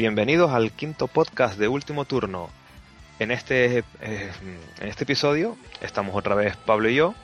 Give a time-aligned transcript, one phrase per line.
[0.00, 2.48] Bienvenidos al quinto podcast de Último Turno.
[3.18, 4.32] En este, eh,
[4.80, 7.14] en este episodio estamos otra vez Pablo y yo.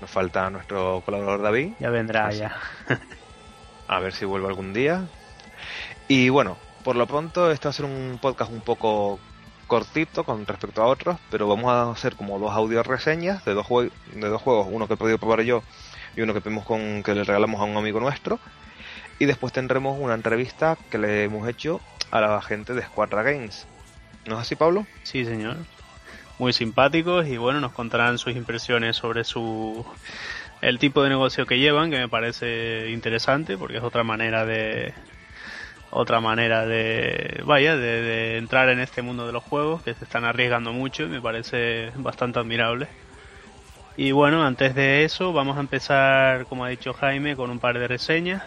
[0.00, 1.72] Nos falta nuestro colaborador David.
[1.80, 2.56] Ya vendrá, Así- ya.
[3.88, 5.08] A ver si vuelve algún día.
[6.06, 9.18] Y bueno, por lo pronto este va a ser un podcast un poco
[9.66, 13.66] cortito con respecto a otros, pero vamos a hacer como dos audio reseñas de dos,
[13.68, 15.64] de dos juegos, uno que he podido probar yo
[16.14, 18.38] y uno que con que le regalamos a un amigo nuestro.
[19.18, 23.66] Y después tendremos una entrevista que le hemos hecho a la gente de Squadra Games.
[24.26, 24.86] ¿No es así, Pablo?
[25.02, 25.56] Sí, señor.
[26.38, 29.84] Muy simpáticos y bueno, nos contarán sus impresiones sobre su
[30.60, 34.94] el tipo de negocio que llevan, que me parece interesante porque es otra manera de
[35.90, 40.04] otra manera de vaya de, de entrar en este mundo de los juegos que se
[40.04, 42.88] están arriesgando mucho y me parece bastante admirable.
[43.96, 47.78] Y bueno, antes de eso vamos a empezar, como ha dicho Jaime, con un par
[47.78, 48.42] de reseñas.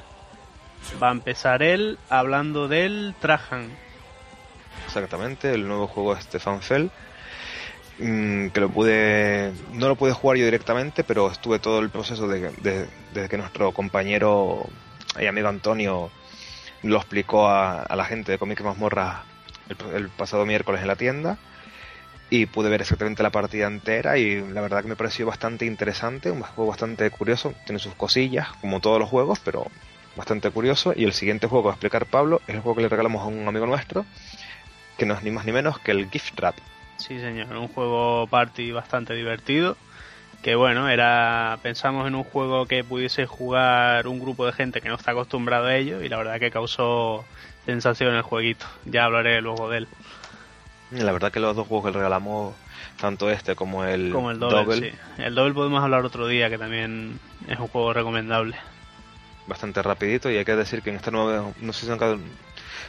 [0.94, 3.80] Va a empezar él hablando del Trajan,
[4.86, 6.92] Exactamente, el nuevo juego de Stefan Fell.
[8.00, 9.54] mm, que lo pude.
[9.72, 13.38] No lo pude jugar yo directamente, pero estuve todo el proceso de, de- desde que
[13.38, 14.70] nuestro compañero
[15.20, 16.12] y amigo Antonio
[16.84, 19.26] lo explicó a, a la gente de Comic Mazmorra
[19.70, 21.38] el, el pasado miércoles en la tienda.
[22.30, 26.30] Y pude ver exactamente la partida entera y la verdad que me pareció bastante interesante,
[26.32, 29.68] un juego bastante curioso, tiene sus cosillas, como todos los juegos, pero
[30.18, 30.94] bastante curioso.
[30.96, 33.22] Y el siguiente juego que va a explicar Pablo es el juego que le regalamos
[33.22, 34.06] a un amigo nuestro,
[34.98, 36.56] que no es ni más ni menos que el Gift Trap.
[36.98, 39.78] Sí, señor, un juego party bastante divertido.
[40.42, 44.90] Que bueno, era pensamos en un juego que pudiese jugar un grupo de gente que
[44.90, 47.26] no está acostumbrado a ello y la verdad que causó
[47.66, 48.66] sensación el jueguito.
[48.86, 49.88] Ya hablaré luego de él.
[50.92, 52.56] La verdad que los dos juegos que le regalamos,
[53.00, 54.98] tanto este como el, Como el doble, sí.
[55.18, 58.56] El doble podemos hablar otro día, que también es un juego recomendable.
[59.48, 61.92] Bastante rapidito y hay que decir que en esta nueva, no sé si,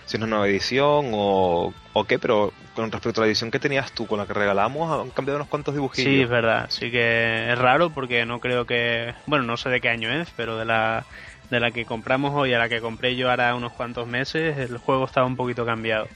[0.06, 3.58] si es una nueva edición o, o qué, pero con respecto a la edición que
[3.60, 6.66] tenías tú con la que regalamos, han cambiado unos cuantos Sí, es verdad.
[6.70, 9.14] Sí que es raro porque no creo que...
[9.26, 11.06] Bueno, no sé de qué año es, pero de la,
[11.50, 14.78] de la que compramos hoy a la que compré yo ahora unos cuantos meses, el
[14.78, 16.08] juego estaba un poquito cambiado.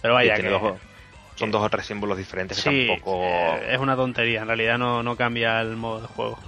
[0.00, 0.48] Pero vaya, que...
[0.48, 0.80] dos-
[1.34, 3.12] son dos o tres símbolos diferentes que Sí, tampoco...
[3.60, 6.38] eh, es una tontería, en realidad no, no cambia el modo de juego.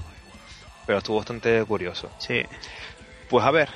[0.86, 2.10] Pero estuvo bastante curioso.
[2.18, 2.42] Sí,
[3.28, 3.68] Pues a ver,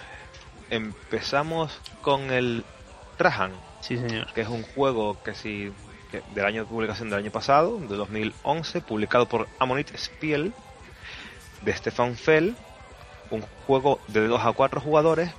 [0.70, 2.64] empezamos con el
[3.16, 3.52] Trajan.
[3.80, 4.32] sí señor.
[4.32, 5.72] que es un juego que sí
[6.10, 10.52] que del año de publicación del año pasado, de 2011, publicado por Ammonite Spiel
[11.62, 12.54] de Stefan Fell,
[13.30, 15.30] un juego de 2 a 4 jugadores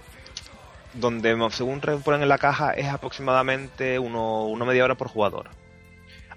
[0.94, 5.50] donde según ponen en la caja es aproximadamente uno, una media hora por jugador.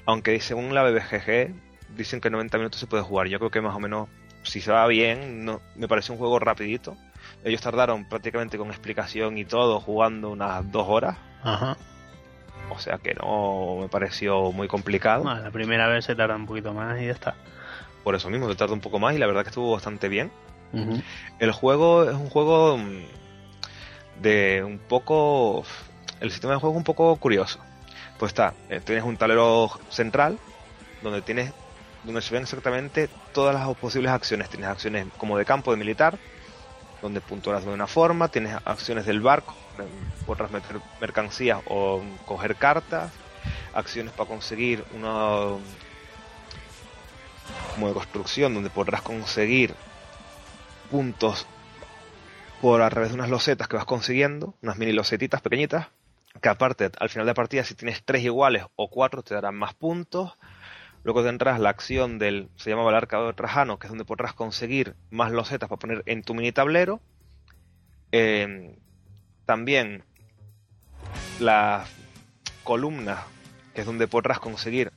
[0.07, 1.55] Aunque según la BBGG
[1.95, 3.27] dicen que 90 minutos se puede jugar.
[3.29, 4.09] Yo creo que más o menos,
[4.45, 6.97] si se va bien, no, me parece un juego rapidito.
[7.47, 11.17] Ellos tardaron prácticamente con explicación y todo jugando unas dos horas.
[11.45, 11.77] Ajá.
[12.71, 15.23] O sea que no me pareció muy complicado.
[15.23, 17.37] Bueno, la primera vez se tarda un poquito más y ya está.
[18.03, 20.33] Por eso mismo, se tardó un poco más y la verdad que estuvo bastante bien.
[21.39, 25.65] El juego es un juego mm, de un poco...
[26.19, 27.61] El sistema de juego es un poco curioso.
[28.19, 30.37] Pues está, eh, tienes un tablero central
[31.01, 31.53] donde tienes
[32.03, 34.49] donde se ven exactamente todas las posibles acciones.
[34.49, 36.19] Tienes acciones como de campo, de militar,
[37.03, 38.29] donde puntuarás de una forma.
[38.29, 39.55] Tienes acciones del barco,
[40.27, 43.13] podrás meter mercancías o coger cartas.
[43.73, 45.59] Acciones para conseguir una
[47.75, 49.75] como de construcción, donde podrás conseguir
[50.91, 51.47] puntos
[52.61, 55.89] por a través de unas losetas que vas consiguiendo, unas mini losetitas pequeñitas,
[56.41, 59.55] que aparte al final de la partida si tienes tres iguales o cuatro te darán
[59.55, 60.37] más puntos.
[61.07, 64.97] Luego tendrás la acción del, se llama el arcador trajano, que es donde podrás conseguir
[65.09, 67.01] más losetas para poner en tu mini tablero.
[68.11, 68.77] Eh,
[69.45, 70.03] también
[71.39, 71.89] las
[72.65, 73.21] columnas,
[73.73, 74.91] que es donde podrás conseguir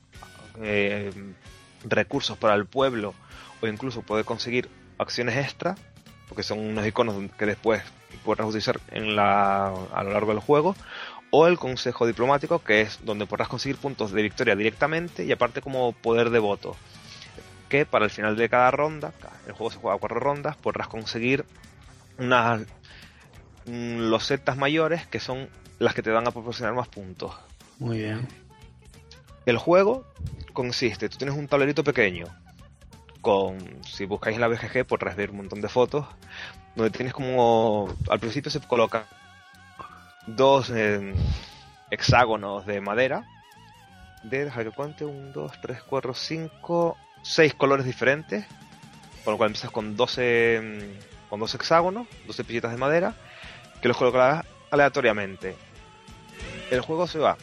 [0.60, 1.12] eh,
[1.84, 3.14] recursos para el pueblo
[3.62, 4.68] o incluso poder conseguir
[4.98, 5.76] acciones extra,
[6.28, 7.84] porque son unos iconos que después
[8.24, 10.74] podrás utilizar en la, a lo largo del juego,
[11.30, 15.62] o el consejo diplomático, que es donde podrás conseguir puntos de victoria directamente y aparte
[15.62, 16.76] como poder de voto,
[17.68, 19.12] que para el final de cada ronda,
[19.46, 21.44] el juego se juega a cuatro rondas, podrás conseguir
[22.18, 22.62] unas
[23.66, 25.48] mm, losetas mayores que son
[25.78, 27.34] las que te van a proporcionar más puntos.
[27.78, 28.26] Muy bien.
[29.46, 30.04] El juego
[30.52, 32.26] consiste, tú tienes un tablerito pequeño,
[33.20, 36.06] con, si buscáis en la BGG podrás ver un montón de fotos,
[36.74, 39.04] donde tienes como, al principio se colocan
[40.26, 41.14] dos eh,
[41.90, 43.24] hexágonos de madera,
[44.22, 48.46] de, deja que cuente, 1, 2, 3, 4, 5, 6 colores diferentes,
[49.24, 53.14] por lo cual empiezas con 12, mm, con dos hexágonos, 12 pillitas de madera,
[53.80, 55.56] que los colocarás aleatoriamente.
[56.70, 57.36] el juego se va.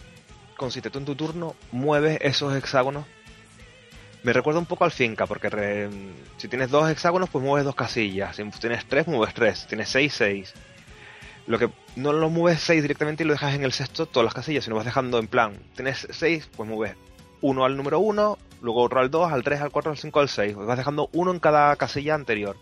[0.56, 3.06] Consiste tú en tu turno, mueves esos hexágonos.
[4.24, 5.90] Me recuerda un poco al finca, porque re-
[6.38, 8.36] si tienes dos hexágonos, pues mueves dos casillas.
[8.36, 9.60] Si tienes tres, mueves tres.
[9.60, 10.54] Si tienes seis, seis.
[11.48, 14.34] Lo que no lo mueves seis directamente y lo dejas en el sexto todas las
[14.34, 15.58] casillas, sino vas dejando en plan.
[15.76, 16.96] Tienes seis, pues mueves
[17.42, 20.28] uno al número uno, luego otro al 2, al 3, al 4, al 5, al
[20.30, 20.56] 6.
[20.56, 22.58] Vas dejando uno en cada casilla anterior.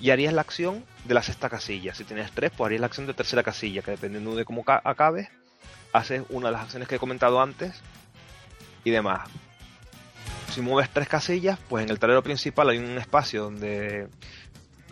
[0.00, 1.94] Y harías la acción de la sexta casilla.
[1.94, 4.80] Si tienes tres, pues harías la acción de tercera casilla, que dependiendo de cómo ca-
[4.84, 5.28] acabe,
[5.92, 7.74] haces una de las acciones que he comentado antes
[8.84, 9.28] y demás.
[10.54, 14.06] Si mueves tres casillas, pues en el tablero principal hay un espacio donde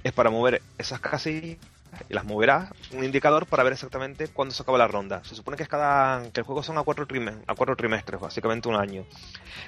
[0.02, 1.58] es para mover esas casillas
[2.08, 5.22] y las moverás un indicador para ver exactamente cuándo se acaba la ronda.
[5.24, 8.20] Se supone que es cada que el juego son a cuatro, trim- a cuatro trimestres,
[8.20, 9.04] básicamente un año.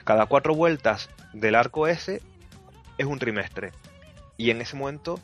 [0.05, 2.23] Cada cuatro vueltas del arco ese
[2.99, 3.73] es un trimestre.
[4.37, 5.21] Y en ese momento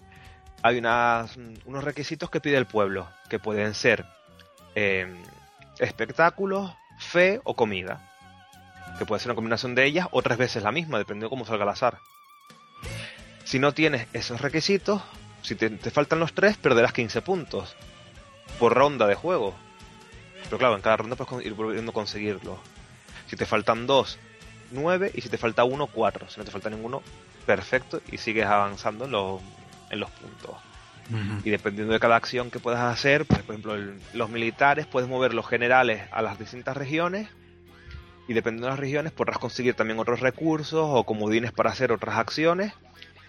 [0.62, 4.04] hay unas, unos requisitos que pide el pueblo, que pueden ser
[4.75, 5.06] eh,
[5.78, 8.04] espectáculos, fe o comida.
[8.99, 11.46] Que puede ser una combinación de ellas o tres veces la misma, dependiendo de cómo
[11.46, 11.99] salga el azar.
[13.44, 15.02] Si no tienes esos requisitos,
[15.43, 17.75] si te, te faltan los tres, perderás 15 puntos
[18.58, 19.55] por ronda de juego.
[20.44, 22.58] Pero claro, en cada ronda puedes ir volviendo a conseguirlo.
[23.29, 24.19] Si te faltan dos,
[24.70, 26.29] 9 y si te falta uno, 4.
[26.31, 27.02] Si no te falta ninguno,
[27.46, 29.40] perfecto y sigues avanzando en los,
[29.90, 30.56] en los puntos.
[31.44, 35.08] Y dependiendo de cada acción que puedas hacer, pues, por ejemplo, el- los militares puedes
[35.08, 37.29] mover los generales a las distintas regiones
[38.26, 42.17] y dependiendo de las regiones podrás conseguir también otros recursos o comodines para hacer otras
[42.19, 42.75] acciones.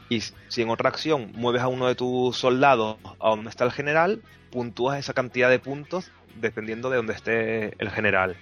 [0.09, 3.71] Y si en otra acción mueves a uno de tus soldados a donde está el
[3.71, 4.21] general,
[4.51, 8.35] puntúas esa cantidad de puntos dependiendo de donde esté el general.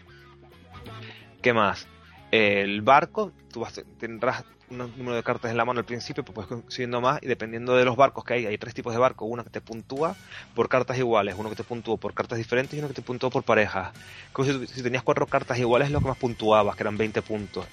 [1.42, 1.88] ¿Qué más?
[2.31, 6.34] El barco, tú vas- tendrás un número de cartas en la mano al principio, pues
[6.34, 9.28] puedes consiguiendo más y dependiendo de los barcos que hay, hay tres tipos de barcos,
[9.31, 10.16] uno que te puntúa
[10.56, 13.30] por cartas iguales, uno que te puntúa por cartas diferentes y uno que te puntúa
[13.30, 13.94] por parejas.
[14.34, 17.22] Como si, si tenías cuatro cartas iguales es lo que más puntuabas, que eran 20
[17.22, 17.66] puntos.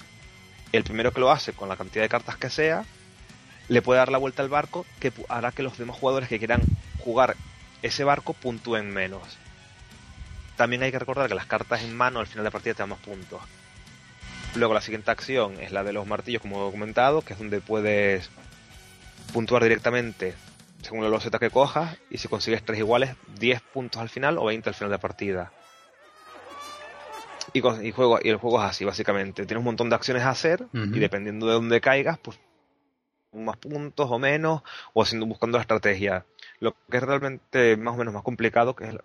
[0.71, 2.85] El primero que lo hace con la cantidad de cartas que sea,
[3.67, 6.61] le puede dar la vuelta al barco que hará que los demás jugadores que quieran
[6.99, 7.35] jugar
[7.81, 9.21] ese barco puntúen menos.
[10.55, 12.81] También hay que recordar que las cartas en mano al final de la partida te
[12.83, 13.41] dan más puntos.
[14.55, 17.59] Luego la siguiente acción es la de los martillos, como he comentado, que es donde
[17.59, 18.29] puedes
[19.33, 20.33] puntuar directamente
[20.81, 24.45] según la loseta que cojas y si consigues tres iguales, 10 puntos al final o
[24.45, 25.51] 20 al final de la partida.
[27.53, 29.45] Y, con- y juego, y el juego es así, básicamente.
[29.45, 30.65] Tienes un montón de acciones a hacer
[30.95, 32.37] y dependiendo de dónde caigas, pues
[33.45, 34.61] más puntos o menos,
[34.93, 36.25] o haciendo, buscando la estrategia.
[36.59, 38.95] Lo que es realmente más o menos más complicado, que es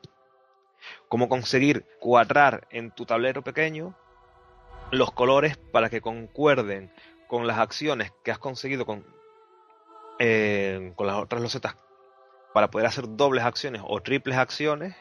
[1.08, 3.94] cómo conseguir cuadrar en tu tablero pequeño
[4.90, 6.92] los colores para que concuerden
[7.28, 9.04] con las acciones que has conseguido con,
[10.18, 11.76] eh, con las otras losetas
[12.52, 14.96] para poder hacer dobles acciones o triples acciones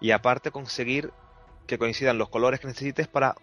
[0.00, 1.12] y aparte conseguir
[1.66, 3.34] que coincidan los colores que necesites para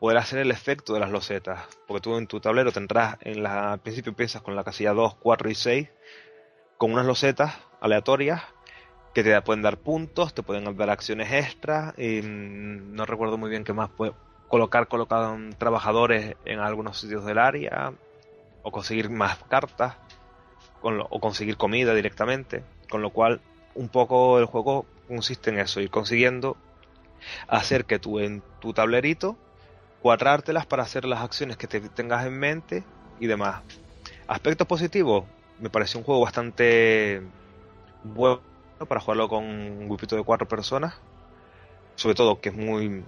[0.00, 1.60] poder hacer el efecto de las losetas.
[1.86, 5.16] Porque tú en tu tablero tendrás, en la, al principio empiezas con la casilla 2,
[5.16, 5.88] 4 y 6,
[6.78, 8.42] con unas losetas aleatorias
[9.14, 13.64] que te pueden dar puntos, te pueden dar acciones extras, mm, no recuerdo muy bien
[13.64, 14.12] qué más, puede
[14.48, 17.92] colocar, colocar trabajadores en algunos sitios del área,
[18.62, 19.96] o conseguir más cartas,
[20.82, 23.40] o conseguir comida directamente, con lo cual
[23.74, 26.56] un poco el juego consiste en eso, ir consiguiendo
[27.48, 29.36] hacer que tú en tu tablerito
[30.00, 32.88] cuadrártelas para hacer las acciones que te tengas en mente
[33.18, 33.64] y demás.
[34.28, 37.32] Aspectos positivos, me pareció un juego bastante
[38.02, 38.44] bueno
[38.88, 40.94] para jugarlo con un grupito de cuatro personas.
[41.96, 43.06] Sobre todo que es muy...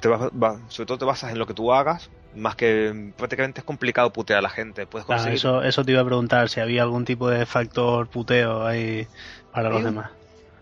[0.00, 3.60] Te vas- va- sobre todo te basas en lo que tú hagas, más que prácticamente
[3.60, 4.86] es complicado putear a la gente.
[4.88, 5.32] Puedes Ah, conseguir...
[5.32, 9.08] eso, eso te iba a preguntar, si había algún tipo de factor puteo ahí
[9.50, 10.12] para los un- demás.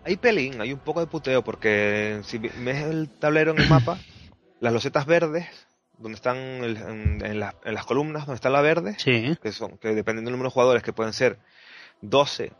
[0.05, 4.07] Hay pelín, hay un poco de puteo, porque si ves el tablero en el mapa,
[4.65, 5.47] las losetas verdes,
[5.99, 9.53] donde están el- en, en la- en las columnas, donde está la verde, Sí, que
[9.53, 11.39] son, que dependiendo del número de jugadores, que pueden ser
[12.01, 12.51] 12,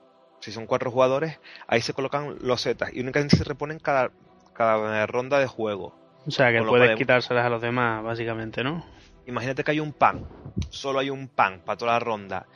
[0.41, 4.11] si son 4 jugadores, ahí se colocan losetas y únicamente se reponen cada,
[4.53, 5.95] cada ronda de juego.
[6.27, 8.85] o sea que Con puedes quitárselas a los demás, básicamente, ¿no?
[9.27, 10.27] Imagínate que hay un pan,
[10.69, 12.47] solo hay un pan para toda la ronda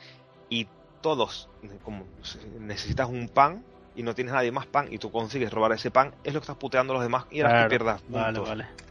[0.47, 0.67] y
[1.01, 1.49] todos,
[1.81, 2.05] como
[2.59, 3.65] necesitas un pan
[3.95, 6.43] y no tienes nadie más pan y tú consigues robar ese pan, es lo que
[6.43, 8.47] estás puteando a los demás y harás Claro, que pierdas puntos.
[8.47, 8.88] Vale, vale.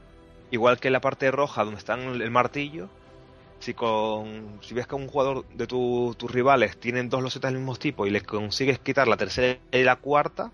[0.50, 2.88] Igual que en la parte roja donde están el martillo,
[3.60, 7.60] si con si ves que un jugador de tu- tus rivales tienen dos losetas del
[7.60, 10.50] mismo tipo y le consigues quitar la tercera y la cuarta,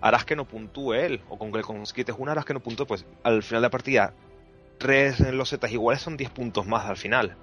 [0.00, 2.86] harás que no puntúe él, o con que le consigues una harás que no puntúe,
[2.86, 4.14] pues al final de la partida
[4.78, 7.34] tres losetas iguales son 10 puntos más al final.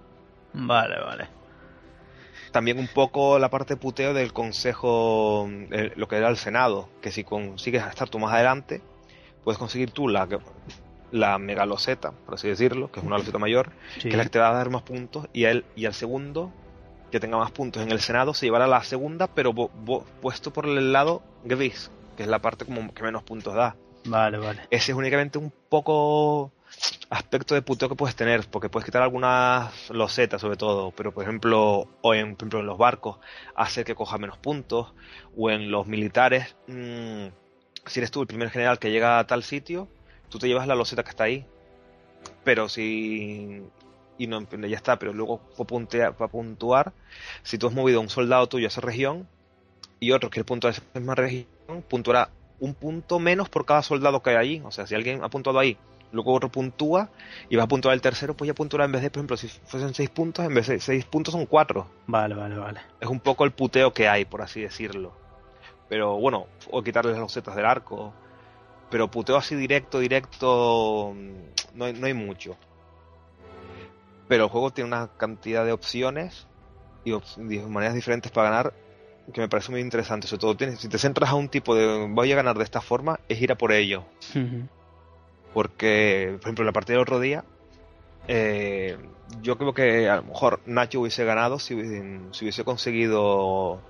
[0.54, 1.28] Vale, vale.
[2.52, 7.12] También un poco la parte puteo del consejo, eh, lo que era el Senado, que
[7.12, 8.82] si consigues estar tú más adelante,
[9.44, 10.28] puedes conseguir tú la,
[11.14, 14.02] la mega loseta, por así decirlo, que es una loseta mayor, Sí.
[14.02, 16.52] que es la que te va a dar más puntos, y, él, y al segundo,
[17.12, 20.52] que tenga más puntos en el Senado, se llevará la segunda, pero bo- bo- puesto
[20.52, 23.76] por el lado gris, que es la parte como que menos puntos da.
[24.06, 24.62] Vale, vale.
[24.72, 26.52] Ese es únicamente un poco
[27.12, 31.24] aspecto de puteo que puedes tener, porque puedes quitar algunas losetas sobre todo, pero por
[31.24, 33.18] ejemplo, o en, por ejemplo, en los barcos,
[33.56, 34.94] hacer que coja menos puntos,
[35.38, 37.28] o en los militares, mm,
[37.86, 39.88] si eres tú el primer general que llega a tal sitio,
[40.34, 41.46] tú te llevas la loseta que está ahí,
[42.44, 43.62] pero si...
[44.18, 46.94] Y no, ya está, pero luego para puntuar, para puntuar,
[47.44, 49.28] si tú has movido a un soldado tuyo a esa región
[50.00, 51.48] y otro quiere puntuar a esa misma región,
[51.88, 54.62] puntuará un punto menos por cada soldado que hay allí.
[54.66, 55.78] O sea, si alguien ha puntuado ahí,
[56.12, 57.10] luego otro puntúa
[57.50, 59.50] y va a puntuar el tercero, pues ya puntuará en vez de, por ejemplo, si
[59.50, 61.88] fuesen seis puntos, en vez de seis puntos son cuatro.
[62.08, 62.82] Vale, vale, vale.
[63.00, 65.14] Es un poco el puteo que hay, por así decirlo.
[65.90, 68.14] Pero bueno, o quitarles los setas del arco.
[68.90, 72.58] Pero puteo así directo, directo, mm, no hay, no hay mucho.
[74.28, 76.48] Pero el juego tiene una cantidad de opciones
[77.04, 77.26] y op-
[77.68, 78.74] maneras diferentes para ganar
[79.34, 80.28] que me parece muy interesante.
[80.28, 82.82] Sobre todo, tienes, si te centras a un tipo de voy a ganar de esta
[82.82, 84.04] forma, es ir a por ello.
[85.54, 87.46] Porque, por ejemplo, en la partida del otro día,
[88.28, 88.98] eh,
[89.42, 93.82] yo creo que a lo mejor Nacho hubiese ganado si, hubiese- si hubiese conseguido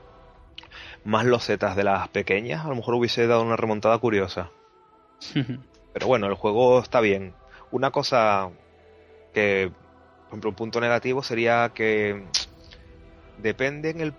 [1.04, 2.66] más losetas de las pequeñas.
[2.66, 4.52] A lo mejor hubiese dado una remontada curiosa.
[5.94, 7.34] Pero bueno, el juego está bien.
[7.72, 8.50] Una cosa
[9.34, 12.24] que, por ejemplo, un punto negativo sería que
[13.38, 14.14] depende en el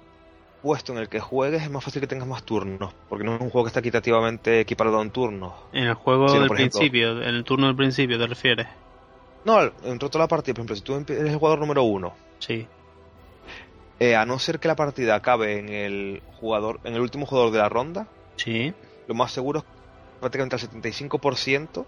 [0.62, 2.94] puesto en el que juegues, es más fácil que tengas más turnos.
[3.08, 5.52] Porque no es un juego que está equitativamente equiparado en turnos.
[5.72, 8.66] En el juego del ejemplo- principio, en el turno del principio, ¿te refieres?
[9.44, 12.66] No, en toda la partida, por ejemplo, si tú eres el jugador número uno, Sí.
[14.00, 17.52] eh, a no ser que la partida acabe en el jugador, en el último jugador
[17.52, 18.06] de la ronda,
[18.36, 18.72] Sí.
[19.06, 19.64] lo más seguro es
[20.24, 21.84] prácticamente el 75%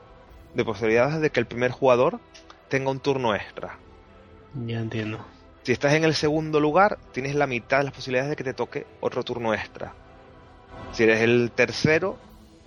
[0.54, 2.20] de posibilidades de que el primer jugador
[2.68, 3.78] tenga un turno extra.
[4.66, 5.24] Ya entiendo.
[5.62, 8.54] Si estás en el segundo lugar, tienes la mitad de las posibilidades de que te
[8.54, 9.94] toque otro turno extra.
[10.92, 12.16] Si eres el tercero,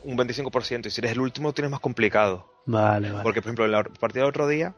[0.03, 0.87] un 25%.
[0.87, 2.51] Y si eres el último, tienes más complicado.
[2.65, 3.23] Vale, vale.
[3.23, 4.73] Porque, por ejemplo, en la partida del otro día,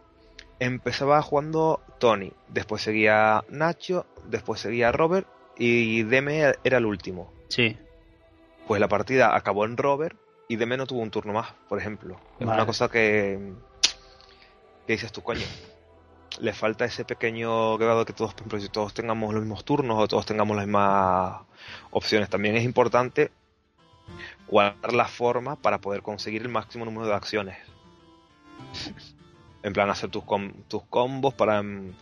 [0.60, 2.32] empezaba jugando Tony.
[2.48, 4.06] Después seguía Nacho.
[4.28, 5.28] Después seguía Robert.
[5.58, 7.34] Y Deme era el último.
[7.50, 7.78] Sí.
[8.68, 10.16] Pues la partida acabó en Robert.
[10.52, 12.20] Y Deme no tuvo un turno más, por ejemplo.
[12.38, 12.58] Es Vale.
[12.60, 13.54] una cosa que.
[14.86, 15.46] que dices tú, coño.
[16.42, 19.98] Le falta ese pequeño grado que todos, por ejemplo, si todos tengamos los mismos turnos
[19.98, 21.44] o todos tengamos las mismas
[21.92, 22.30] opciones.
[22.30, 23.32] También es importante
[24.50, 27.58] guardar la forma para poder conseguir el máximo número de acciones.
[29.64, 31.94] En plan, hacer tus, com- tus combos para mm,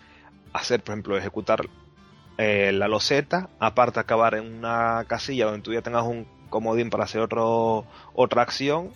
[0.53, 1.67] hacer, por ejemplo, ejecutar
[2.39, 7.05] eh, la loseta, aparte acabar en una casilla donde tú ya tengas un comodín para
[7.05, 8.89] hacer otro, otra acción,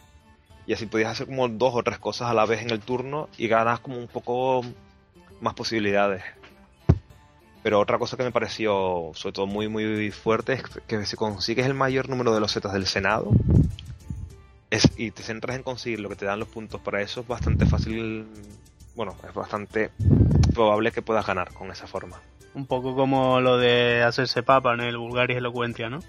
[0.65, 3.29] y así podías hacer como dos o tres cosas a la vez en el turno
[3.37, 4.61] y ganas como un poco
[5.41, 6.23] más posibilidades.
[7.63, 11.65] Pero otra cosa que me pareció, sobre todo muy, muy fuerte, es que si consigues
[11.65, 13.31] el mayor número de losetas del Senado,
[14.69, 17.27] es, y te centras en conseguir lo que te dan los puntos para eso, es
[17.27, 18.27] bastante fácil,
[18.95, 19.91] bueno, es bastante
[20.53, 22.19] probable que puedas ganar con esa forma.
[22.53, 25.99] Un poco como lo de hacerse papa en el Bulgaria Elocuentia, ¿no?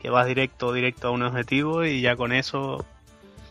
[0.00, 2.84] Que vas directo, directo a un objetivo y ya con eso...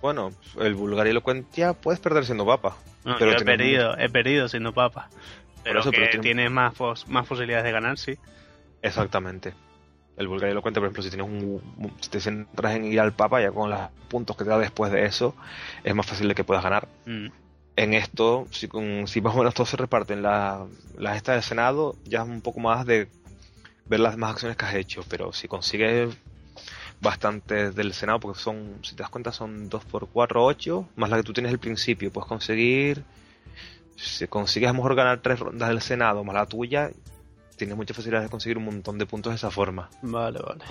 [0.02, 2.78] Bueno, el Bulgaria Elocuentia puedes perder siendo papa.
[3.06, 5.10] No, Pero yo he perdido, he perdido siendo papa.
[5.64, 8.18] Pero, eso, que pero tiene- tienes más, pos- más posibilidades de ganar, sí.
[8.82, 9.54] Exactamente.
[10.18, 11.62] El Bulgaria Elocuente, por ejemplo, si tienes un,
[12.02, 13.80] si te centras en ir al Papa, ya con los
[14.10, 15.36] puntos que te da después de eso,
[15.84, 16.88] es más fácil de que puedas ganar.
[17.06, 17.28] Mm.
[17.76, 20.66] En esto, si, con, si más o menos todos se reparten la-
[20.98, 23.08] las estas del Senado, ya es un poco más de
[23.86, 25.04] ver las demás acciones que has hecho.
[25.10, 26.16] Pero si consigues
[27.02, 31.10] bastantes del Senado, porque son, si te das cuenta, son 2 por 4 8, más
[31.10, 33.04] la que tú tienes al principio, puedes conseguir.
[33.96, 36.90] Si consigues a lo mejor ganar tres rondas del Senado más la tuya,
[37.58, 39.90] tienes muchas facilidades de conseguir un montón de puntos de esa forma.
[40.02, 40.64] Vale, vale.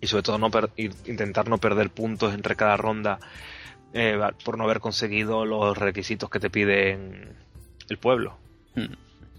[0.00, 3.18] Y sobre todo no per- intentar no perder puntos entre cada ronda
[3.92, 7.36] eh, por no haber conseguido los requisitos que te piden
[7.88, 8.38] el pueblo.
[8.74, 8.92] Mm.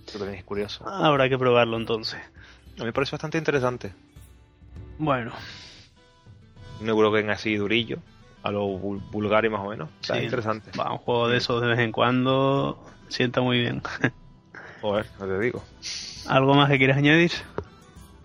[0.07, 0.87] Eso también es curioso.
[0.87, 2.19] Habrá que probarlo entonces.
[2.19, 3.93] A mí me parece bastante interesante.
[4.97, 5.31] Bueno,
[6.81, 7.97] Un Eurogame así durillo,
[8.43, 9.89] a lo bul- Bulgari más o menos.
[10.01, 10.23] Está Sí.
[10.23, 10.71] interesante.
[10.79, 13.81] va, un juego de esos de vez en cuando sienta muy bien.
[14.81, 15.63] Joder, no te digo.
[16.27, 17.31] ¿Algo más que quieras añadir?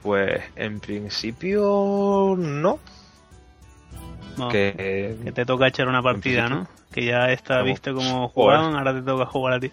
[0.03, 2.79] Pues en principio no.
[4.37, 6.67] No, Que, que te toca echar una partida, ¿no?
[6.93, 7.67] Que ya está Vamos.
[7.71, 9.71] visto cómo jugaban, ahora te toca jugar a ti.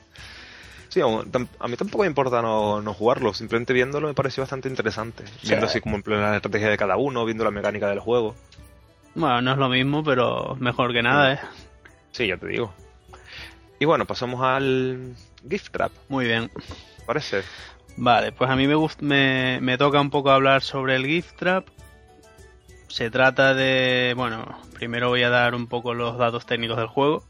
[0.89, 5.23] Sí, a mí tampoco me importa no, no jugarlo, simplemente viéndolo me pareció bastante interesante.
[5.43, 8.35] Viendo así como en plan la estrategia de cada uno, viendo la mecánica del juego.
[9.13, 11.39] Bueno, no es lo mismo, pero mejor que nada, ¿eh?
[12.11, 12.73] Sí, ya te digo.
[13.79, 15.15] Y bueno, pasamos al
[15.49, 15.91] gift trap.
[16.07, 16.49] Muy bien.
[17.05, 17.43] Parece.
[17.97, 21.67] Vale, pues a mí me, me, me toca un poco hablar sobre el gift trap.
[22.87, 27.23] Se trata de, bueno, primero voy a dar un poco los datos técnicos del juego.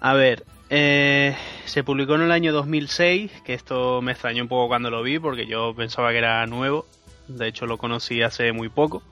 [0.00, 4.68] A ver, eh, se publicó en el año 2006, que esto me extrañó un poco
[4.68, 6.86] cuando lo vi porque yo pensaba que era nuevo.
[7.28, 9.02] De hecho lo conocí hace muy poco.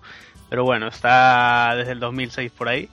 [0.49, 2.89] Pero bueno, está desde el 2006 por ahí.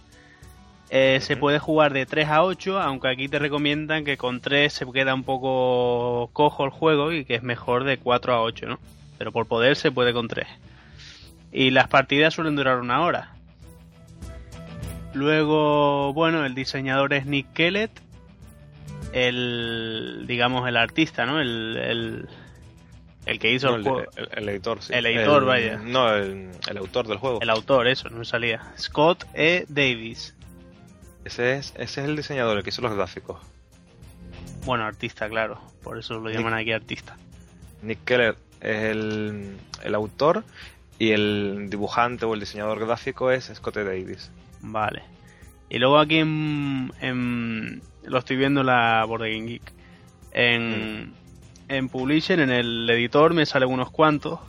[0.90, 4.72] Eh, se puede jugar de 3 a 8, aunque aquí te recomiendan que con 3
[4.72, 8.68] se queda un poco cojo el juego y que es mejor de 4 a 8,
[8.68, 8.80] ¿no?
[9.18, 10.48] Pero por poder se puede con 3.
[11.52, 13.32] Y las partidas suelen durar una hora.
[15.14, 17.92] Luego, bueno, el diseñador es Nick Kellett.
[19.14, 21.40] El, digamos, el artista, ¿no?
[21.40, 22.30] El, el,
[23.40, 24.04] que hizo el, juego.
[24.32, 24.94] El, editor, sí.
[24.94, 25.78] El editor, vaya.
[25.78, 27.42] No, el, autor del juego.
[27.42, 28.74] El autor, eso, no salía.
[28.78, 29.66] Scott E.
[29.68, 30.36] Davis.
[31.24, 33.42] Ese es, ese es el diseñador, el que hizo los gráficos.
[34.66, 35.60] Bueno, artista, claro.
[35.84, 37.18] Por eso lo llaman aquí artista.
[37.82, 40.44] Nick Keller es el, el, autor
[40.98, 44.32] y el dibujante o el diseñador gráfico es Scott Davis.
[44.62, 45.04] Vale.
[45.70, 49.74] Y luego aquí en, en lo estoy viendo en la Board Game Geek.
[50.32, 51.14] En, mm.
[51.68, 54.40] En Publisher, en el editor, me salen unos cuantos.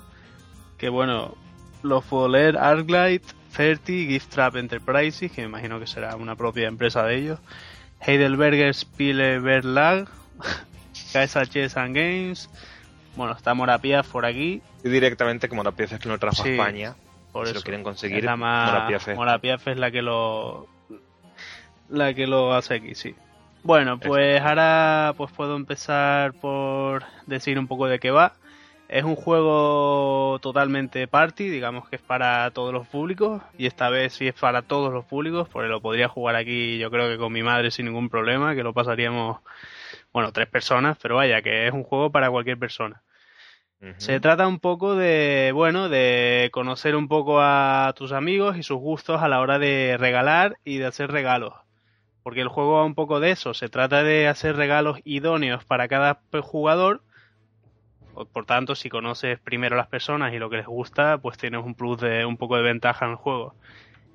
[0.79, 1.35] Que bueno,
[1.83, 2.59] los puedo leer.
[2.59, 3.23] Arclight,
[3.55, 7.39] 30, Gift Trap Enterprises, que me imagino que será una propia empresa de ellos,
[8.01, 10.09] Heidelberger Spieleverlag,
[11.13, 12.51] KSH and Games,
[13.17, 14.61] bueno, está Morapiaz por aquí.
[14.85, 16.95] Y directamente que Morapiaz es que lo trajo a España.
[17.33, 20.69] Por si lo quieren conseguir, es Morapiaz es la que lo
[21.89, 23.15] la que lo hace aquí, sí.
[23.67, 28.35] Bueno, pues ahora pues puedo empezar por decir un poco de qué va.
[28.89, 34.13] Es un juego totalmente party, digamos que es para todos los públicos y esta vez
[34.13, 37.33] sí es para todos los públicos, porque lo podría jugar aquí yo creo que con
[37.33, 39.41] mi madre sin ningún problema, que lo pasaríamos,
[40.13, 43.03] bueno, tres personas, pero vaya, que es un juego para cualquier persona.
[43.97, 48.79] Se trata un poco de, bueno, de conocer un poco a tus amigos y sus
[48.79, 51.66] gustos a la hora de regalar y de hacer regalos.
[52.27, 55.87] Porque el juego va un poco de eso, se trata de hacer regalos idóneos para
[55.87, 57.01] cada jugador
[58.33, 61.65] por tanto, si conoces primero a las personas y lo que les gusta, pues tienes
[61.65, 63.55] un plus de un poco de ventaja en el juego.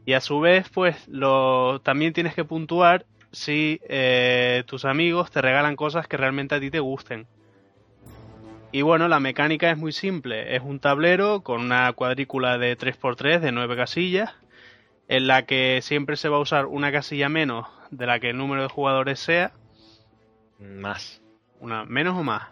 [0.06, 5.42] Y a su vez, pues lo, también tienes que puntuar si eh, tus amigos te
[5.42, 7.28] regalan cosas que realmente a ti te gusten.
[8.74, 10.54] Y bueno, la mecánica es muy simple.
[10.54, 14.34] Es un tablero con una cuadrícula de 3x3 de 9 casillas,
[15.08, 18.38] en la que siempre se va a usar una casilla menos de la que el
[18.38, 19.52] número de jugadores sea.
[20.60, 21.22] Más.
[21.60, 22.50] Una, ¿Menos o más?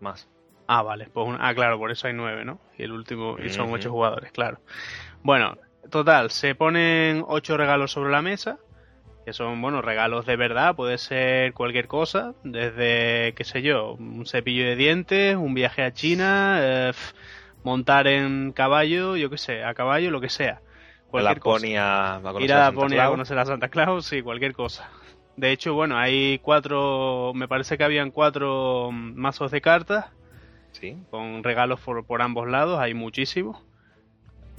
[0.00, 0.28] Más.
[0.66, 1.08] Ah, vale.
[1.12, 2.58] Pues ah, claro, por eso hay nueve, ¿no?
[2.78, 4.58] Y el último, y son ocho jugadores, claro.
[5.22, 5.56] Bueno,
[5.90, 8.58] total, se ponen ocho regalos sobre la mesa,
[9.24, 14.26] que son, bueno, regalos de verdad, puede ser cualquier cosa, desde, qué sé yo, un
[14.26, 16.92] cepillo de dientes, un viaje a China, eh,
[17.62, 20.60] montar en caballo, yo qué sé, a caballo, lo que sea.
[21.12, 22.40] Cualquier Laponia, cosa.
[22.40, 24.90] Ir a Laponia a conocer a Santa Claus, sí, cualquier cosa.
[25.36, 30.06] De hecho, bueno, hay cuatro, me parece que habían cuatro mazos de cartas
[31.10, 33.58] con regalos por, ambos lados, hay muchísimos.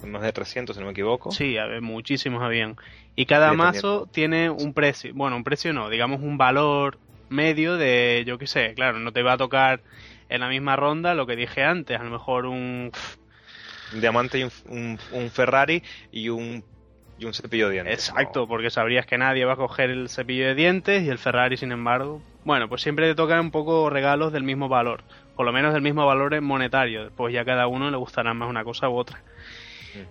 [0.05, 1.31] Más de 300, si no me equivoco.
[1.31, 2.75] Sí, muchísimos habían.
[3.15, 8.23] Y cada mazo tiene un precio, bueno, un precio no, digamos un valor medio de,
[8.27, 9.81] yo qué sé, claro, no te va a tocar
[10.29, 12.91] en la misma ronda lo que dije antes, a lo mejor un...
[13.93, 14.97] Un diamante y un,
[15.31, 16.63] Ferrari y un
[17.19, 18.09] y un cepillo de dientes.
[18.09, 21.57] Exacto, porque sabrías que nadie va a coger el cepillo de dientes y el Ferrari,
[21.57, 22.21] sin embargo.
[22.43, 25.03] Bueno, pues siempre te tocan un poco regalos del mismo valor
[25.35, 27.11] por lo menos del mismo valor monetario.
[27.15, 29.21] Pues ya cada uno le gustará más una cosa u otra.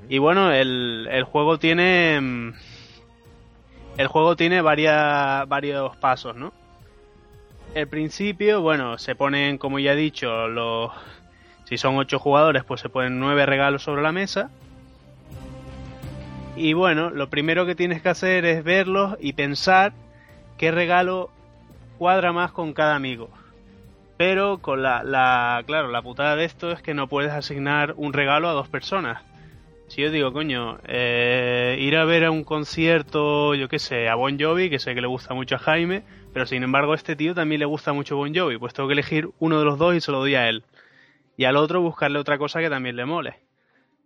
[0.08, 2.52] Y bueno, el, el, juego tiene.
[3.96, 6.52] El juego tiene varias, varios pasos, ¿no?
[7.74, 10.92] El principio, bueno, se ponen, como ya he dicho, los.
[11.64, 14.50] Si son ocho jugadores, pues se ponen nueve regalos sobre la mesa.
[16.56, 19.92] Y bueno, lo primero que tienes que hacer es verlos y pensar
[20.58, 21.30] qué regalo
[21.98, 23.30] cuadra más con cada amigo.
[24.18, 28.12] Pero con la, la, claro, la putada de esto es que no puedes asignar un
[28.12, 29.22] regalo a dos personas.
[29.88, 34.14] Si yo digo, coño, eh, ir a ver a un concierto, yo qué sé, a
[34.14, 37.14] Bon Jovi, que sé que le gusta mucho a Jaime, pero sin embargo a este
[37.14, 39.94] tío también le gusta mucho Bon Jovi, pues tengo que elegir uno de los dos
[39.94, 40.64] y se lo doy a él.
[41.36, 43.40] Y al otro buscarle otra cosa que también le mole.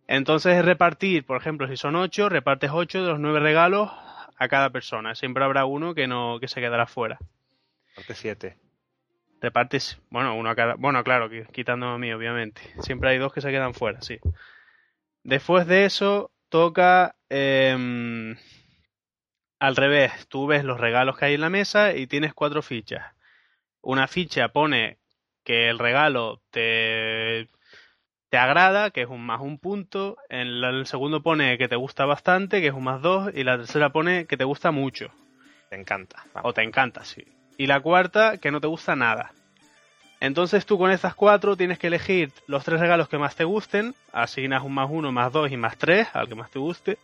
[0.07, 3.91] Entonces es repartir, por ejemplo, si son ocho, repartes ocho de los nueve regalos
[4.39, 5.15] a cada persona.
[5.15, 7.19] Siempre habrá uno que no que se quedará fuera.
[7.97, 8.57] Parte siete
[9.41, 12.61] repartes, bueno, uno a cada, bueno, claro, quitando a mí, obviamente.
[12.81, 14.19] Siempre hay dos que se quedan fuera, sí.
[15.23, 18.37] Después de eso, toca, em,
[19.59, 23.15] al revés, tú ves los regalos que hay en la mesa y tienes cuatro fichas.
[23.83, 24.99] Una ficha pone
[25.47, 27.49] que el regalo te,
[28.29, 30.19] te agrada, que es un más un punto.
[30.29, 33.31] En el segundo pone que te gusta bastante, que es un más dos.
[33.35, 35.11] Y la tercera pone que te gusta mucho.
[35.71, 36.25] Te encanta.
[36.43, 37.25] O te encanta, sí.
[37.57, 39.33] Y la cuarta, que no te gusta nada.
[40.19, 43.95] Entonces tú con estas cuatro tienes que elegir los tres regalos que más te gusten,
[44.13, 46.99] asignas un más uno, más dos y más tres al que más te guste,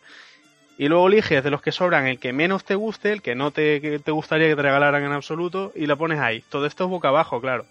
[0.79, 3.51] y luego eliges de los que sobran el que menos te guste, el que no
[3.51, 6.41] te, te gustaría que te regalaran en absoluto, y lo pones ahí.
[6.49, 7.65] Todo esto es boca abajo, claro.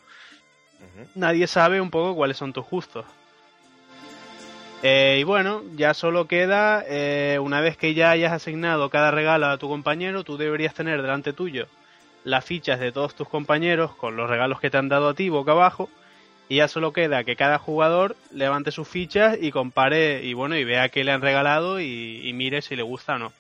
[1.14, 3.05] Nadie sabe un poco cuáles son tus gustos.
[4.83, 9.47] Eh, y bueno, ya solo queda, eh, una vez que ya hayas asignado cada regalo
[9.47, 11.68] a tu compañero, tú deberías tener delante tuyo
[12.25, 15.29] las fichas de todos tus compañeros con los regalos que te han dado a ti
[15.29, 15.88] boca abajo
[16.49, 20.64] y ya solo queda que cada jugador levante sus fichas y compare y bueno y
[20.64, 23.33] vea qué le han regalado y, mire si le gusta o no.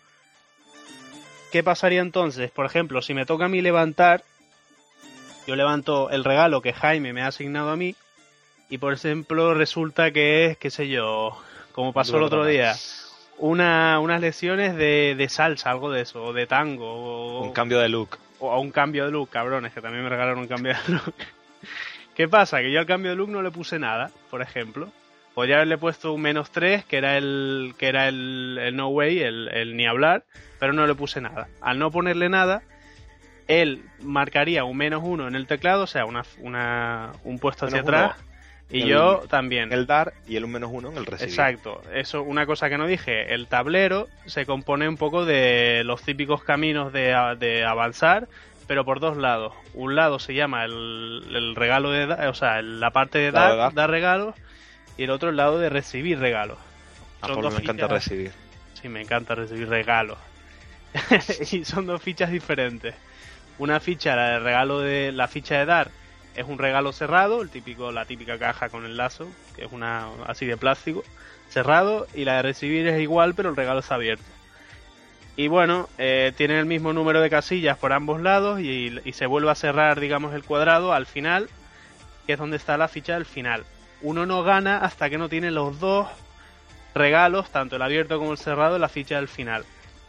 [1.50, 2.50] ¿Qué pasaría entonces?
[2.50, 4.24] Por ejemplo, si me toca a mí levantar,
[5.46, 7.94] yo levanto el regalo que Jaime me ha asignado a mí
[8.68, 11.36] y por ejemplo resulta que es, qué sé yo,
[11.72, 12.74] como pasó el otro día,
[13.38, 16.86] una, unas lecciones de, de salsa, algo de eso, o de tango.
[17.40, 20.10] O, un cambio de look o a un cambio de look, cabrones, que también me
[20.10, 21.14] regalaron un cambio de look.
[22.14, 22.58] ¿Qué pasa?
[22.58, 24.90] Que yo al cambio de look no le puse nada, por ejemplo.
[25.32, 29.76] Podría haberle puesto un menos 3, que era el, que era el, no way, el,
[29.76, 30.24] ni hablar,
[30.58, 31.48] pero no le puse nada.
[31.62, 32.62] Al no ponerle nada,
[33.48, 37.80] él marcaría un menos 1 en el teclado, o sea, una, una un puesto hacia
[37.80, 38.16] atrás.
[38.72, 39.72] Y yo también.
[39.72, 41.30] El dar y el un menos uno en el recibir.
[41.30, 41.82] Exacto.
[41.92, 46.42] Eso, una cosa que no dije, el tablero se compone un poco de los típicos
[46.42, 48.28] caminos de, avanzar,
[48.66, 49.52] pero por dos lados.
[49.74, 54.34] Un lado se llama el, regalo de, o sea, la parte de dar, dar, regalos,
[54.96, 56.58] y el otro el lado de recibir regalos.
[57.20, 58.32] A ah, me encanta recibir.
[58.80, 60.18] Sí, me encanta recibir regalos.
[61.52, 62.94] y son dos fichas diferentes.
[63.62, 65.92] Una ficha, la de regalo de la ficha de dar,
[66.34, 70.08] es un regalo cerrado, el típico, la típica caja con el lazo, que es una
[70.26, 71.04] así de plástico,
[71.48, 74.24] cerrado, y la de recibir es igual, pero el regalo está abierto.
[75.36, 79.52] Y bueno, eh, tiene el mismo número de casillas por ambos lados y, se vuelve
[79.52, 81.48] a cerrar, digamos, el cuadrado al final,
[82.26, 83.62] que es donde está la ficha del final.
[84.00, 86.08] Uno no gana hasta que no tiene los dos
[86.96, 89.64] regalos, tanto el abierto como el cerrado, la ficha del final.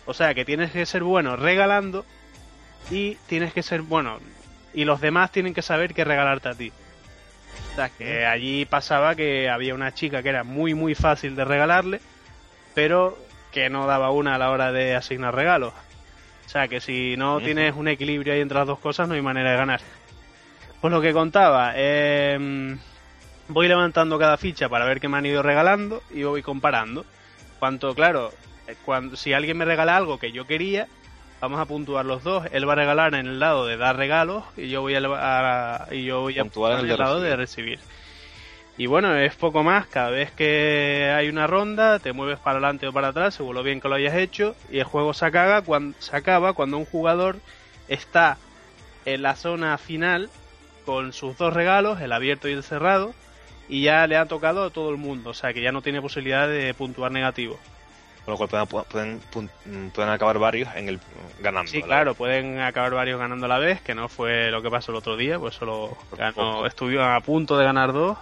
[0.07, 2.03] O sea que tienes que ser bueno regalando
[2.89, 4.19] y tienes que ser bueno
[4.73, 6.71] y los demás tienen que saber qué regalarte a ti.
[7.71, 11.45] O sea, que allí pasaba que había una chica que era muy muy fácil de
[11.45, 12.01] regalarle,
[12.73, 13.17] pero
[13.51, 15.73] que no daba una a la hora de asignar regalos.
[16.45, 19.21] O sea, que si no tienes un equilibrio ahí entre las dos cosas, no hay
[19.21, 19.81] manera de ganar.
[20.81, 22.77] Pues lo que contaba, eh,
[23.47, 27.05] voy levantando cada ficha para ver qué me han ido regalando y voy comparando.
[27.59, 28.31] Cuanto, claro,
[28.67, 30.87] eh, cuando, si alguien me regala algo que yo quería,
[31.43, 32.45] Vamos a puntuar los dos.
[32.53, 36.05] Él va a regalar en el lado de dar regalos y yo voy a, y
[36.05, 37.79] yo voy a puntuar en el, lado de recibir.
[38.77, 39.85] Y bueno, es poco más.
[39.87, 43.61] Cada vez que hay una ronda, te mueves para adelante o para atrás, según lo
[43.61, 46.85] bien que lo hayas hecho, y el juego se acaba cuando, se acaba cuando un
[46.85, 47.35] jugador
[47.89, 48.37] está
[49.03, 50.29] en la zona final
[50.85, 53.13] con sus dos regalos, el abierto y el cerrado,
[53.67, 56.01] y ya le ha tocado a todo el mundo, o sea que ya no tiene
[56.01, 57.59] posibilidad de puntuar negativo.
[58.25, 60.99] Con lo cual pueden, pueden, acabar varios en el
[61.41, 61.69] ganando.
[61.69, 64.91] Sí, claro, pueden acabar varios ganando a la vez, que no fue lo que pasó
[64.91, 68.17] el otro día, pues solo ganó, estuvieron a punto de ganar dos.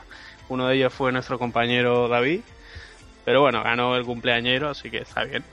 [0.50, 2.42] Uno de ellos fue nuestro compañero David.
[3.26, 5.44] Pero bueno, ganó el cumpleañero, así que está bien.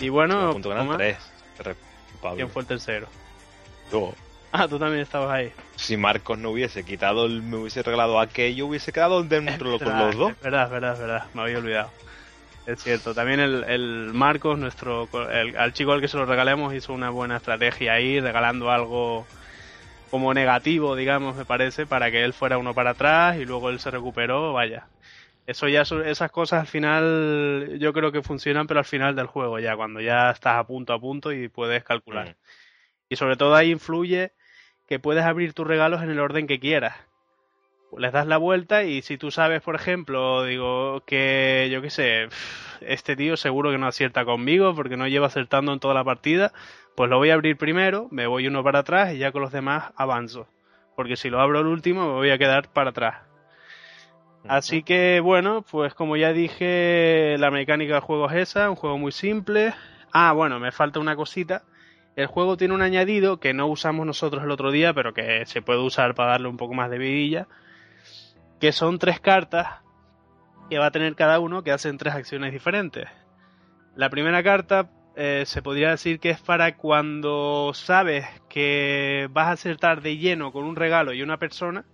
[0.00, 1.18] Y bueno, punto ganar tres.
[2.34, 3.06] ¿quién fue el tercero?
[3.92, 4.14] Yo.
[4.52, 5.52] Ah, tú también estabas ahí.
[5.74, 10.32] Si Marcos no hubiese quitado, me hubiese regalado aquello, hubiese quedado dentro con los dos.
[10.32, 11.90] Es verdad, es verdad, es verdad, me había olvidado.
[12.66, 16.74] Es cierto, también el, el Marcos, nuestro, el, al chico al que se lo regalemos,
[16.74, 19.24] hizo una buena estrategia ahí, regalando algo
[20.10, 23.78] como negativo, digamos, me parece, para que él fuera uno para atrás y luego él
[23.78, 24.88] se recuperó, vaya.
[25.46, 29.60] Eso ya, esas cosas al final yo creo que funcionan, pero al final del juego
[29.60, 32.30] ya, cuando ya estás a punto a punto y puedes calcular.
[32.30, 32.34] Mm.
[33.10, 34.32] Y sobre todo ahí influye
[34.88, 36.96] que puedes abrir tus regalos en el orden que quieras
[37.98, 42.28] les das la vuelta y si tú sabes, por ejemplo, digo que yo qué sé,
[42.80, 46.52] este tío seguro que no acierta conmigo porque no lleva acertando en toda la partida,
[46.94, 49.52] pues lo voy a abrir primero, me voy uno para atrás y ya con los
[49.52, 50.48] demás avanzo.
[50.94, 53.22] Porque si lo abro el último me voy a quedar para atrás.
[54.48, 58.96] Así que bueno, pues como ya dije, la mecánica del juego es esa, un juego
[58.98, 59.74] muy simple.
[60.12, 61.64] Ah, bueno, me falta una cosita.
[62.14, 65.60] El juego tiene un añadido que no usamos nosotros el otro día, pero que se
[65.60, 67.46] puede usar para darle un poco más de vidilla
[68.60, 69.68] que son tres cartas
[70.70, 73.06] que va a tener cada uno que hacen tres acciones diferentes.
[73.94, 79.52] La primera carta eh, se podría decir que es para cuando sabes que vas a
[79.52, 81.84] acertar de lleno con un regalo y una persona,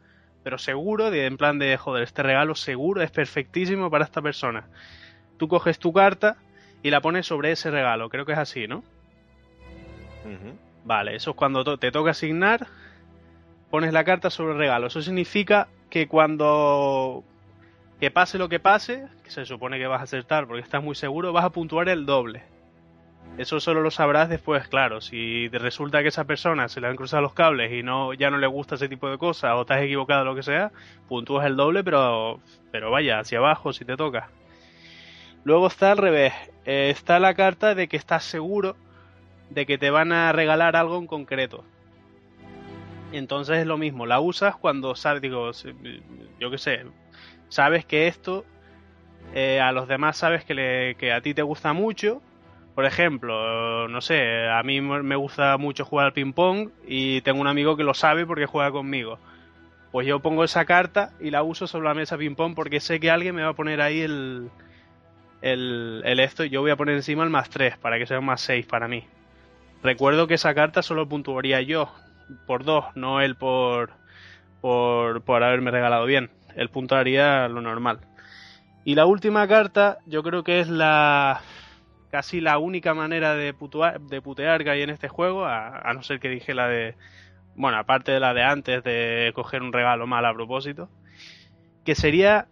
[0.43, 4.69] pero seguro, de, en plan de, joder, este regalo seguro es perfectísimo para esta persona.
[5.37, 6.37] Tú coges tu carta
[6.83, 8.83] y la pones sobre ese regalo, creo que es así, ¿no?
[10.85, 12.67] Vale, eso es cuando te toca asignar,
[13.71, 14.89] pones la carta sobre el regalo.
[14.89, 17.23] Eso significa que cuando
[18.01, 20.95] que pase lo que pase, que se supone que vas a acertar porque estás muy
[20.95, 22.45] seguro, vas a puntuar el doble.
[23.37, 25.03] Eso solo lo sabrás después, claro.
[25.03, 28.31] Si te resulta que esa persona se le han cruzado los cables y no ya
[28.31, 30.73] no le gusta ese tipo de cosas o has equivocado lo que sea,
[31.09, 34.31] puntúas el doble, pero pero vaya hacia abajo si te toca.
[35.45, 36.33] Luego está al revés.
[36.65, 38.77] Eh, está la carta de que estás seguro
[39.51, 41.65] de que te van a regalar algo en concreto.
[43.13, 45.51] Entonces es lo mismo, la usas cuando sabes, digo,
[46.41, 46.85] yo qué sé,
[47.49, 48.45] sabes que esto
[49.35, 52.21] eh, a los demás sabes que, le, que a ti te gusta mucho.
[52.75, 57.47] Por ejemplo, no sé, a mí me gusta mucho jugar al ping-pong y tengo un
[57.47, 59.19] amigo que lo sabe porque juega conmigo.
[59.91, 63.11] Pues yo pongo esa carta y la uso sobre la mesa ping-pong porque sé que
[63.11, 64.51] alguien me va a poner ahí el,
[65.43, 68.27] el, esto y yo voy a poner encima el más 3 para que sea un
[68.27, 69.05] más 6 para mí.
[69.83, 71.93] Recuerdo que esa carta solo puntuaría yo
[72.47, 73.91] por 2, no él por,
[74.61, 76.31] por, por haberme regalado bien.
[76.57, 78.01] Él puntuaría lo normal.
[78.85, 81.41] Y la última carta, yo creo que es la
[82.11, 83.55] casi la única manera de,
[84.01, 86.95] de putear que hay en este juego, a, a, no ser que dije la de,
[87.57, 90.91] bueno, aparte de la de antes de coger un regalo mal a propósito,
[91.87, 92.49] que sería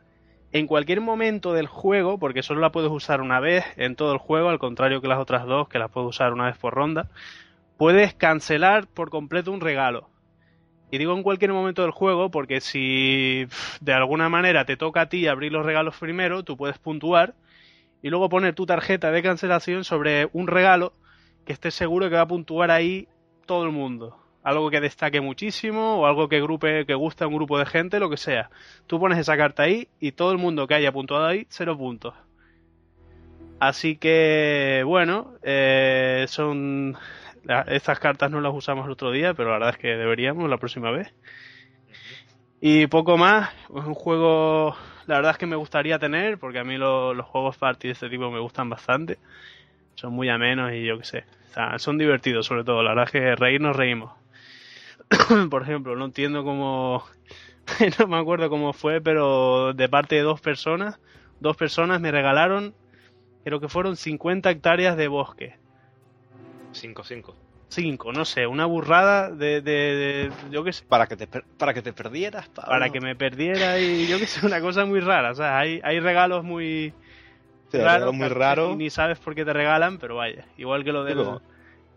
[0.52, 4.18] en cualquier momento del juego, porque solo la puedes usar una vez en todo el
[4.18, 7.08] juego, al contrario que las otras dos, que las puedes usar una vez por ronda,
[7.80, 10.10] puedes cancelar por completo un regalo.
[10.90, 13.46] Y digo en cualquier momento del juego porque si
[13.80, 17.34] de alguna manera te toca a ti abrir los regalos primero, tú puedes puntuar
[18.02, 20.92] y luego poner tu tarjeta de cancelación sobre un regalo
[21.46, 23.08] que estés seguro que va a puntuar ahí
[23.46, 27.34] todo el mundo algo que destaque muchísimo o algo que grupe que guste a un
[27.34, 28.50] grupo de gente, lo que sea.
[28.86, 32.14] Tú pones esa carta ahí y todo el mundo que haya puntuado ahí, cero puntos.
[33.58, 36.98] Así que, bueno, eh, son...
[37.66, 40.58] Estas cartas no las usamos el otro día, pero la verdad es que deberíamos la
[40.58, 41.12] próxima vez.
[42.60, 44.76] Y poco más, es un juego,
[45.06, 48.10] la verdad es que me gustaría tener, porque a mí los juegos party de este
[48.10, 49.18] tipo me gustan bastante.
[49.94, 51.24] Son muy amenos y yo qué sé.
[51.78, 54.12] son divertidos sobre todo, la verdad es que reír nos reímos.
[55.50, 57.04] por ejemplo, no entiendo cómo,
[57.98, 61.00] no me acuerdo cómo fue, pero de parte de dos personas,
[61.40, 62.74] dos personas me regalaron,
[63.44, 65.56] creo que fueron 50 hectáreas de bosque.
[66.72, 67.34] 5, 5.
[67.70, 70.84] 5, no sé, una burrada de, de, yo qué sé.
[70.88, 74.44] Para que te, para que te perdieras, Para que me perdiera y yo qué sé,
[74.44, 75.30] una cosa muy rara.
[75.30, 76.92] O sea, hay, hay regalos muy
[77.72, 78.12] raros.
[78.12, 78.74] muy raro.
[78.74, 80.46] Ni sabes por qué te regalan, pero vaya.
[80.56, 81.38] Igual que lo del,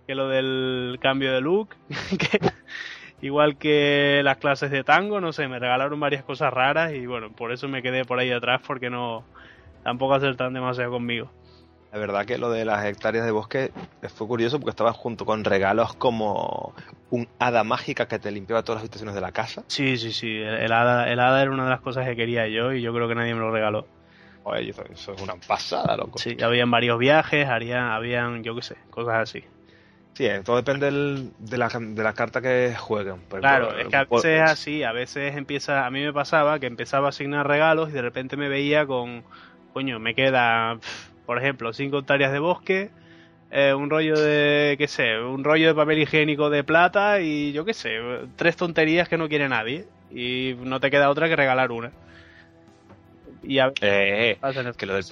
[0.06, 1.70] que lo del cambio de look.
[2.20, 2.40] que,
[3.22, 7.32] igual que las clases de tango, no sé, me regalaron varias cosas raras y bueno,
[7.32, 9.24] por eso me quedé por ahí atrás porque no
[9.84, 11.32] tampoco acertan demasiado conmigo.
[11.94, 13.72] La verdad que lo de las hectáreas de bosque
[14.16, 16.74] fue curioso porque estaba junto con regalos como
[17.12, 19.64] un hada mágica que te limpiaba todas las habitaciones de la casa.
[19.68, 22.74] Sí, sí, sí, el, hada, el hada era una de las cosas que quería yo
[22.74, 23.86] y yo creo que nadie me lo regaló.
[24.42, 26.18] Oye, eso es una pasada, loco.
[26.18, 29.44] Sí, habían varios viajes, harían, habían, yo qué sé, cosas así.
[30.16, 33.22] Sí, eh, todo depende de, la, de la carta que jueguen.
[33.30, 36.66] claro, es que a veces es así, a veces empieza, a mí me pasaba que
[36.66, 39.24] empezaba a asignar regalos y de repente me veía con,
[39.74, 40.80] coño, me queda,
[41.26, 42.92] por ejemplo, cinco hectáreas de bosque,
[43.52, 47.66] eh, un rollo de, qué sé, un rollo de papel higiénico de plata y yo
[47.66, 48.00] qué sé,
[48.36, 51.92] tres tonterías que no quiere nadie y no te queda otra que regalar una.
[53.44, 54.38] Y a eh,
[54.78, 55.04] que lo del,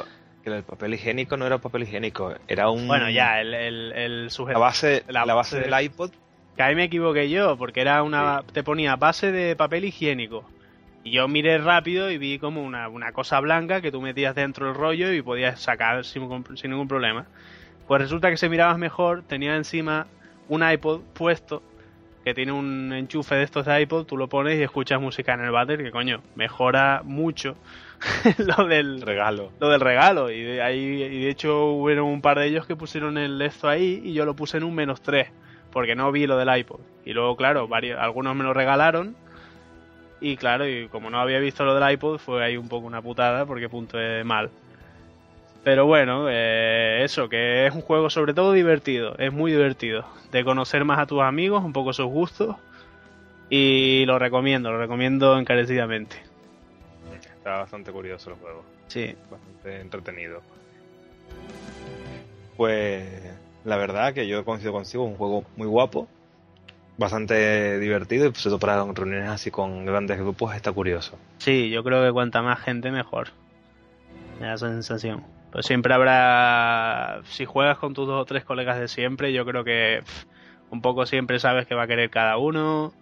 [0.43, 2.87] que el papel higiénico no era papel higiénico, era un...
[2.87, 6.11] Bueno, ya, el, el, La base, la, base del iPod.
[6.55, 8.43] Que ahí me equivoqué yo, porque era una...
[8.51, 10.45] te ponía base de papel higiénico.
[11.03, 14.67] Y yo miré rápido y vi como una, una cosa blanca que tú metías dentro
[14.67, 17.25] del rollo y podías sacar sin, sin ningún problema.
[17.87, 20.07] Pues resulta que si mirabas mejor, tenía encima
[20.47, 21.63] un iPod puesto
[22.23, 25.41] que tiene un enchufe de estos de iPod, tú lo pones y escuchas música en
[25.41, 27.55] el váter, que coño, mejora mucho
[28.37, 29.51] lo del regalo.
[29.59, 30.29] Lo del regalo.
[30.29, 33.67] Y de, ahí, y de hecho hubieron un par de ellos que pusieron el esto
[33.67, 35.29] ahí y yo lo puse en un menos 3.
[35.71, 36.81] Porque no vi lo del iPod.
[37.05, 39.15] Y luego, claro, varios, algunos me lo regalaron.
[40.21, 43.01] Y claro, y como no había visto lo del iPod, fue ahí un poco una
[43.01, 44.51] putada porque puntué mal.
[45.63, 50.05] Pero bueno, eh, eso, que es un juego sobre todo divertido, es muy divertido.
[50.31, 52.55] De conocer más a tus amigos, un poco sus gustos.
[53.49, 56.15] Y lo recomiendo, lo recomiendo encarecidamente.
[57.37, 58.63] Está bastante curioso el juego.
[58.87, 59.15] Sí.
[59.29, 60.41] Bastante entretenido.
[62.55, 63.03] Pues
[63.65, 66.07] La verdad que yo coincido consigo, un juego muy guapo,
[67.01, 71.17] bastante divertido y sobre todo para reuniones así con grandes grupos está curioso.
[71.39, 73.29] Sí, yo creo que cuanta más gente mejor.
[74.39, 75.23] Me da esa sensación.
[75.51, 79.65] Pero siempre habrá, si juegas con tus dos o tres colegas de siempre, yo creo
[79.65, 80.01] que
[80.69, 82.93] un poco siempre sabes que va a querer cada uno.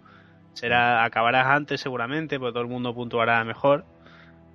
[0.54, 3.84] Será, acabarás antes seguramente, porque todo el mundo puntuará mejor.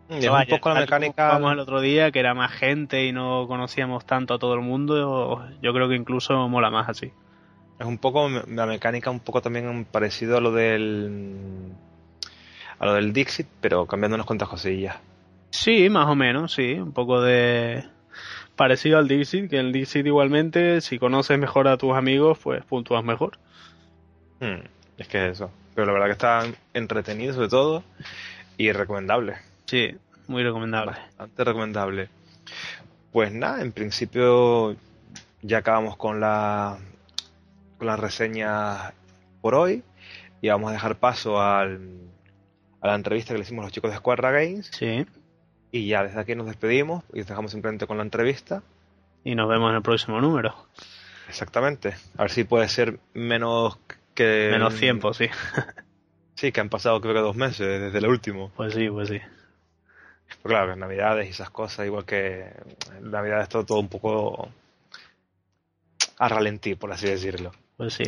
[0.10, 1.29] Y un poco la mecánica.
[1.29, 4.62] Vamos el otro día, que era más gente y no conocíamos tanto a todo el
[4.62, 5.47] mundo.
[5.62, 7.13] Yo creo que incluso mola más así.
[7.80, 11.74] Es un poco la mecánica, un poco también parecido a lo del.
[12.80, 14.96] a lo del Dixit, pero cambiando unas cuantas cosillas.
[15.50, 16.74] Sí, más o menos, sí.
[16.74, 17.84] Un poco de.
[18.56, 23.04] parecido al Dixit, que el Dixit igualmente, si conoces mejor a tus amigos, pues puntúas
[23.04, 23.38] mejor.
[24.40, 24.66] Hmm,
[24.98, 25.52] es que es eso.
[25.74, 27.84] Pero la verdad que está entretenido, sobre todo,
[28.58, 29.36] y recomendable.
[29.66, 30.94] Sí, muy recomendable.
[31.18, 32.10] Bastante recomendable.
[33.12, 34.78] Pues nada, en principio
[35.42, 36.78] ya acabamos con la
[37.78, 38.94] con las reseñas
[39.42, 39.84] por hoy
[40.42, 41.80] y vamos a dejar paso al,
[42.82, 44.70] a la entrevista que le hicimos a los chicos de Squadra Games.
[44.72, 45.06] Sí.
[45.72, 48.64] Y ya desde aquí nos despedimos y os dejamos simplemente con la entrevista.
[49.24, 50.56] Y nos vemos en el próximo número.
[51.28, 51.96] Exactamente.
[52.18, 53.80] A ver si puede ser menos
[54.14, 54.50] que...
[54.52, 55.28] Menos tiempo, sí.
[56.36, 58.52] sí, que han pasado creo que dos meses desde el último.
[58.56, 59.20] Pues sí, pues sí.
[60.28, 62.52] Pues claro, Navidades y esas cosas, igual que
[63.02, 64.50] Navidades todo, todo un poco
[66.18, 67.52] a ralentí, por así decirlo.
[67.78, 68.06] Pues sí.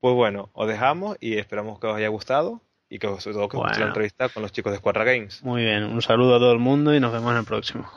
[0.00, 3.56] Pues bueno, os dejamos y esperamos que os haya gustado y que sobre todo que
[3.56, 5.42] os guste la entrevista con los chicos de Squadra Games.
[5.44, 7.88] Muy bien, un saludo a todo el mundo y nos vemos en el próximo.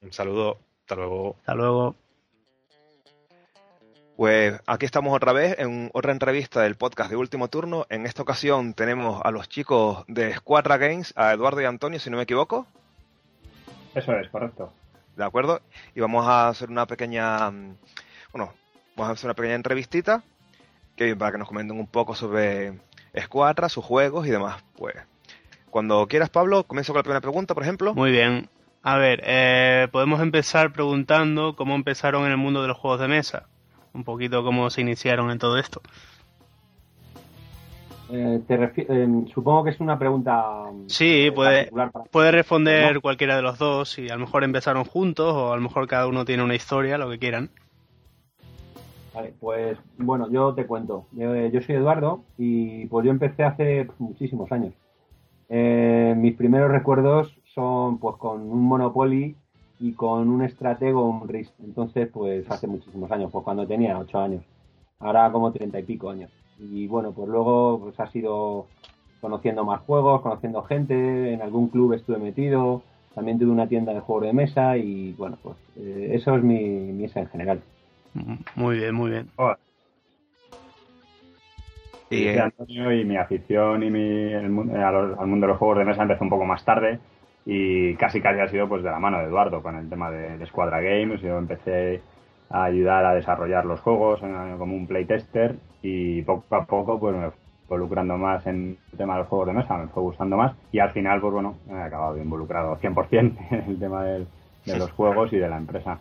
[0.00, 1.36] Un saludo, hasta luego.
[1.40, 1.96] Hasta luego.
[4.16, 7.86] Pues aquí estamos otra vez en otra entrevista del podcast de Último Turno.
[7.88, 12.10] En esta ocasión tenemos a los chicos de Squadra Games, a Eduardo y Antonio, si
[12.10, 12.66] no me equivoco.
[13.94, 14.72] Eso es, correcto.
[15.16, 15.60] De acuerdo.
[15.94, 17.48] Y vamos a hacer una pequeña,
[18.32, 18.52] bueno,
[18.98, 20.22] vamos a hacer una pequeña entrevistita
[20.96, 22.80] que para que nos comenten un poco sobre
[23.18, 24.62] Squadra, sus juegos y demás.
[24.76, 24.94] Pues
[25.70, 27.94] cuando quieras, Pablo, comienzo con la primera pregunta, por ejemplo.
[27.94, 28.50] Muy bien.
[28.82, 33.08] A ver, eh, podemos empezar preguntando cómo empezaron en el mundo de los juegos de
[33.08, 33.46] mesa
[33.98, 35.82] un poquito cómo se iniciaron en todo esto.
[38.10, 40.44] Eh, eh, supongo que es una pregunta.
[40.86, 41.70] Sí, eh, puede,
[42.10, 43.98] puede responder cualquiera de los dos.
[43.98, 46.96] Y a lo mejor empezaron juntos o a lo mejor cada uno tiene una historia,
[46.96, 47.50] lo que quieran.
[49.14, 51.06] Vale, pues bueno, yo te cuento.
[51.12, 54.74] Yo, soy Eduardo y pues yo empecé hace muchísimos años.
[55.48, 59.36] mis primeros recuerdos son pues con un Monopoly
[59.80, 61.52] y con un estratego, un RIS.
[61.64, 64.42] Entonces, pues hace muchísimos años, pues cuando tenía ocho años.
[65.00, 66.30] Ahora como treinta y pico años.
[66.58, 68.66] Y bueno, pues luego pues ha sido
[69.20, 72.82] conociendo más juegos, conociendo gente, en algún club estuve metido,
[73.14, 76.60] también tuve una tienda de juegos de mesa y bueno, pues eh, eso es mi,
[76.92, 77.60] mi esa en general.
[78.54, 79.28] Muy bien, muy bien.
[82.10, 86.24] Y, Antonio y mi afición y mi, al mundo de los juegos de mesa empezó
[86.24, 87.00] un poco más tarde
[87.44, 90.38] y casi casi ha sido pues de la mano de Eduardo con el tema de,
[90.38, 91.20] de Squadra Games.
[91.20, 92.00] Yo empecé
[92.50, 97.30] a ayudar a desarrollar los juegos como un playtester y poco a poco pues me
[97.30, 100.54] fui involucrando más en el tema de los juegos de mesa, me fue gustando más
[100.72, 104.26] y al final pues bueno, me he acabado involucrado 100% en el tema de
[104.66, 106.00] los juegos y de la empresa.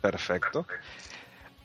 [0.00, 0.66] Perfecto.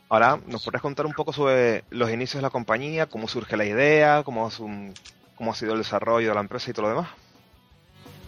[0.08, 3.64] Ahora, ¿nos podrías contar un poco sobre los inicios de la compañía, cómo surge la
[3.64, 7.08] idea, cómo, ha sido el desarrollo de la empresa y todo lo demás?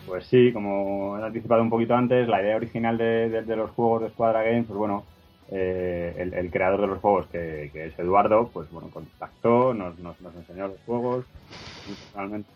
[0.07, 4.11] Pues sí, como he anticipado un poquito antes, la idea original de, los juegos de
[4.11, 5.05] Squadra Games, pues bueno,
[5.53, 10.69] eh, el, creador de los juegos, que, es Eduardo, pues bueno, contactó, nos, nos, enseñó
[10.69, 11.27] los juegos,
[12.15, 12.49] realmente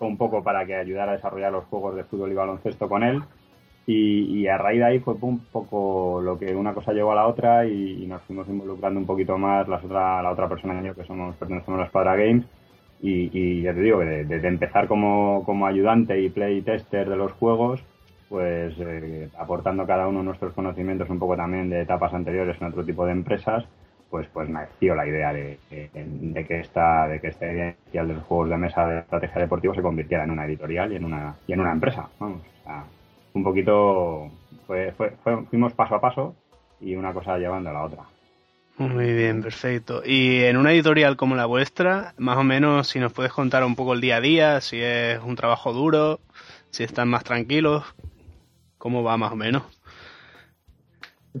[0.00, 3.22] un poco para que ayudara a desarrollar los juegos de fútbol y baloncesto con él.
[3.90, 7.26] Y, a raíz de ahí fue un poco lo que una cosa llevó a la
[7.26, 11.04] otra y, nos fuimos involucrando un poquito más la otra, la otra persona y que
[11.04, 12.44] somos pertenecemos a Squadra Games.
[13.00, 17.82] Y, ya te digo, desde empezar como, como, ayudante y playtester de los juegos,
[18.28, 22.84] pues eh, aportando cada uno nuestros conocimientos un poco también de etapas anteriores en otro
[22.84, 23.64] tipo de empresas,
[24.10, 28.22] pues pues nació la idea de, de, que esta de que esta idea de los
[28.24, 31.52] juegos de mesa de estrategia deportiva se convirtiera en una editorial y en una y
[31.54, 32.42] en una empresa vamos
[33.34, 34.30] un poquito
[34.66, 35.12] fue, fue,
[35.50, 36.34] fuimos paso a paso
[36.80, 38.04] y una cosa llevando a la otra
[38.78, 40.02] muy bien, perfecto.
[40.04, 43.74] Y en una editorial como la vuestra, más o menos, si nos puedes contar un
[43.74, 46.20] poco el día a día, si es un trabajo duro,
[46.70, 47.82] si están más tranquilos,
[48.78, 49.64] ¿cómo va más o menos?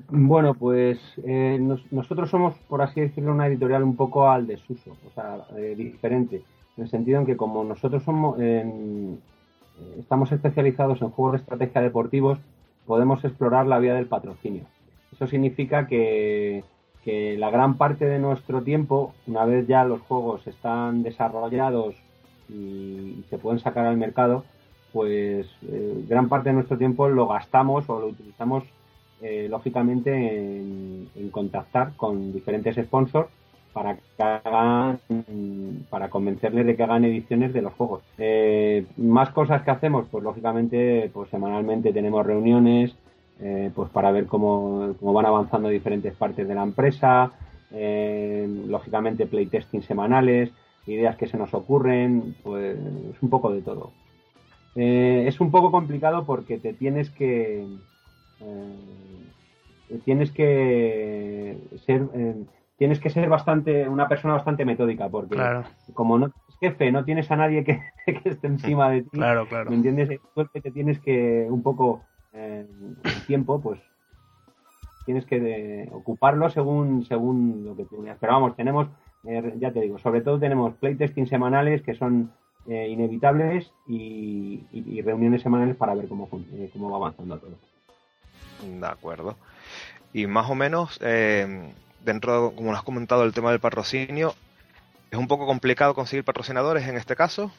[0.08, 1.58] Bueno, pues eh,
[1.92, 6.42] nosotros somos, por así decirlo, una editorial un poco al desuso, o sea, eh, diferente,
[6.76, 8.64] en el sentido en que como nosotros somos, eh,
[9.98, 12.38] estamos especializados en juegos de estrategia deportivos,
[12.86, 14.64] podemos explorar la vía del patrocinio.
[15.12, 16.64] Eso significa que,
[17.04, 21.94] que la gran parte de nuestro tiempo, una vez ya los juegos están desarrollados
[22.48, 24.44] y, se pueden sacar al mercado,
[24.92, 28.64] pues eh, gran parte de nuestro tiempo lo gastamos o lo utilizamos
[29.20, 33.28] eh, lógicamente en, contactar con diferentes sponsors
[33.78, 34.98] para que hagan,
[35.88, 38.02] para convencerles de que hagan ediciones de los juegos.
[38.18, 42.92] Eh, más cosas que hacemos, pues lógicamente, pues semanalmente tenemos reuniones,
[43.74, 47.30] pues para ver cómo, cómo, van avanzando diferentes partes de la empresa,
[47.70, 50.50] lógicamente playtesting semanales,
[50.88, 53.92] ideas que se nos ocurren, pues es un poco de todo.
[54.74, 57.64] Eh, es un poco complicado porque te tienes que
[58.40, 61.56] eh, tienes que
[61.86, 62.34] ser eh,
[62.78, 65.36] tienes que ser bastante una persona bastante metódica porque
[65.94, 67.80] como no es jefe no tienes a nadie que,
[68.24, 72.68] esté encima de ti claro claro me entiendes que te tienes que un poco el
[73.26, 73.80] tiempo pues
[75.04, 78.88] tienes que ocuparlo según según lo que tienes pero vamos tenemos
[79.56, 82.30] ya te digo sobre todo tenemos playtesting semanales que son
[82.68, 87.56] eh, inevitables y, reuniones semanales para ver cómo, eh, cómo va avanzando todo.
[88.62, 89.36] De acuerdo.
[90.12, 91.72] Y más o menos, eh,
[92.04, 94.34] dentro, como has comentado, el tema del patrocinio,
[95.10, 97.50] ¿es un poco complicado conseguir patrocinadores en este caso?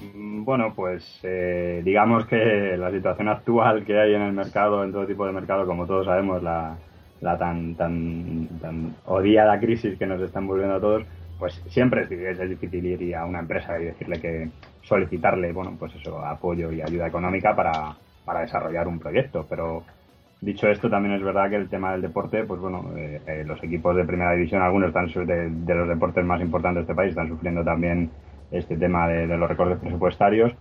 [0.00, 1.20] Mm, bueno, pues
[1.84, 5.66] digamos que la situación actual que hay en el mercado, en todo tipo de mercado,
[5.66, 6.76] como todos sabemos, la,
[7.22, 11.04] la tan, tan, tan odiada crisis que nos está envolviendo a todos,
[11.38, 14.50] pues siempre es, difícil ir a una empresa y decirle que
[14.82, 19.46] solicitarle, bueno, pues eso, apoyo y ayuda económica para, para desarrollar un proyecto.
[19.48, 19.84] Pero
[20.42, 23.62] dicho esto, también es verdad que el tema del deporte, pues bueno, eh, eh, los
[23.62, 27.10] equipos de primera división, algunos están de, de, los deportes más importantes de este país,
[27.10, 28.10] están sufriendo también
[28.50, 30.54] este tema de, de los recortes presupuestarios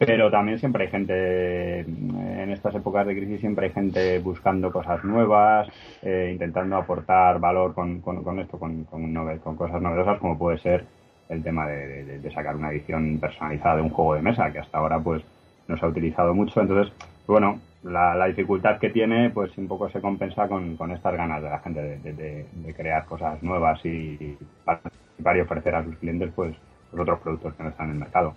[0.00, 5.04] pero también siempre hay gente, en estas épocas de crisis siempre hay gente buscando cosas
[5.04, 5.68] nuevas,
[6.00, 9.12] eh, intentando aportar valor con, con, esto, con, con,
[9.56, 10.86] cosas novedosas como puede ser
[11.28, 14.98] el tema de, sacar una edición personalizada de un juego de mesa, que hasta ahora
[15.00, 15.22] pues
[15.68, 16.62] no se ha utilizado mucho.
[16.62, 16.94] Entonces,
[17.30, 21.58] bueno, la, dificultad que tiene pues un poco se compensa con, estas ganas de la
[21.60, 26.54] gente de, crear cosas nuevas y, para y ofrecer a sus clientes pues
[26.92, 28.34] los otros productos que no están en el mercado.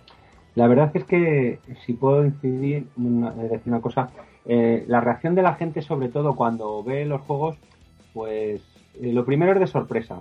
[0.54, 4.10] La verdad es que, si puedo incidir, decir una cosa,
[4.46, 7.56] eh, la reacción de la gente, sobre todo cuando ve los juegos,
[8.12, 8.62] pues
[9.00, 10.20] eh, lo primero es de sorpresa,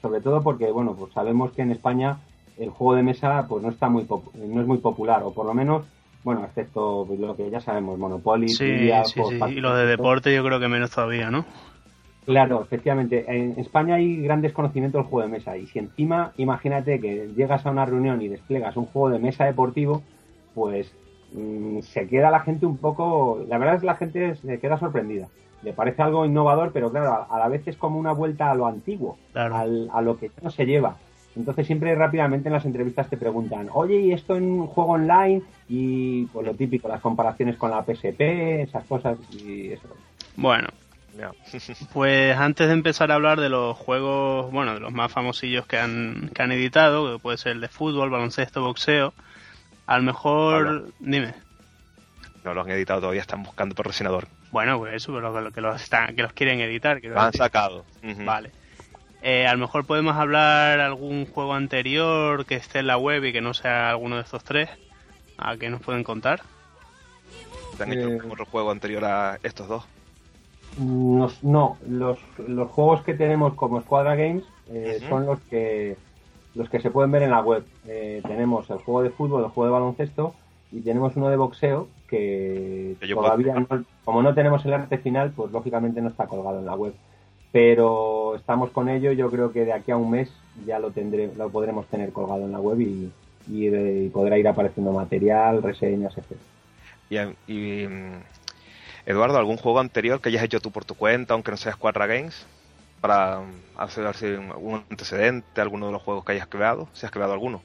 [0.00, 2.18] sobre todo porque, bueno, pues sabemos que en España
[2.56, 5.52] el juego de mesa pues no está muy no es muy popular, o por lo
[5.52, 5.84] menos,
[6.26, 9.38] bueno, excepto lo que ya sabemos, Monopoly, sí, sí, sí.
[9.48, 11.44] y lo de deporte yo creo que menos todavía, ¿no?
[12.24, 13.24] Claro, efectivamente.
[13.28, 17.64] En España hay gran desconocimiento del juego de mesa y si encima, imagínate que llegas
[17.64, 20.02] a una reunión y desplegas un juego de mesa deportivo,
[20.52, 20.92] pues
[21.32, 24.78] mm, se queda la gente un poco, la verdad es que la gente se queda
[24.78, 25.28] sorprendida.
[25.62, 28.66] Le parece algo innovador, pero claro, a la vez es como una vuelta a lo
[28.66, 30.96] antiguo, a lo que no se lleva.
[31.36, 35.42] Entonces siempre rápidamente en las entrevistas te preguntan, oye, ¿y esto en un juego online?
[35.68, 38.20] Y pues lo típico, las comparaciones con la PSP,
[38.62, 39.88] esas cosas y eso.
[40.36, 40.68] Bueno,
[41.92, 45.78] pues antes de empezar a hablar de los juegos, bueno, de los más famosillos que
[45.78, 49.14] han, que han editado, que puede ser el de fútbol, baloncesto, boxeo,
[49.86, 50.92] a lo mejor...
[50.98, 51.34] Dime.
[52.44, 54.28] No lo han editado todavía, están buscando patrocinador.
[54.52, 57.00] Bueno, pues eso, pero que, los, están, que los quieren editar.
[57.00, 57.84] Que lo han sacado.
[58.24, 58.52] Vale.
[59.22, 63.32] Eh, a lo mejor podemos hablar algún juego anterior que esté en la web y
[63.32, 64.70] que no sea alguno de estos tres.
[65.38, 66.40] ¿A qué nos pueden contar?
[67.76, 69.86] ¿Te han hecho eh, otro juego anterior a estos dos?
[70.78, 75.96] no, los, los juegos que tenemos como Squadra Games eh, son los que
[76.54, 77.64] los que se pueden ver en la web.
[77.86, 80.34] Eh, tenemos el juego de fútbol, el juego de baloncesto
[80.72, 83.54] y tenemos uno de boxeo que, todavía,
[84.04, 86.94] como no tenemos el arte final, pues lógicamente no está colgado en la web.
[87.52, 89.12] Pero estamos con ello.
[89.12, 90.30] Yo creo que de aquí a un mes
[90.66, 93.10] ya lo tendré, lo podremos tener colgado en la web y,
[93.48, 97.34] y, podrá ir apareciendo material, reseñas, etc.
[97.46, 98.20] y mm,
[99.06, 102.06] Eduardo, ¿algún juego anterior que hayas hecho tú por tu cuenta, aunque no sea Squadra
[102.06, 102.44] Games?
[103.00, 103.42] Para
[103.76, 107.62] hacer un antecedente, alguno de los juegos que hayas creado, si has creado alguno.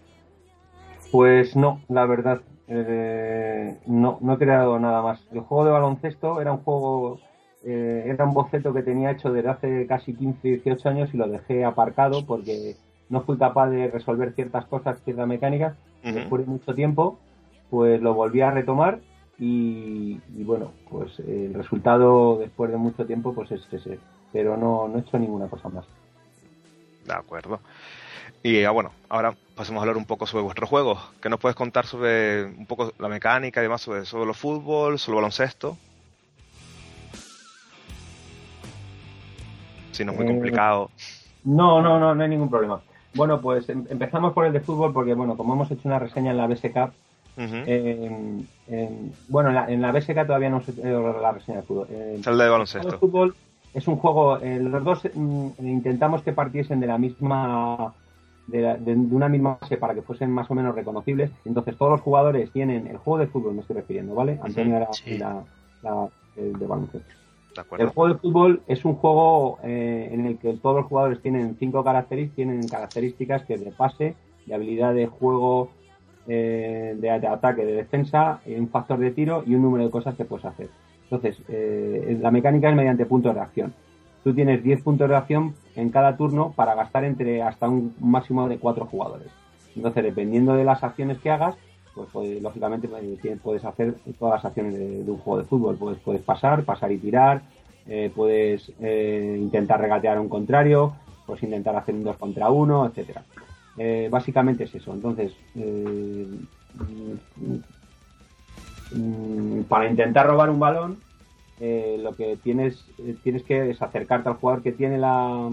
[1.12, 2.42] Pues no, la verdad.
[2.68, 5.20] Eh, no, no he creado nada más.
[5.32, 7.20] El juego de baloncesto era un juego,
[7.66, 11.28] eh, era un boceto que tenía hecho desde hace casi 15, 18 años y lo
[11.28, 12.76] dejé aparcado porque
[13.12, 15.76] no fui capaz de resolver ciertas cosas, ciertas mecánicas.
[16.02, 17.20] Después de mucho tiempo,
[17.70, 19.00] pues lo volví a retomar
[19.38, 24.00] y, bueno, pues el resultado después de mucho tiempo pues es ese,
[24.34, 25.86] pero no, no he hecho ninguna cosa más.
[27.06, 27.60] De acuerdo.
[28.42, 30.98] Y ah, bueno, ahora pasemos a hablar un poco sobre vuestros juegos.
[31.22, 35.18] ¿Qué nos puedes contar sobre un poco la mecánica y demás sobre solo fútbol, solo
[35.18, 35.78] baloncesto?
[39.92, 40.90] si no es muy complicado.
[41.44, 42.82] No, no, no, no hay ningún problema.
[43.14, 46.32] Bueno, pues em, empezamos por el de fútbol porque, bueno, como hemos hecho una reseña
[46.32, 46.92] en la BSK,
[49.30, 51.88] bueno, en la, en la, BSK todavía no se hecho la reseña de fútbol.
[51.90, 52.90] el de baloncesto.
[52.90, 53.36] El fútbol
[53.74, 57.94] es un juego, los dos mm, intentamos que partiesen de la misma
[58.48, 61.32] de, una misma base para que fuesen más o menos reconocibles.
[61.46, 64.40] Entonces todos los jugadores tienen el juego de fútbol, me estoy refiriendo, ¿vale?
[64.44, 64.90] Antonio era
[66.36, 67.21] el de baloncesto.
[67.78, 71.58] El juego de fútbol es un juego eh, en el que todos los jugadores tienen
[71.60, 75.70] cinco características, tienen características que de pase, de habilidad de juego,
[76.28, 80.24] eh, de, ataque, de defensa, un factor de tiro y un número de cosas que
[80.24, 80.70] puedes hacer.
[81.04, 83.74] Entonces, eh, la mecánica es mediante puntos de acción.
[84.24, 88.48] Tú tienes 10 puntos de acción en cada turno para gastar entre hasta un máximo
[88.48, 89.28] de 4 jugadores.
[89.76, 91.58] Entonces, dependiendo de las acciones que hagas,
[91.94, 93.04] pues, pues lógicamente pues,
[93.44, 95.78] puedes hacer todas las acciones de, un juego de fútbol.
[95.78, 97.42] Puedes, puedes pasar, pasar y tirar,
[97.88, 100.94] eh, puedes eh, intentar regatear a un contrario,
[101.26, 103.24] puedes intentar hacer un 2 contra 1, etcétera.
[103.78, 104.94] Eh, básicamente es eso.
[104.94, 105.34] Entonces,
[108.94, 111.00] mm, para intentar robar un balón,
[111.60, 112.84] lo que tienes,
[113.24, 115.52] tienes que es acercarte al jugador que tiene la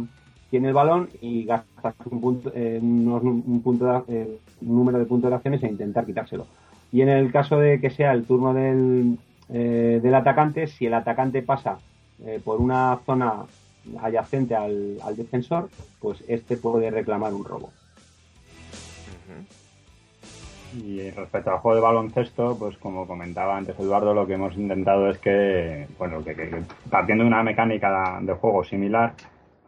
[0.51, 5.63] tiene el balón y gastas un, punto, un, punto un número de puntos de acciones
[5.63, 6.47] e intentar quitárselo.
[6.91, 9.19] Y en el caso de que sea el turno del,
[9.49, 11.79] del atacante, si el atacante pasa
[12.25, 13.45] eh, por una zona
[14.01, 15.69] adyacente al, defensor,
[16.01, 17.71] pues este puede reclamar un robo.
[20.77, 25.09] Y respecto al juego de baloncesto, pues como comentaba antes Eduardo, lo que hemos intentado
[25.09, 29.15] es que, bueno, que, partiendo de una mecánica de juego similar,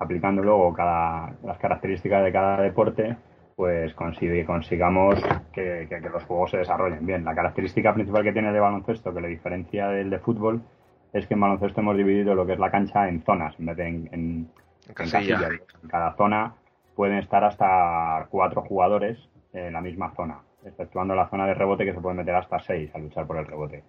[0.00, 3.16] aplicando luego cada, las características de cada deporte,
[3.54, 5.14] pues consigamos
[5.52, 7.24] que, que, los juegos se desarrollen bien.
[7.24, 10.62] La característica principal que tiene el de baloncesto, que le diferencia del de fútbol,
[11.12, 13.76] es que en baloncesto hemos dividido lo que es la cancha en zonas, en vez
[13.76, 14.48] de en,
[14.94, 15.42] casillas.
[15.82, 16.54] En cada zona
[16.96, 19.18] pueden estar hasta cuatro jugadores
[19.52, 22.90] en la misma zona, exceptuando la zona de rebote que se pueden meter hasta seis
[22.94, 23.84] al luchar por el rebote.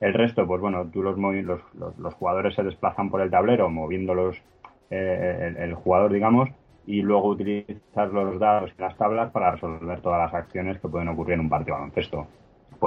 [0.00, 1.60] El resto, pues bueno, tú los, los,
[1.96, 4.42] los, jugadores se desplazan por el tablero moviéndolos
[4.92, 6.50] eh, el, jugador, digamos,
[6.86, 11.08] y luego utilizas los dados y las tablas para resolver todas las acciones que pueden
[11.08, 12.26] ocurrir en un partido baloncesto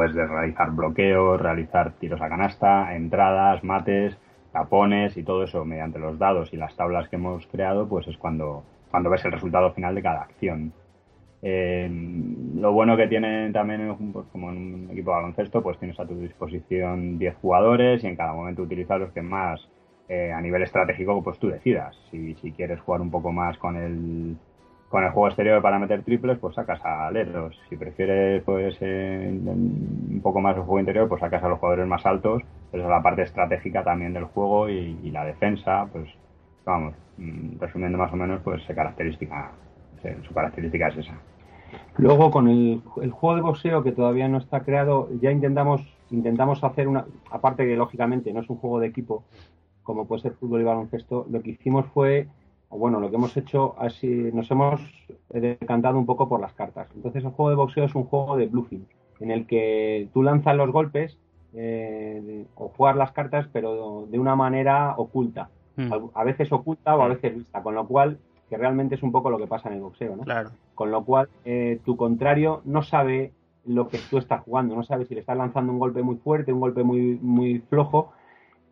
[0.03, 4.17] de realizar bloqueos, realizar tiros a canasta, entradas, mates,
[4.51, 8.17] tapones y todo eso mediante los dados y las tablas que hemos creado, pues es
[8.17, 10.73] cuando, cuando ves el resultado final de cada acción.
[11.41, 11.89] Eh,
[12.55, 16.05] lo bueno que tienen también, pues, como en un equipo de baloncesto, pues tienes a
[16.05, 19.65] tu disposición 10 jugadores y en cada momento utilizas los que más
[20.07, 21.95] eh, a nivel estratégico pues tú decidas.
[22.11, 24.37] Si, si quieres jugar un poco más con el
[24.89, 27.59] con el juego exterior para meter triples, pues sacas a aleros.
[27.67, 32.05] Si prefieres pues un poco más el juego interior, pues sacas a los jugadores más
[32.05, 32.43] altos.
[32.71, 36.09] Pero es la parte estratégica también del juego y, la defensa, pues
[36.63, 39.51] vamos, mm, resumiendo más o menos, pues su característica,
[40.25, 41.15] su característica es esa.
[41.97, 45.81] Luego con el, el, juego de boxeo que todavía no está creado, ya intentamos
[46.11, 49.23] intentamos hacer una, aparte que lógicamente no es un juego de equipo
[49.85, 52.27] como puede ser fútbol y baloncesto, lo que hicimos fue
[52.77, 54.81] bueno, lo que hemos hecho, así nos hemos
[55.29, 56.87] decantado un poco por las cartas.
[56.95, 58.85] Entonces el juego de boxeo es un juego de bluffing,
[59.19, 61.17] en el que tú lanzas los golpes
[61.53, 65.49] eh, o juegas las cartas, pero de una manera oculta.
[65.77, 65.91] Hmm.
[66.13, 68.17] A veces oculta o a veces vista, con lo cual,
[68.49, 70.23] que realmente es un poco lo que pasa en el boxeo, ¿no?
[70.23, 70.51] Claro.
[70.73, 73.33] Con lo cual, eh, tu contrario no sabe
[73.65, 76.53] lo que tú estás jugando, no sabe si le estás lanzando un golpe muy fuerte,
[76.53, 78.11] un golpe muy, muy flojo,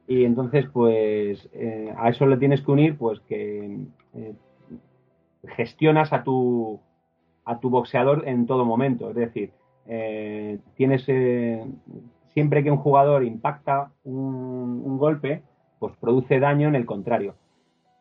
[0.08, 3.86] y entonces, pues eh, a eso le tienes que unir, pues que
[4.16, 4.36] eh,
[5.56, 6.80] gestionas a tu,
[7.46, 9.10] a tu boxeador en todo momento.
[9.10, 9.52] Es decir,
[9.88, 11.06] eh, tienes
[12.34, 15.44] siempre que un jugador impacta un, golpe,
[15.80, 17.36] pues produce daño en el contrario.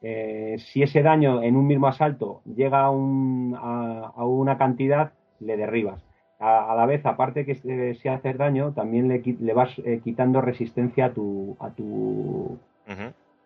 [0.01, 6.01] si ese daño en un mismo asalto llega a, un, a una cantidad, le derribas
[6.43, 10.41] a, la vez, aparte que se, se hace daño, también le, le vas eh, quitando
[10.41, 12.59] resistencia a tu a tu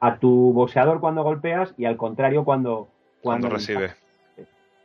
[0.00, 2.88] a tu boxeador cuando golpeas y al contrario cuando
[3.22, 3.90] cuando, recibe.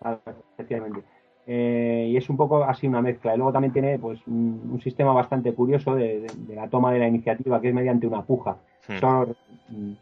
[0.02, 0.18] Ah,
[0.54, 1.04] efectivamente.
[1.48, 3.34] Eh, y es un poco así una mezcla.
[3.34, 7.62] Y luego también tiene pues un, sistema bastante curioso de, la toma de la iniciativa,
[7.62, 8.58] que es mediante una puja.
[8.88, 9.34] Hmm.
[9.70, 9.94] Mm,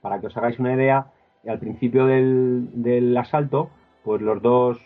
[0.00, 1.06] para que os hagáis una idea,
[1.46, 3.70] al principio del, del asalto,
[4.04, 4.78] pues los dos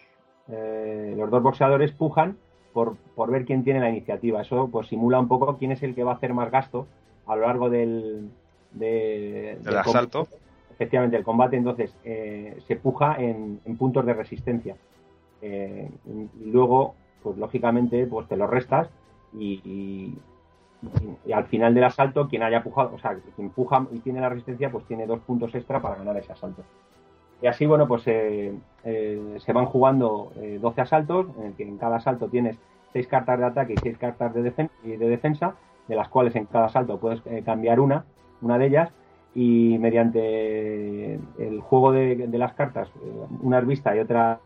[0.49, 2.37] eh, los dos boxeadores pujan
[2.75, 4.43] por, por ver quién tiene la iniciativa.
[4.43, 6.87] Eso pues simula un poco quién es el que va a hacer más gasto
[7.27, 8.29] a lo largo del,
[8.72, 10.29] del asalto.
[10.70, 14.77] Efectivamente, el combate entonces eh, se puja en, puntos de resistencia.
[15.41, 15.89] Eh,
[16.41, 18.89] y luego, pues lógicamente, pues te lo restas
[19.33, 19.61] y,
[21.25, 24.29] y, al final del asalto, quien haya pujado, o sea, quien puja y tiene la
[24.29, 26.62] resistencia, pues tiene dos puntos extra para ganar ese asalto.
[27.41, 28.53] Y así, bueno, pues eh,
[28.85, 32.59] eh, se van jugando 12 asaltos, en el que en cada asalto tienes
[32.93, 35.55] 6 cartas de ataque y 6 cartas de, de defensa,
[35.89, 38.05] de las cuales en cada asalto puedes cambiar una,
[38.41, 38.91] una de ellas,
[39.35, 42.89] y mediante el juego de, las cartas,
[43.41, 44.39] unas vistas y otras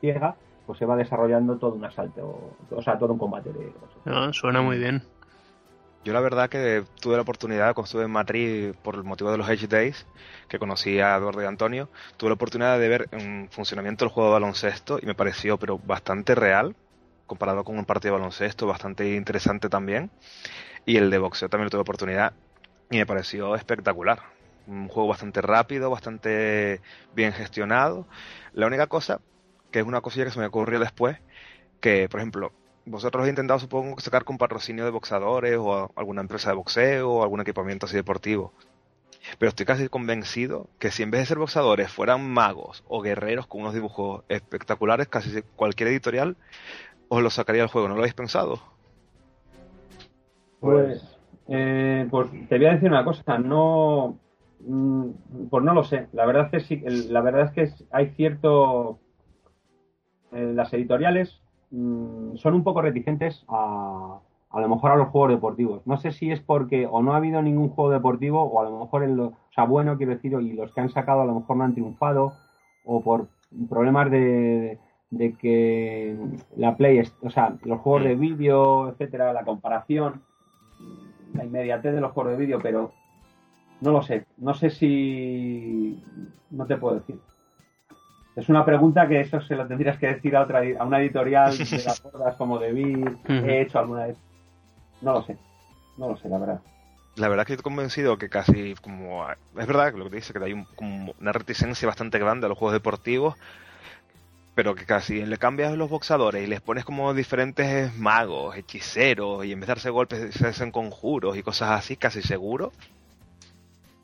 [0.00, 0.34] ciegas,
[0.66, 3.52] pues se va desarrollando todo un asalto, o sea, todo un combate.
[3.52, 3.72] De,
[4.06, 5.02] no, suena muy bien.
[6.08, 9.36] Yo la verdad que tuve la oportunidad, cuando estuve en Madrid por el motivo de
[9.36, 10.06] los Edge Days,
[10.48, 14.30] que conocí a Eduardo y Antonio, tuve la oportunidad de ver en funcionamiento el juego
[14.30, 16.74] de baloncesto y me pareció pero bastante real,
[17.26, 20.10] comparado con un partido de baloncesto, bastante interesante también.
[20.86, 22.32] Y el de boxeo también tuve la oportunidad
[22.90, 24.18] y me pareció espectacular.
[24.66, 26.80] Un juego bastante rápido, bastante
[27.14, 28.06] bien gestionado.
[28.54, 29.20] La única cosa,
[29.70, 31.18] que es una cosilla que se me ocurrió después,
[31.82, 32.52] que por ejemplo,
[32.88, 37.22] vosotros habéis intentado supongo sacar con patrocinio de boxadores o alguna empresa de boxeo o
[37.22, 38.52] algún equipamiento así deportivo.
[39.38, 43.46] Pero estoy casi convencido que si en vez de ser boxadores fueran magos o guerreros
[43.46, 46.36] con unos dibujos espectaculares, casi cualquier editorial
[47.08, 47.88] os lo sacaría del juego.
[47.88, 48.60] ¿No lo habéis pensado?
[50.60, 51.02] Pues,
[51.48, 53.38] eh, pues te voy a decir una cosa.
[53.38, 54.18] No,
[54.60, 55.10] mm,
[55.50, 56.08] pues no lo sé.
[56.12, 58.98] La verdad es que la verdad es que hay cierto
[60.32, 61.40] eh, las editoriales
[61.70, 64.18] Mm, son un poco reticentes a,
[64.50, 65.86] a lo mejor a los juegos deportivos.
[65.86, 68.80] No sé si es porque o no ha habido ningún juego deportivo o a lo
[68.80, 71.34] mejor, en lo, o sea, bueno, quiero decir, y los que han sacado a lo
[71.34, 72.32] mejor no han triunfado
[72.84, 73.28] o por
[73.68, 74.78] problemas de,
[75.10, 76.16] de que
[76.56, 80.22] la Play, o sea, los juegos de vídeo, etcétera, la comparación,
[81.34, 82.92] la inmediatez de los juegos de vídeo, pero
[83.80, 84.26] no lo sé.
[84.38, 86.02] No sé si.
[86.50, 87.18] No te puedo decir.
[88.38, 91.58] Es una pregunta que eso se lo tendrías que decir a otra a una editorial
[91.58, 92.70] de las gordas como de
[93.26, 94.16] he hecho alguna vez.
[95.02, 95.36] No lo sé.
[95.96, 96.60] No lo sé, la verdad.
[97.16, 100.32] La verdad es que estoy convencido que casi como es verdad lo que te dice
[100.32, 103.34] que hay una reticencia bastante grande a los juegos deportivos,
[104.54, 109.52] pero que casi le cambias los boxadores y les pones como diferentes magos, hechiceros y
[109.52, 112.70] en vez de darse golpes se hacen conjuros y cosas así, casi seguro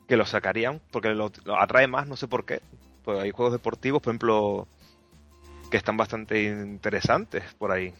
[0.09, 2.59] que lo sacarían porque lo atrae más, no sé por qué.
[3.05, 4.67] Pues hay juegos deportivos, por ejemplo,
[5.69, 7.93] que están bastante interesantes por ahí.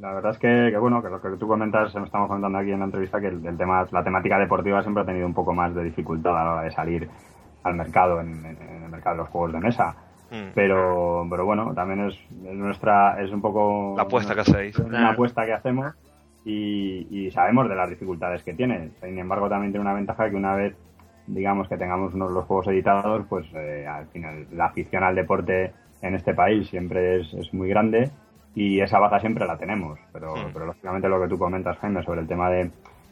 [0.00, 2.86] la verdad es que, bueno, que lo que tú comentas, estamos comentando aquí en la
[2.86, 6.36] entrevista, que el, tema, la temática deportiva siempre ha tenido un poco más de dificultad
[6.36, 7.08] a la hora de salir
[7.62, 9.94] al mercado, en, el mercado de los juegos de mesa.
[10.30, 10.50] Mm.
[10.54, 13.94] Pero, pero bueno, también es, nuestra, es un poco...
[13.96, 14.78] La apuesta que hacéis.
[14.80, 15.94] Una apuesta que hacemos
[16.44, 18.90] y, y, sabemos de las dificultades que tiene.
[19.00, 20.76] Sin embargo, también tiene una ventaja que una vez
[21.28, 25.72] digamos que tengamos unos los juegos editados, pues eh, al final la afición al deporte
[26.02, 28.10] en este país siempre es, muy grande
[28.54, 29.98] y esa baza siempre la tenemos.
[30.12, 30.50] Pero, hmm.
[30.52, 32.70] pero lógicamente lo que tú comentas, Jaime, sobre el tema de,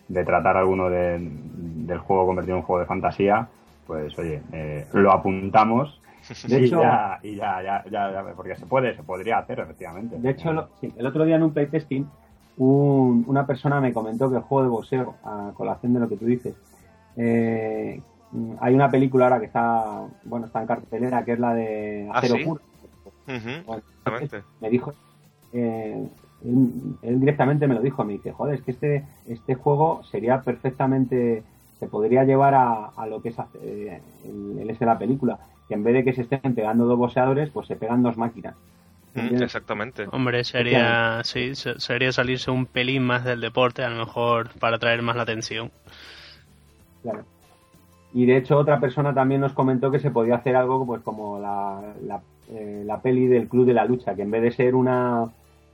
[0.08, 3.48] de tratar alguno del juego convertido en un juego de fantasía,
[3.86, 6.00] pues oye, eh, lo apuntamos.
[6.48, 6.82] De hecho,
[7.22, 10.18] y ya, ya, ya, porque se puede, se podría hacer, efectivamente.
[10.18, 12.08] De hecho, el otro día en un playtesting,
[12.56, 16.16] un, una persona me comentó que el juego de boxeo, a colación de lo que
[16.16, 16.56] tú dices,
[17.16, 18.00] eh,
[18.60, 22.18] hay una película ahora que está, bueno, está en cartelera, que es la de ¿Ah,
[22.18, 22.60] Acero Puro.
[24.60, 24.94] me dijo,
[25.52, 26.06] eh,
[26.44, 31.42] él, directamente me lo dijo, me dice, joder, es que este, este juego sería perfectamente,
[31.78, 35.38] se podría llevar a, lo que es eh, el, de la película,
[35.68, 38.54] que en vez de que se estén pegando dos boxeadores, pues se pegan dos máquinas.
[39.14, 40.06] exactamente.
[40.12, 45.00] Hombre, sería, sí, sería salirse un pelín más del deporte, a lo mejor para atraer
[45.02, 45.70] más la atención.
[48.12, 51.38] Y de hecho otra persona también nos comentó que se podía hacer algo pues como
[51.38, 55.26] la, la, eh, peli del Club de la Lucha, que en vez de ser una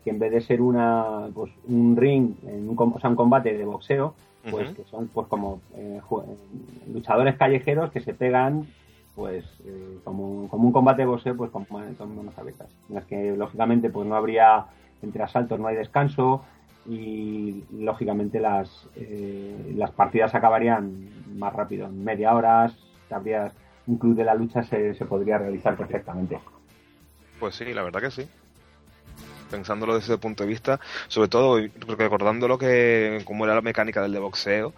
[0.03, 3.57] que en vez de ser una pues un ring, en un, o sea, un combate
[3.57, 4.15] de boxeo,
[4.51, 6.01] pues que son pues como eh,
[6.93, 8.67] luchadores callejeros que se pegan
[9.15, 13.05] pues eh, como, como, un combate de boxeo pues con, con manos abiertas en las
[13.05, 14.67] que lógicamente pues no habría
[15.03, 16.43] entre asaltos no hay descanso
[16.87, 22.73] y lógicamente las, eh, las partidas acabarían más rápido, en media hora,
[23.11, 23.53] habría
[23.87, 26.39] un club de la lucha se, se podría realizar perfectamente.
[27.39, 28.29] Pues sí, la verdad que sí
[29.51, 34.01] pensándolo desde ese punto de vista, sobre todo recordando lo que como era la mecánica
[34.01, 34.73] del de boxeo,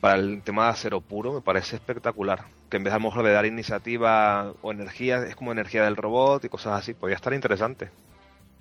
[0.00, 2.44] para el tema de acero puro me parece espectacular.
[2.68, 5.96] Que en vez a lo mejor de dar iniciativa o energía, es como energía del
[5.96, 7.88] robot y cosas así, podría estar interesante.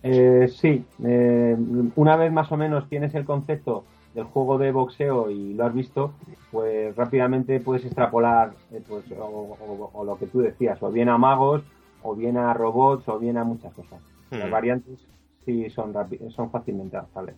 [0.03, 1.55] Eh, sí, eh,
[1.95, 5.73] una vez más o menos tienes el concepto del juego de boxeo y lo has
[5.73, 6.13] visto,
[6.51, 11.63] pues rápidamente puedes extrapolar eh, pues, o, lo que tú decías, o bien a magos,
[12.03, 13.99] o bien a robots, o bien a muchas cosas.
[14.29, 14.51] Las hmm.
[14.51, 14.99] variantes
[15.45, 15.93] sí son,
[16.29, 17.35] son fácilmente adaptables.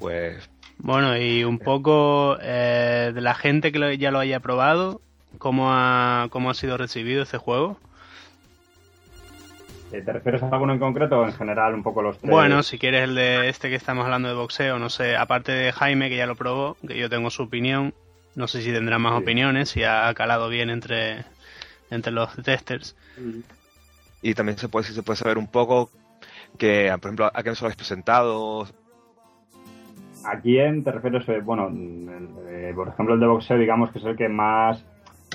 [0.00, 0.48] Pues.
[0.78, 5.00] Bueno, y un poco de la gente que ya lo haya probado,
[5.36, 7.76] ¿Cómo ha, cómo ha sido recibido este juego?
[9.92, 12.30] Eh, ¿Te refieres a alguno en concreto o en general un poco los tres?
[12.30, 15.72] Bueno, si quieres el de este que estamos hablando de boxeo, no sé, aparte de
[15.72, 17.94] Jaime, que ya lo probó, que yo tengo su opinión,
[18.34, 21.24] no sé si tendrá más opiniones, si ha calado bien entre,
[21.90, 22.96] entre los testers.
[24.20, 25.90] Y también se puede, se puede saber un poco
[26.58, 28.66] que, por ejemplo, a qué nos lo habéis presentado.
[30.24, 31.26] ¿A quién te refieres?
[31.28, 31.70] Eh, bueno,
[32.48, 34.84] eh, por ejemplo, el de boxeo, digamos que es el que más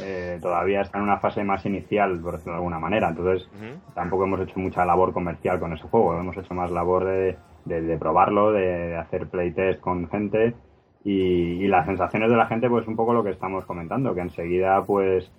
[0.02, 3.10] eh, todavía está en una fase más inicial, por decirlo de alguna manera.
[3.10, 3.48] Entonces,
[3.94, 6.18] tampoco hemos hecho mucha labor comercial con ese juego.
[6.18, 10.56] Hemos hecho más labor de, de, probarlo, de, hacer playtest con gente
[11.04, 14.84] y, las sensaciones de la gente, pues un poco lo que estamos comentando, que enseguida,
[14.86, 15.32] pues,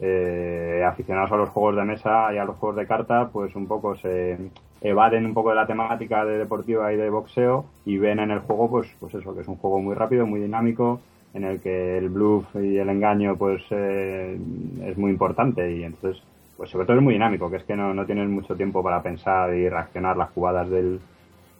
[0.00, 3.66] eh, aficionados a los juegos de mesa y a los juegos de carta, pues un
[3.66, 4.38] poco se
[4.80, 8.40] evaden un poco de la temática de deportiva y de boxeo y ven en el
[8.40, 11.00] juego, pues, pues eso, que es un juego muy rápido, muy dinámico,
[11.34, 14.38] en el que el bluff y el engaño pues eh,
[14.84, 16.22] es muy importante y entonces
[16.56, 19.02] pues sobre todo es muy dinámico que es que no, no tienes mucho tiempo para
[19.02, 21.00] pensar y reaccionar las jugadas del,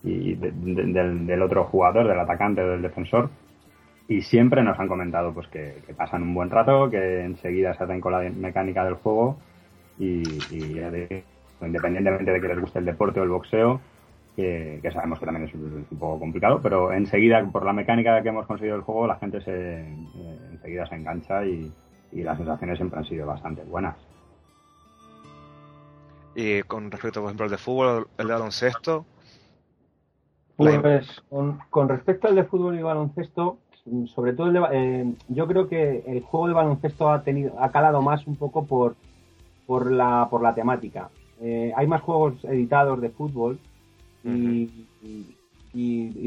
[0.03, 3.31] y del, otro jugador del atacante o del defensor.
[4.09, 8.01] Y siempre nos han comentado pues que, pasan un buen rato que enseguida se hacen
[8.01, 9.39] con la mecánica del juego
[9.99, 10.81] y, y
[11.61, 13.81] independientemente de que les guste el deporte o el boxeo
[14.41, 18.47] que, sabemos que también es un, poco complicado, pero enseguida, por la mecánica que hemos
[18.47, 21.73] conseguido el juego, la gente se eh, enseguida se engancha y,
[22.13, 23.97] las sensaciones siempre han sido bastante buenas.
[26.35, 29.07] Y con respecto, por ejemplo, al de fútbol, el de baloncesto.
[30.57, 31.23] Pues
[31.71, 33.59] con, respecto al de fútbol y baloncesto,
[34.07, 38.27] sobre todo eh, yo creo que el juego de baloncesto ha tenido ha calado más
[38.27, 38.97] un poco por
[39.67, 41.09] por la por la temática.
[41.41, 43.59] Eh, hay más juegos editados de fútbol
[44.25, 44.77] y,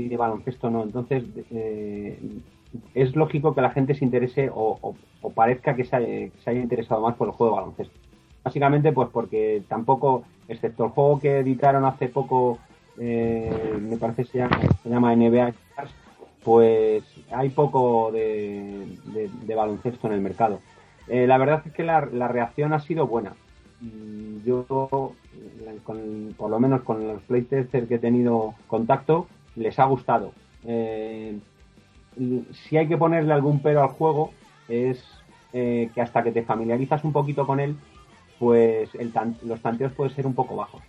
[0.08, 0.84] de baloncesto no.
[0.84, 2.18] Entonces, eh,
[2.94, 4.96] es lógico que la gente se interese o,
[5.36, 8.00] parezca que se, haya, interesado más por el juego de baloncesto.
[8.44, 12.60] Básicamente, pues porque tampoco, excepto el juego que editaron hace poco,
[13.00, 15.54] eh, me parece se llama, se llama NBA,
[16.44, 18.98] pues hay poco de,
[19.56, 20.60] baloncesto en el mercado.
[21.08, 23.34] Eh, la verdad es que la, la reacción ha sido buena.
[24.46, 25.14] Yo
[26.38, 30.34] por lo menos con los playtesters que he tenido contacto, les ha gustado.
[30.66, 31.38] Eh,
[32.52, 34.32] si hay que ponerle algún pero al juego,
[34.68, 35.04] es
[35.54, 37.76] eh, que hasta que te familiarizas un poquito con él,
[38.40, 38.90] pues
[39.44, 40.82] los tanteos pueden ser un poco bajos.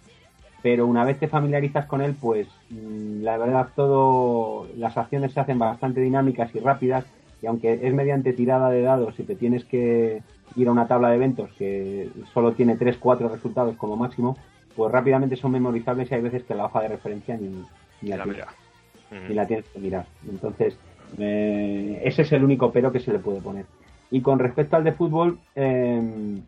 [0.62, 5.40] Pero una vez te familiarizas con él, pues mm, la verdad todo las acciones se
[5.40, 7.04] hacen bastante dinámicas y rápidas
[7.44, 10.22] y aunque es mediante tirada de dados y te tienes que
[10.56, 14.38] ir a una tabla de eventos que solo tiene 3-4 resultados como máximo,
[14.74, 19.66] pues rápidamente son memorizables y hay veces que la hoja de referencia ni, la, tienes
[19.66, 20.06] que mirar.
[20.26, 20.78] Entonces,
[21.18, 23.66] eh, ese es el único pero que se le puede poner.
[24.10, 26.40] Y con respecto al de fútbol, em,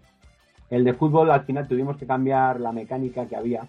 [0.71, 3.67] el de fútbol al final tuvimos que cambiar la mecánica que había,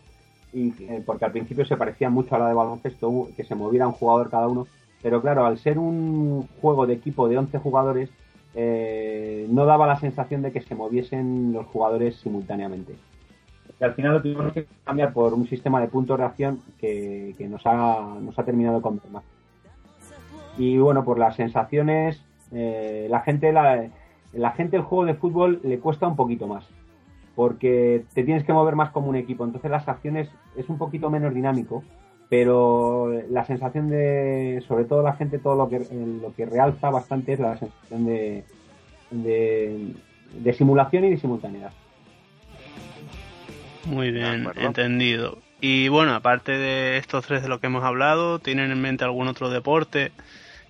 [0.53, 3.85] y, eh, porque al principio se parecía mucho a la de baloncesto, que se moviera
[3.85, 4.65] un jugador cada uno,
[5.01, 8.09] pero claro, al ser un juego de equipo de 11 jugadores,
[8.55, 12.95] eh, no daba la sensación de que se moviesen los jugadores simultáneamente
[13.79, 17.35] y al final lo tuvimos que cambiar por un sistema de puntos de acción que,
[17.49, 19.23] nos, ha, nos ha terminado con más.
[20.57, 23.87] Y bueno, por las sensaciones, eh, la gente la,
[24.33, 26.67] la gente el juego de fútbol le cuesta un poquito más
[27.35, 31.11] porque te tienes que mover más como un equipo, entonces las acciones es un poquito
[31.11, 31.83] menos dinámico,
[32.29, 35.79] pero la sensación de, sobre todo la gente, todo lo que
[36.21, 38.43] lo que realza bastante es la sensación de,
[39.11, 39.93] de,
[40.33, 41.71] de simulación y de simultaneidad.
[43.85, 45.39] Muy bien, entendido.
[45.61, 49.27] Y bueno, aparte de estos tres de lo que hemos hablado, ¿tienen en mente algún
[49.27, 50.11] otro deporte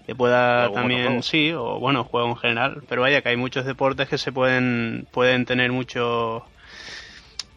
[0.05, 2.83] que pueda también, sí, o bueno, juego en general?
[2.87, 6.45] Pero vaya, que hay muchos deportes que se pueden, pueden tener mucho,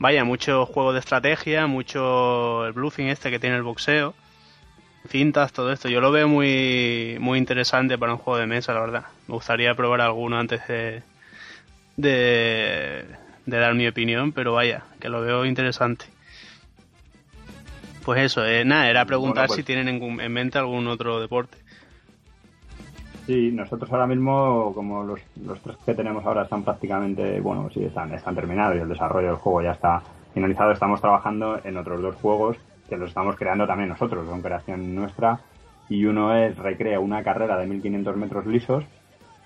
[0.01, 4.15] vaya, mucho juego de estrategia, mucho el bluffing este que tiene el boxeo,
[5.09, 5.89] cintas, todo esto.
[5.89, 9.05] Yo lo veo muy, muy interesante para un juego de mesa, la verdad.
[9.29, 11.03] Me gustaría probar alguno antes de,
[11.97, 13.05] de
[13.51, 16.07] de dar mi opinión, pero vaya, que lo veo interesante.
[18.05, 21.59] Pues eso, eh, nada, era preguntar pues si tienen en, mente algún otro deporte.
[23.27, 27.85] Sí, nosotros ahora mismo, como los, los tres que tenemos ahora están prácticamente, bueno, sí,
[27.85, 30.03] están, están terminados y el desarrollo del juego ya está
[30.35, 32.57] finalizado, estamos trabajando en otros dos juegos
[32.89, 35.41] que los estamos creando también nosotros, son creación nuestra,
[35.89, 38.85] y uno es Recrea una carrera de 1500 metros lisos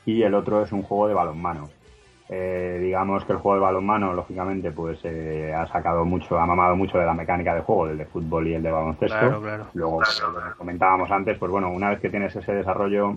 [0.07, 1.68] y el otro es un juego de balonmano.
[2.29, 6.75] Eh, digamos que el juego de balonmano, lógicamente, pues eh, ha sacado mucho, ha mamado
[6.75, 9.43] mucho de la mecánica de juego, del de fútbol y el de baloncesto.
[9.75, 13.16] Luego, como comentábamos antes, pues bueno, una vez que tienes ese desarrollo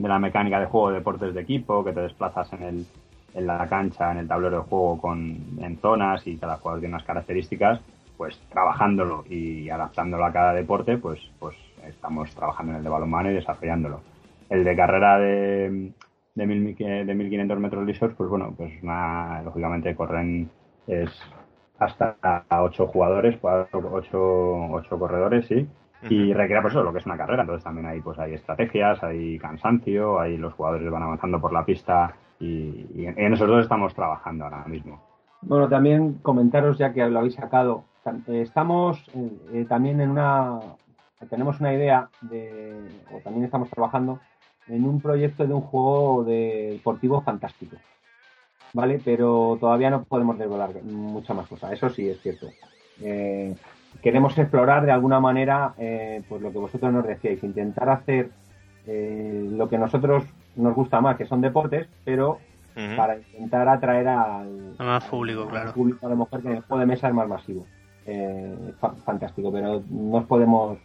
[0.00, 2.86] de la mecánica de juego de deportes de equipo, que te desplazas en el,
[3.34, 6.94] en la cancha, en el tablero de juego, con, en zonas y cada jugador tiene
[6.94, 7.80] unas características,
[8.16, 11.54] pues trabajándolo y adaptándolo a cada deporte, pues, pues
[11.86, 14.00] estamos trabajando en el de balonmano y desarrollándolo.
[14.48, 15.92] El de carrera de,
[16.34, 20.48] de, mil, de 1500 metros lisos, pues bueno, pues una, lógicamente corren
[20.86, 21.10] es
[21.78, 22.16] hasta
[22.48, 24.18] a ocho jugadores, ocho,
[24.70, 25.68] ocho corredores, sí,
[26.08, 29.02] y requiere pues eso, lo que es una carrera, entonces también hay pues hay estrategias,
[29.02, 33.94] hay cansancio, ahí los jugadores van avanzando por la pista y, en esos dos estamos
[33.94, 35.00] trabajando ahora mismo.
[35.42, 37.84] Bueno, también comentaros ya que lo habéis sacado,
[38.28, 40.58] eh, estamos eh, eh, también en una,
[41.28, 42.74] tenemos una idea de,
[43.14, 44.20] o también estamos trabajando
[44.68, 47.76] en un proyecto de un juego deportivo fantástico.
[48.72, 49.00] ¿Vale?
[49.04, 51.72] Pero todavía no podemos desvelar mucha más cosa.
[51.72, 52.46] Eso sí es cierto.
[54.02, 58.30] Queremos explorar de alguna manera pues lo que vosotros nos decíais, intentar hacer
[58.86, 60.24] lo que nosotros
[60.56, 62.38] nos gusta más, que son deportes, pero
[62.96, 65.72] para intentar atraer al, más público, claro.
[65.72, 67.66] público, a lo mejor que el juego de mesa es más masivo.
[68.06, 68.72] Eh,
[69.04, 70.78] fantástico, pero no podemos,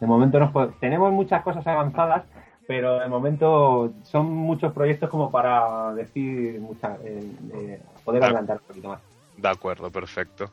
[0.00, 2.24] de momento nos tenemos muchas cosas avanzadas,
[2.66, 8.88] pero de momento son muchos proyectos como para decir mucha, eh, poder adelantar un poquito
[8.88, 9.00] más.
[9.36, 10.50] De acuerdo, perfecto.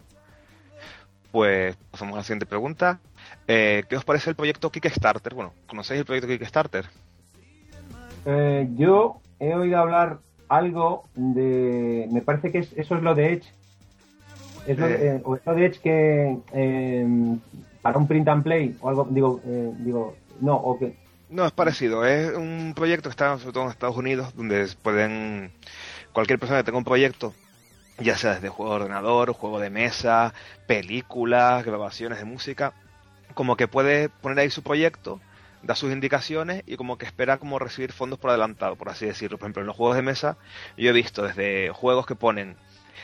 [1.31, 2.99] Pues pasamos a la siguiente pregunta.
[3.47, 5.33] Eh, ¿Qué os parece el proyecto Kickstarter?
[5.33, 6.85] Bueno, ¿conocéis el proyecto Kickstarter?
[8.25, 12.07] Eh, yo he oído hablar algo de.
[12.11, 13.53] Me parece que eso es lo de Edge.
[14.67, 15.23] Es lo, de, eh.
[15.45, 16.37] Eh, de Edge que.
[16.53, 17.39] Em,
[17.81, 19.07] para un print and play o algo.
[19.09, 20.95] Digo, digo no, o que.
[21.29, 22.05] No, es parecido.
[22.05, 25.51] Es un proyecto que está sobre todo en Estados Unidos, donde pueden.
[26.11, 27.33] Cualquier persona que tenga un proyecto,
[27.99, 30.33] ya sea desde juego de ordenador, juego de mesa,
[30.67, 32.73] películas, grabaciones de música,
[33.33, 35.19] como que puede poner ahí su proyecto
[35.61, 39.37] da sus indicaciones y como que espera como recibir fondos por adelantado, por así decirlo.
[39.37, 40.37] Por ejemplo, en los juegos de mesa
[40.77, 42.55] yo he visto desde juegos que ponen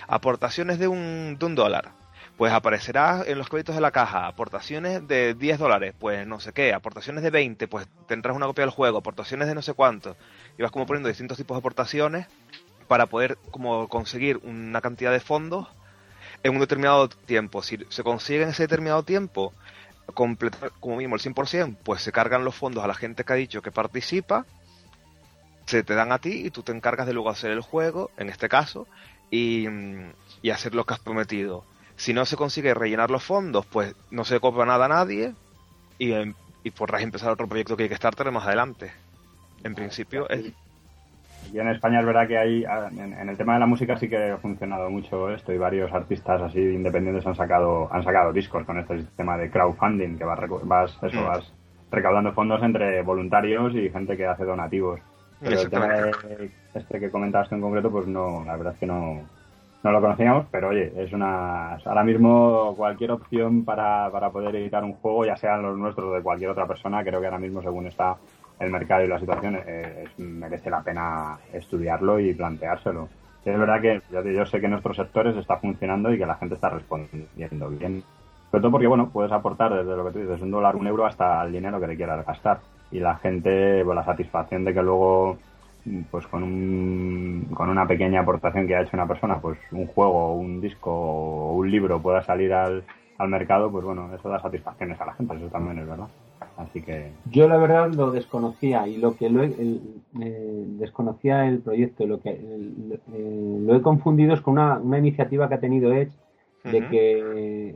[0.08, 1.92] aportaciones de un, de un dólar,
[2.38, 6.54] pues aparecerá en los créditos de la caja aportaciones de 10 dólares, pues no sé
[6.54, 10.16] qué, aportaciones de 20, pues tendrás una copia del juego, aportaciones de no sé cuánto,
[10.58, 12.28] y vas como poniendo distintos tipos de aportaciones
[12.88, 15.68] para poder como conseguir una cantidad de fondos
[16.44, 17.64] en un determinado tiempo.
[17.64, 19.54] Si se consigue en ese determinado tiempo,
[20.14, 23.36] completar como mínimo el 100%, pues se cargan los fondos a la gente que ha
[23.36, 24.46] dicho que participa,
[25.66, 28.30] se te dan a ti y tú te encargas de luego hacer el juego, en
[28.30, 28.88] este caso,
[29.32, 29.68] y,
[30.42, 31.66] y hacer lo que has prometido.
[31.98, 35.34] Si no se consigue rellenar los fondos, pues no se cobra nada a nadie
[35.98, 36.14] y,
[36.64, 38.92] y podrás empezar otro proyecto que hay que estar más adelante.
[39.64, 40.54] En principio es,
[41.54, 44.10] y en España es verdad que hay, ah, en, el tema de la música sí
[44.10, 48.64] que ha funcionado mucho esto y varios artistas así independientes han sacado han sacado discos
[48.66, 51.26] con este sistema de crowdfunding que vas, vas, eso, mm.
[51.26, 51.54] vas
[51.92, 55.00] recaudando fondos entre voluntarios y gente que hace donativos.
[55.40, 58.86] Pero el tema de este que comentabas en concreto, pues no, la verdad es que
[58.86, 59.22] no,
[59.84, 64.84] no lo conocíamos, pero oye, es una ahora mismo cualquier opción para, para poder editar
[64.84, 67.62] un juego, ya sean los nuestros o de cualquier otra persona, creo que ahora mismo
[67.62, 68.18] según está
[68.60, 73.10] el mercado y la situación eh, merece la pena estudiarlo y planteárselo.
[73.46, 74.02] Es verdad que
[74.34, 78.04] yo sé que en nuestros sectores está funcionando y que la gente está respondiendo bien.
[78.50, 81.06] Sobre todo porque, bueno, puedes aportar desde lo que tú dices, un dólar, un euro,
[81.06, 82.62] hasta el dinero que le quieras gastar.
[82.92, 85.38] Y la gente, pues la satisfacción de que luego,
[86.10, 90.34] pues con, un, con una pequeña aportación que ha hecho una persona, pues un juego,
[90.34, 92.84] un disco o un libro pueda salir al,
[93.20, 96.08] al mercado, pues bueno, eso da satisfacciones a la gente, eso también es verdad.
[96.58, 99.52] Así que yo la verdad lo desconocía y lo que lo he,
[100.14, 105.56] desconocía el proyecto, lo que eh, lo he confundido es con una, una iniciativa que
[105.56, 106.14] ha tenido Edge
[106.64, 107.76] de que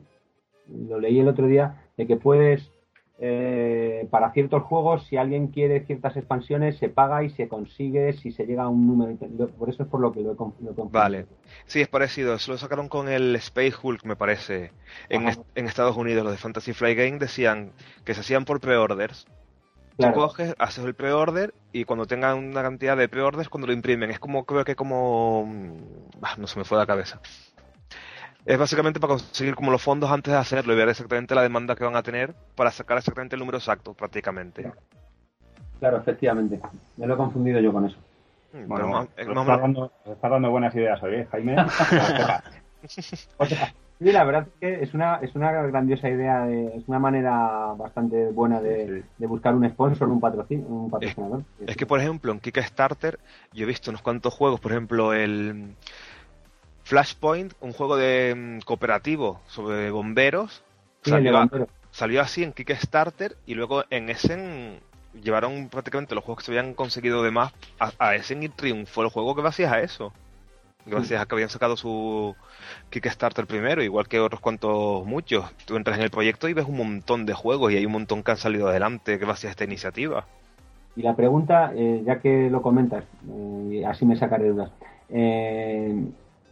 [0.68, 2.72] lo leí el otro día de que puedes
[3.22, 8.32] eh, para ciertos juegos, si alguien quiere ciertas expansiones, se paga y se consigue si
[8.32, 9.18] se llega a un número.
[9.58, 10.86] Por eso es por lo que lo he, confundido.
[10.86, 11.26] Vale.
[11.66, 12.34] Sí, es parecido.
[12.34, 14.72] Eso lo sacaron con el Space Hulk, me parece.
[15.10, 17.74] En, Estados Unidos, los de Fantasy Flight Game decían
[18.06, 19.28] que se hacían por pre-orders.
[19.98, 24.12] Tú coges, haces el pre-order y cuando tengan una cantidad de pre-orders, cuando lo imprimen.
[24.12, 25.46] Es como, creo que como.
[25.46, 27.20] Mm, no se me fue de la cabeza
[28.46, 31.76] es básicamente para conseguir como los fondos antes de hacerlo y ver exactamente la demanda
[31.76, 34.72] que van a tener para sacar exactamente el número exacto, prácticamente.
[35.80, 36.60] Claro, efectivamente.
[36.98, 37.98] Me lo he confundido yo con eso.
[38.54, 41.56] Mm, bueno, está, dando, buenas ideas hoy, ¿eh, Jaime.
[43.38, 47.00] o sea, sí, la verdad es que es una, es una grandiosa idea, es una
[47.00, 51.44] manera bastante buena de, buscar un sponsor, un, patrocin, un patrocinador.
[51.66, 53.20] Es, que, por ejemplo, en Kickstarter
[53.54, 55.76] yo he visto unos cuantos juegos, por ejemplo, el
[56.90, 60.64] Flashpoint, un juego de mm, cooperativo sobre bomberos,
[61.92, 64.80] salió, así en Kickstarter y luego en Essen
[65.22, 69.10] llevaron prácticamente los juegos que se habían conseguido de más a, Essen y triunfó el
[69.10, 70.12] juego que hacías a eso.
[70.88, 72.36] gracias a que habían sacado su
[72.90, 75.46] Kickstarter primero, igual que otros cuantos muchos.
[75.68, 78.24] Tú entras en el proyecto y ves un montón de juegos y hay un montón
[78.24, 80.26] que han salido adelante gracias a esta iniciativa.
[80.96, 84.72] Y la pregunta, eh, ya que lo comentas, eh, así me sacaré dudas.
[85.12, 85.94] Eh,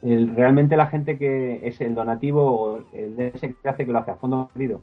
[0.01, 3.99] ¿Realmente la gente que es el donativo o el de ese que hace que lo
[3.99, 4.81] hace a fondo perdido?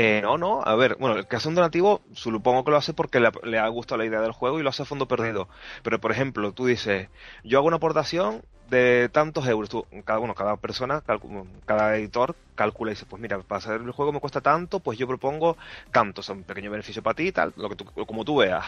[0.00, 2.94] Eh, no, no, a ver, bueno, el que hace un donativo, supongo que lo hace
[2.94, 5.48] porque le, ha gustado la idea del juego y lo hace a fondo perdido.
[5.82, 7.08] Pero, por ejemplo, tú dices,
[7.42, 9.68] yo hago una aportación de tantos euros.
[9.68, 11.02] Tú, cada uno, cada persona,
[11.66, 14.98] cada editor calcula y dice, pues mira, para hacer el juego me cuesta tanto, pues
[14.98, 15.56] yo propongo
[15.92, 18.64] tanto, o un pequeño beneficio para ti tal, lo que tú, como tú veas.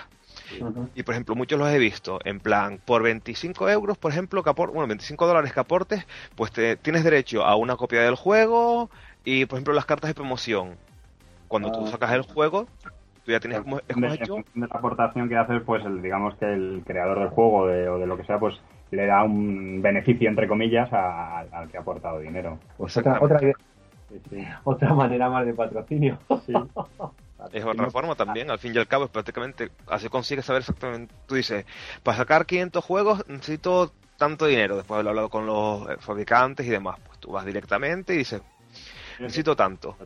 [0.94, 4.50] Y por ejemplo, muchos los he visto en plan, por 25 euros, por ejemplo, que
[4.50, 8.90] bueno, 25 dólares que aportes, pues te, tienes derecho a una copia del juego
[9.24, 10.76] y por ejemplo las cartas de promoción
[11.48, 11.88] cuando tú ah.
[11.88, 12.68] sacas el juego,
[13.24, 14.36] tú ya tienes como, hecho.
[14.54, 18.06] De la aportación que haces, pues el, digamos que el creador del juego o de
[18.06, 18.54] lo que sea, pues
[18.90, 22.58] le da un beneficio, entre comillas, al que ha aportado dinero.
[22.76, 23.40] Pues otra, otra,
[24.64, 26.18] otra manera más de patrocinio.
[27.54, 31.14] Es otra forma también, al fin y al cabo, es prácticamente, así consigues saber exactamente,
[31.26, 31.64] tú dices,
[32.02, 36.68] para sacar 500 juegos necesito tanto dinero, después de haber hablado con los fabricantes y
[36.68, 38.42] demás, pues tú vas directamente y dices,
[39.18, 39.96] necesito tanto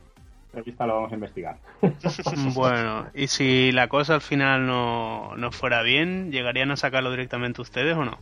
[0.61, 1.57] está lo vamos a investigar.
[2.55, 7.63] bueno, y si la cosa al final no, no fuera bien, ¿llegarían a sacarlo directamente
[7.63, 8.19] ustedes o no?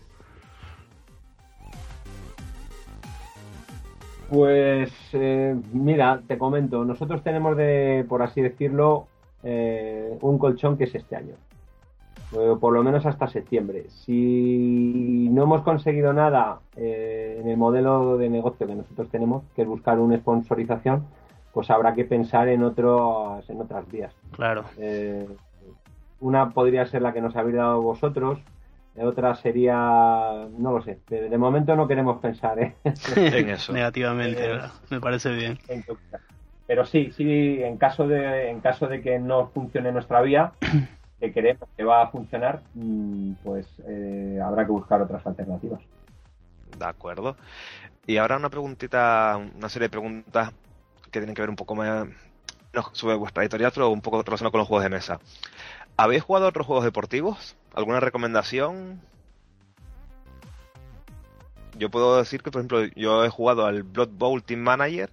[4.32, 9.06] Pues eh, mira, te comento, nosotros tenemos de, por así decirlo,
[9.42, 11.34] eh, un colchón que es este año,
[12.32, 13.90] eh, por lo menos hasta septiembre.
[13.90, 19.68] Si no hemos conseguido nada en el modelo de negocio que nosotros tenemos, que es
[19.68, 21.04] buscar una sponsorización,
[21.52, 24.14] pues habrá que pensar en otros en otras vías.
[24.30, 24.64] Claro.
[24.78, 25.28] Eh,
[26.20, 28.38] una podría ser la que nos habéis dado vosotros,
[28.96, 32.74] otra sería, no lo sé, de, momento no queremos pensar ¿eh?
[33.16, 33.72] en eso.
[33.72, 35.58] Negativamente, eh, me parece bien.
[36.66, 40.52] Pero sí, sí, en caso de, en caso de que no funcione nuestra vía,
[41.20, 43.66] que queremos que va a funcionar, mm, pues
[44.42, 45.80] habrá que buscar otras alternativas.
[46.78, 47.36] De acuerdo.
[48.06, 50.52] Y ahora una preguntita, una serie de preguntas
[51.04, 52.08] que tienen que ver un poco más
[52.72, 55.20] no, sobre vuestra editorial, pero un poco relacionado con los juegos de mesa.
[55.96, 57.56] ¿Habéis jugado otros juegos deportivos?
[57.74, 59.00] ¿Alguna recomendación?
[61.78, 65.10] Yo puedo decir que, por ejemplo, yo he jugado al Blood Bowl Team Manager,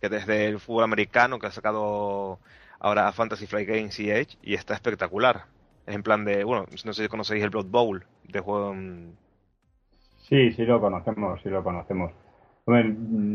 [0.00, 2.38] que desde el fútbol americano, que ha sacado
[2.80, 5.44] ahora Fantasy Flight Games y Edge, y está espectacular.
[5.86, 8.74] Es en plan de, bueno, no sé si conocéis el Blood Bowl, de juego...
[10.28, 12.12] Sí, sí lo conocemos, sí lo conocemos.
[12.64, 12.94] Bueno,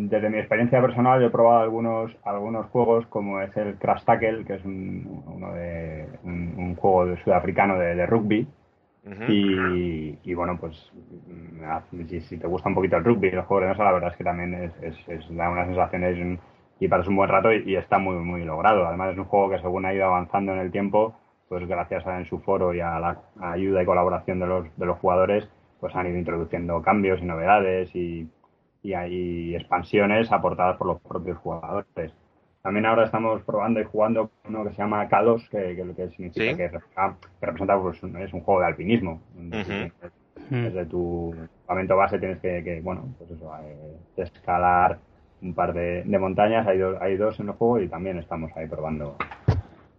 [0.10, 4.46] desde mi experiencia personal yo he probado algunos algunos juegos como es el Crash Tackle,
[4.46, 8.48] que es un, uno de, un, juego de sudafricano de, rugby.
[9.28, 10.94] y, bueno, pues
[12.22, 14.18] si, te gusta un poquito el rugby y los juegos de mesa, la verdad es
[14.18, 16.40] que también es, es, da unas sensaciones
[16.80, 18.88] y pasas un buen rato y, está muy muy logrado.
[18.88, 21.16] Además es un juego que según ha ido avanzando en el tiempo,
[21.50, 24.86] pues gracias a en su foro y a la ayuda y colaboración de los, de
[24.86, 25.50] los jugadores,
[25.82, 28.30] pues han ido introduciendo cambios y novedades y
[28.84, 32.14] y hay expansiones aportadas por los propios jugadores.
[32.62, 36.58] También ahora estamos probando y jugando uno que se llama K2, que, lo que significa
[36.58, 36.80] que,
[37.40, 39.22] representa pues, es un juego de alpinismo.
[40.50, 41.34] Desde tu
[41.68, 45.00] momento base tienes que, bueno, pues eso, eh, escalar
[45.42, 49.16] un par de, montañas, hay, hay dos en el juego y también estamos ahí probando,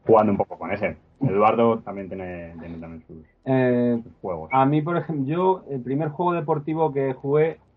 [0.06, 0.96] jugando un poco con ese.
[1.20, 3.02] Eduardo también tiene, también
[3.44, 4.50] eh, sus, juegos.
[4.52, 7.67] A mí, por ejemplo, yo el primer juego deportivo que jugué Mm,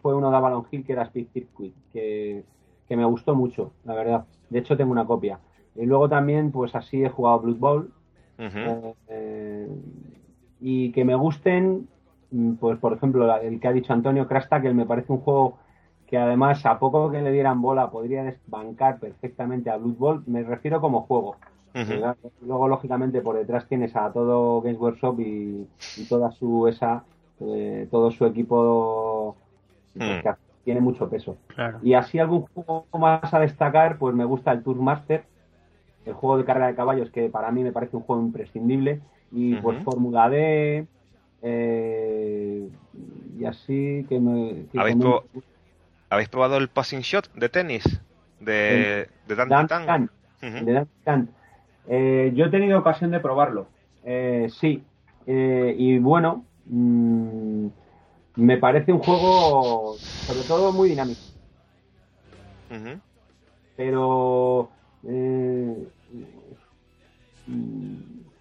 [0.00, 2.44] fue uno de Avalon Hill que era Speed Circuit, que,
[2.90, 4.24] me gustó mucho, la verdad.
[4.50, 5.38] De hecho, tengo una copia.
[5.74, 7.92] Y luego también, pues así he jugado Blood Bowl.
[8.38, 9.68] Eh, eh,
[10.60, 11.88] y que me gusten,
[12.30, 15.58] mm, pues por ejemplo, el que ha dicho Antonio que me parece un juego
[16.06, 20.42] que además a poco que le dieran bola podría desbancar perfectamente a Blood Bowl, me
[20.42, 21.36] refiero como juego.
[22.42, 25.68] Luego, lógicamente, por detrás tienes a todo Games Workshop y,
[26.08, 27.04] toda su esa,
[27.40, 29.36] eh, todo su equipo
[29.98, 30.28] Hmm.
[30.64, 31.38] tiene mucho peso.
[31.82, 35.24] Y así algún juego más a destacar, pues me gusta el Tourmaster,
[36.04, 39.00] el juego de carrera de caballos, que para mí me parece un juego imprescindible,
[39.32, 40.86] y pues Fórmula D,
[41.42, 42.68] eh,
[43.38, 44.66] y así que me...
[46.10, 48.00] ¿Habéis, probado el Passing Shot de tenis?
[48.40, 51.28] De, de Dan,
[51.88, 53.68] eh, yo he tenido ocasión de probarlo,
[54.04, 54.84] eh, sí,
[55.26, 56.44] y bueno...
[56.66, 57.68] Mmm,
[58.38, 61.20] me parece un juego, sobre todo, muy dinámico.
[63.76, 64.70] Pero
[65.04, 65.88] eh,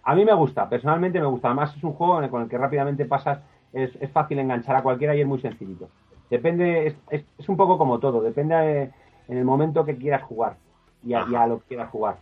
[0.03, 1.47] a mí me gusta, personalmente me gusta.
[1.47, 3.39] Además es un juego con el que rápidamente pasas
[3.73, 5.89] es, es fácil enganchar a cualquiera y es muy sencillito.
[6.29, 8.91] Depende, es, es, un poco como todo, depende
[9.27, 10.57] en el momento que quieras jugar
[11.03, 12.17] y a, y a lo que quieras jugar.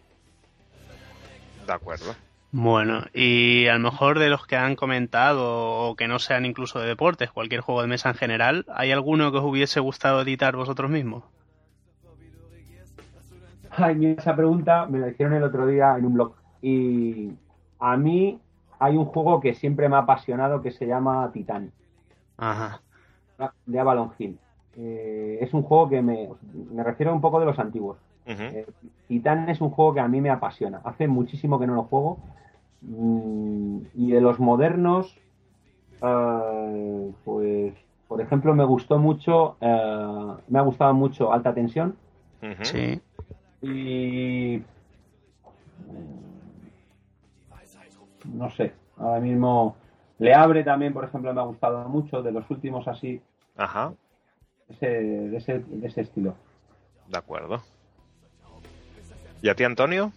[1.67, 2.13] De acuerdo.
[2.51, 6.79] Bueno, y a lo mejor de los que han comentado o que no sean incluso
[6.79, 10.55] de deportes, cualquier juego de mesa en general, ¿hay alguno que os hubiese gustado editar
[10.55, 11.23] vosotros mismos?
[13.71, 16.33] Ay, esa pregunta me la hicieron el otro día en un blog.
[16.61, 17.31] Y
[17.79, 18.39] a mí
[18.79, 21.71] hay un juego que siempre me ha apasionado que se llama Titan.
[22.37, 22.81] Ajá.
[23.65, 24.39] De Avalon Hill.
[24.77, 26.29] Eh, es un juego que me,
[26.71, 27.97] me refiero un poco de los antiguos.
[28.27, 28.65] Ujú.
[29.07, 30.81] Titan es un juego que a mí me apasiona.
[30.83, 32.19] Hace muchísimo que no lo juego.
[32.81, 35.15] Mm, y de los modernos,
[36.01, 37.73] eh, pues,
[38.07, 41.95] por ejemplo, me gustó mucho, eh, me ha gustado mucho Alta Tensión.
[42.61, 43.01] Sí.
[43.61, 44.61] Y.
[48.33, 49.75] No sé, ahora mismo.
[50.17, 53.21] Le abre también, por ejemplo, me ha gustado mucho, de los últimos así,
[53.57, 53.91] Ajá,
[54.69, 56.35] ese, de, ese, de ese estilo.
[57.07, 57.61] de acuerdo.
[59.41, 60.11] ¿Y a ti, Antonio?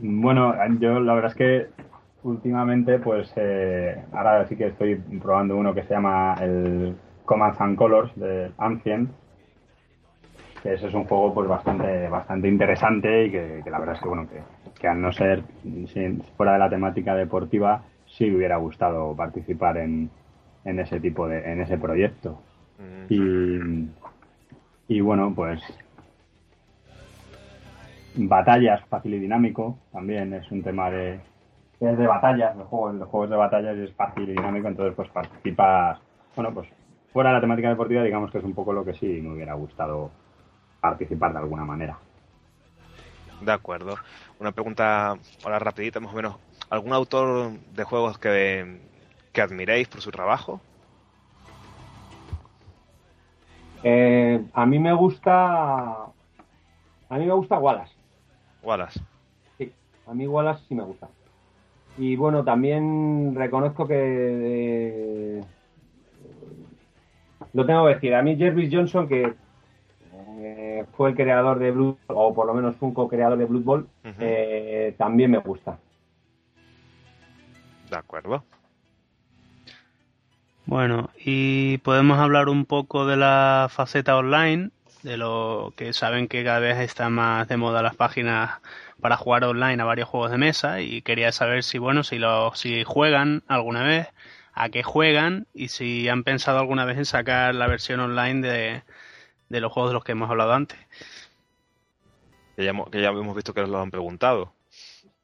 [0.00, 1.66] Bueno, yo la verdad es que
[2.22, 6.94] últimamente, pues eh, ahora sí que estoy probando uno que se llama el
[7.24, 9.10] Commands and Colors de Ancient.
[10.62, 14.02] Que ese es un juego pues bastante bastante interesante y que, que la verdad es
[14.02, 14.40] que bueno que,
[14.80, 19.76] que al no ser si fuera de la temática deportiva sí me hubiera gustado participar
[19.76, 20.08] en,
[20.64, 22.40] en ese tipo de en ese proyecto
[22.76, 23.06] Mm,
[24.88, 25.62] y, y bueno pues
[28.16, 31.20] batallas fácil y dinámico también es un tema de
[31.80, 35.08] es de batallas los juegos los juegos de batallas es fácil y dinámico entonces pues
[35.10, 35.98] participas
[36.36, 36.68] bueno pues
[37.12, 39.54] fuera de la temática deportiva digamos que es un poco lo que sí me hubiera
[39.54, 40.10] gustado
[40.80, 41.98] participar de alguna manera
[43.40, 43.96] De acuerdo.
[44.38, 46.36] Una pregunta ahora rapidita, más o menos.
[46.70, 48.80] ¿Algún autor de juegos que,
[49.32, 50.60] que admiréis por su trabajo?
[53.82, 55.34] Eh, a mí me gusta.
[57.08, 57.94] A mí me gusta Wallace.
[58.64, 59.00] Wallace.
[59.58, 59.72] Sí,
[60.06, 61.08] a mí Wallace sí me gusta.
[61.96, 63.94] Y bueno, también reconozco que.
[63.96, 65.44] eh,
[67.52, 68.14] lo tengo que decir.
[68.14, 69.34] A mí Jervis Johnson, que
[70.38, 73.62] eh, fue el creador de Blood, o por lo menos fue un co-creador de Blood
[73.62, 74.14] Bowl, Ujú.
[74.20, 75.78] eh, también me gusta.
[77.90, 78.44] De acuerdo.
[80.66, 84.70] Bueno, y podemos hablar un poco de la faceta online,
[85.04, 88.60] de lo que saben que cada vez están más de moda las páginas
[89.00, 92.54] para jugar online a varios juegos de mesa y quería saber si bueno, si lo,
[92.56, 94.08] si juegan alguna vez,
[94.54, 98.82] a qué juegan y si han pensado alguna vez en sacar la versión online de,
[99.50, 100.78] de los juegos de los que hemos hablado antes.
[102.56, 104.54] Que ya, hemos- que ya hemos visto que os lo han preguntado.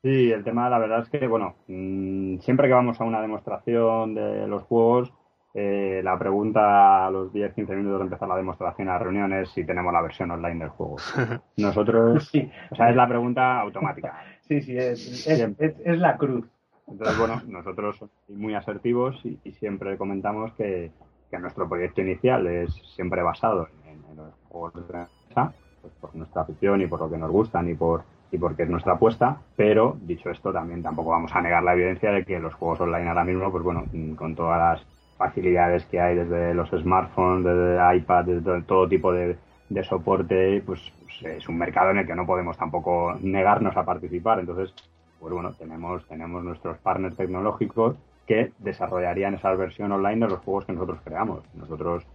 [0.02, 4.14] Sí, el tema, la verdad es que, bueno, mm, siempre que vamos a una demostración
[4.14, 5.12] de los juegos,
[5.54, 9.50] eh, la pregunta a los 10-15 minutos de empezar la demostración a la reunión es
[9.50, 10.96] si tenemos la versión online del juego.
[11.56, 14.22] Nosotros, Sí, o sea, es la pregunta automática.
[14.48, 16.46] sí, sí, es, es- es la cruz.
[16.86, 20.90] Entonces, bueno, nosotros somos muy asertivos y, y siempre comentamos que,
[21.30, 24.80] que nuestro proyecto inicial es siempre basado en, en los juegos de
[25.28, 28.02] mesa, pues por nuestra afición y por lo que nos gustan y por
[28.32, 32.12] y porque es nuestra apuesta, pero dicho esto también tampoco vamos a negar la evidencia
[32.12, 33.84] de que los juegos online ahora mismo, pues bueno,
[34.16, 34.86] con todas las
[35.20, 39.36] facilidades que hay desde los smartphones, desde iPad, desde todo, tipo de,
[39.68, 43.84] de soporte, pues, pues es un mercado en el que no podemos tampoco negarnos a
[43.84, 44.40] participar.
[44.40, 44.72] Entonces,
[45.20, 50.64] pues bueno, tenemos, tenemos nuestros partners tecnológicos que desarrollarían esa versión online de los juegos
[50.64, 51.40] que nosotros creamos.
[51.52, 52.06] Nosotros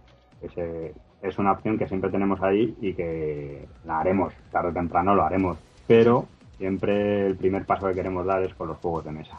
[0.42, 0.92] ese,
[1.22, 5.22] es una opción que siempre tenemos ahí y que la haremos, tarde o temprano lo
[5.22, 5.56] haremos,
[5.86, 6.26] pero
[6.58, 9.38] siempre el primer paso que queremos dar es con los juegos de mesa.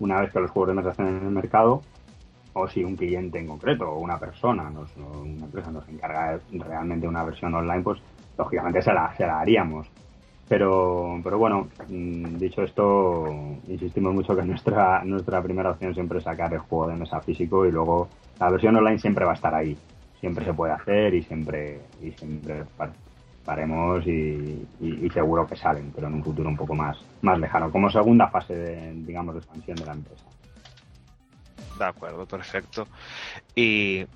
[0.00, 1.82] Una vez que los juegos de mesa estén en el mercado,
[2.54, 7.08] o si un cliente en concreto o una persona, nos, una empresa nos encarga realmente
[7.08, 8.00] una versión online, pues
[8.38, 9.88] lógicamente se la, se la haríamos.
[10.48, 13.26] Pero, pero bueno, mm, dicho esto,
[13.66, 17.66] insistimos mucho que nuestra, nuestra primera opción siempre es sacar el juego de mesa físico
[17.66, 18.08] y luego
[18.38, 19.78] la versión online siempre va a estar ahí.
[20.20, 22.64] Siempre se puede hacer y siempre, y siempre
[24.06, 27.90] y- y seguro que salen, pero en un futuro un poco más, más lejano, como
[27.90, 30.33] segunda fase de, digamos, de expansión de la empresa.
[31.78, 32.86] De acuerdo, perfecto.
[33.54, 34.06] Y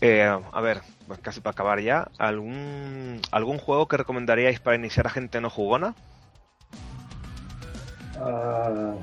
[0.00, 0.22] eh,
[0.52, 5.10] a ver, pues casi para acabar ya, ¿algún, ¿algún juego que recomendaríais para iniciar a
[5.10, 5.94] gente no jugona?
[8.16, 8.94] Ah,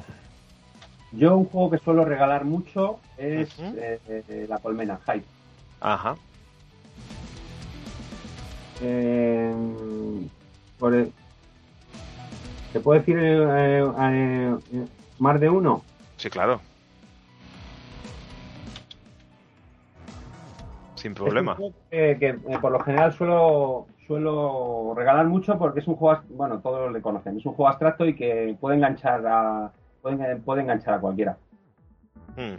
[1.13, 5.25] yo un juego que suelo regalar mucho es eh, eh, La Colmena, Hype.
[5.81, 6.15] Ajá,
[8.81, 9.53] Eh,
[10.79, 11.11] por el-
[12.71, 14.55] ¿Te puedo decir eh,
[15.19, 15.83] más de uno?
[16.17, 16.61] sí, claro.
[20.99, 21.57] Sin problema.
[21.89, 26.59] que, que, eh, por lo general suelo, suelo regalar mucho porque es un juego, bueno,
[26.59, 29.71] todos le conocen, es un juego abstracto y que puede enganchar a,
[30.01, 31.38] puede, puede enganchar a cualquiera.
[32.35, 32.57] Hmm.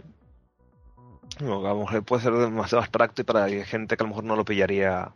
[1.39, 4.23] No, a lo mejor puede ser demasiado abstracto y para gente que a lo mejor
[4.23, 5.11] no lo pillaría.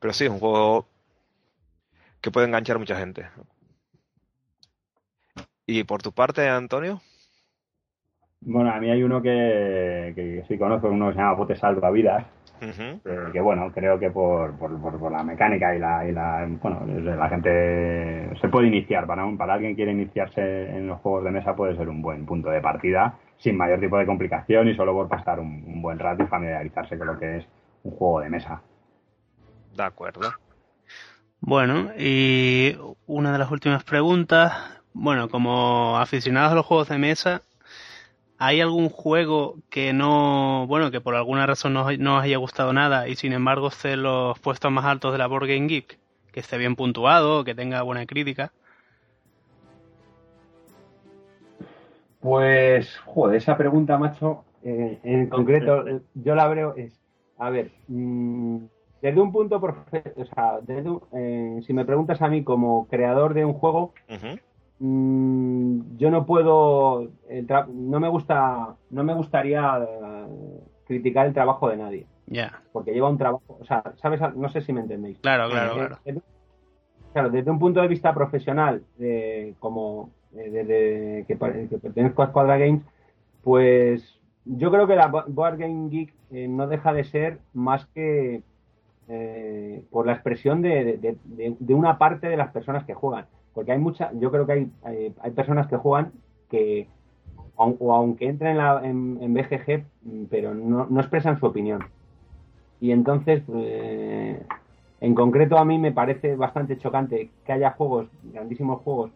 [0.00, 0.86] Pero sí, es un juego
[2.20, 3.28] que puede enganchar a mucha gente.
[5.66, 7.00] ¿Y por tu parte, Antonio?
[8.40, 12.26] Bueno, a mí hay uno que, que sí conozco, uno que se llama Bote Salvavidas,
[13.04, 16.46] Eh, que bueno, creo que por, por, por, por la mecánica y la, y la,
[16.62, 21.00] bueno, la gente se puede iniciar, para, un- para alguien que quiere iniciarse en los
[21.00, 24.68] juegos de mesa puede ser un buen punto de partida, sin mayor tipo de complicación
[24.68, 27.46] y solo por pasar un, un buen rato y familiarizarse con lo que es
[27.82, 28.62] un juego de mesa.
[29.76, 30.32] De acuerdo.
[31.40, 32.76] Bueno, y
[33.06, 34.52] una de las últimas preguntas.
[34.94, 37.42] Bueno, como aficionados a los juegos de mesa,
[38.44, 42.72] ¿hay algún juego que no, bueno, que por alguna razón no, no os haya gustado
[42.72, 45.98] nada y sin embargo esté en los puestos más altos de la Board Game Geek?
[46.32, 48.52] Que esté bien puntuado, que tenga buena crítica.
[52.20, 57.00] Pues, joder, esa pregunta, macho, eh, en concreto, eh, yo la veo es,
[57.38, 58.56] a ver, mm,
[59.02, 62.88] desde un punto, profe- o sea, desde un- eh, si me preguntas a mí como
[62.88, 63.92] creador de un juego.
[64.86, 70.26] Mm, yo no puedo, el no me gusta, no me gustaría eh,
[70.86, 74.60] criticar el trabajo de nadie, Ya, porque lleva un trabajo, o sea, sabes, no sé
[74.60, 75.18] si me entendéis.
[75.20, 75.98] claro, claro, Eh, claro.
[76.04, 76.22] desde-
[77.12, 82.28] claro, desde un punto de vista profesional, eh, como eh, desde que, que pertenezco a
[82.28, 82.82] Squadra Games,
[83.44, 87.86] pues yo creo que la Bo- Board Game Geek eh, no deja de ser más
[87.94, 88.42] que
[89.08, 92.94] eh, por la expresión de, de- de- de- de una parte de las personas que
[92.94, 93.26] juegan.
[93.54, 96.12] Porque hay mucha, yo creo que hay, hay, hay personas que juegan
[96.50, 96.88] que,
[97.56, 101.84] o aunque entren en, la- en, en BGG, mm, pero no, no expresan su opinión.
[102.80, 104.42] Y entonces, eh,
[105.00, 109.10] en concreto, a mí me parece bastante chocante que haya juegos, grandísimos juegos,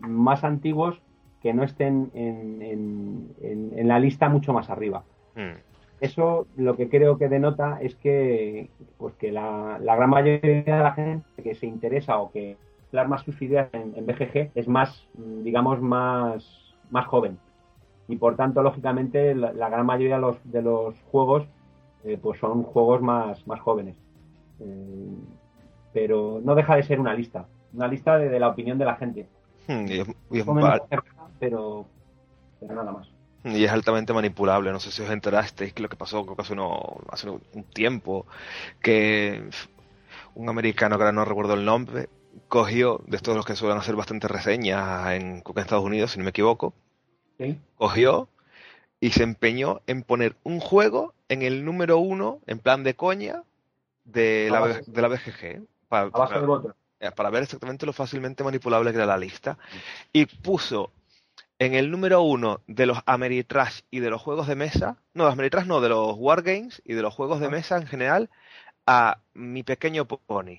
[0.00, 1.00] más antiguos
[1.42, 5.02] que no estén en, en- en- en la lista mucho más arriba.
[5.36, 5.56] Mm.
[6.00, 10.82] Eso lo que creo que denota es que, pues que la, la gran mayoría de
[10.82, 12.56] la gente que se interesa o que
[12.92, 16.44] plasma sus ideas en, en BGG es más, mm, digamos, más,
[16.90, 17.38] más joven.
[18.08, 21.44] Y por tanto, lógicamente, la, la gran mayoría de los, de los juegos
[22.04, 23.96] eh, pues son juegos más, más jóvenes.
[24.60, 25.16] Eh,
[25.92, 27.46] pero no deja de ser una lista.
[27.72, 29.28] Una lista de, de la opinión de la gente.
[29.68, 30.46] Mm, Y es, y es
[31.40, 31.86] pero,
[32.60, 33.08] pero nada más.
[33.44, 34.72] y es altamente manipulable.
[34.72, 37.64] No sé si os enterasteis que lo que pasó creo que hace, uno- hace un
[37.72, 38.26] tiempo,
[38.82, 39.48] que
[40.34, 42.08] un americano, que ahora no recuerdo el nombre,
[42.52, 46.30] cogió, de estos los que suelen hacer bastantes reseñas en, Estados Unidos, si no me
[46.30, 46.74] equivoco,
[47.38, 47.58] ¿Sí?
[47.76, 48.28] cogió
[49.00, 53.44] y se empeñó en poner un juego en el número uno, en plan de coña,
[54.04, 55.66] de la, de la BGG.
[55.88, 56.74] Para, A base de votos.
[57.00, 59.56] eh, para ver exactamente lo fácilmente manipulable que era la lista.
[60.12, 60.92] Y puso
[61.58, 65.28] en el número uno de los Ameritrash y de los juegos de mesa, no, de
[65.28, 68.28] los Ameritrash no, de los Wargames y de los juegos de mesa en general,
[68.86, 70.58] a mi pequeño pony.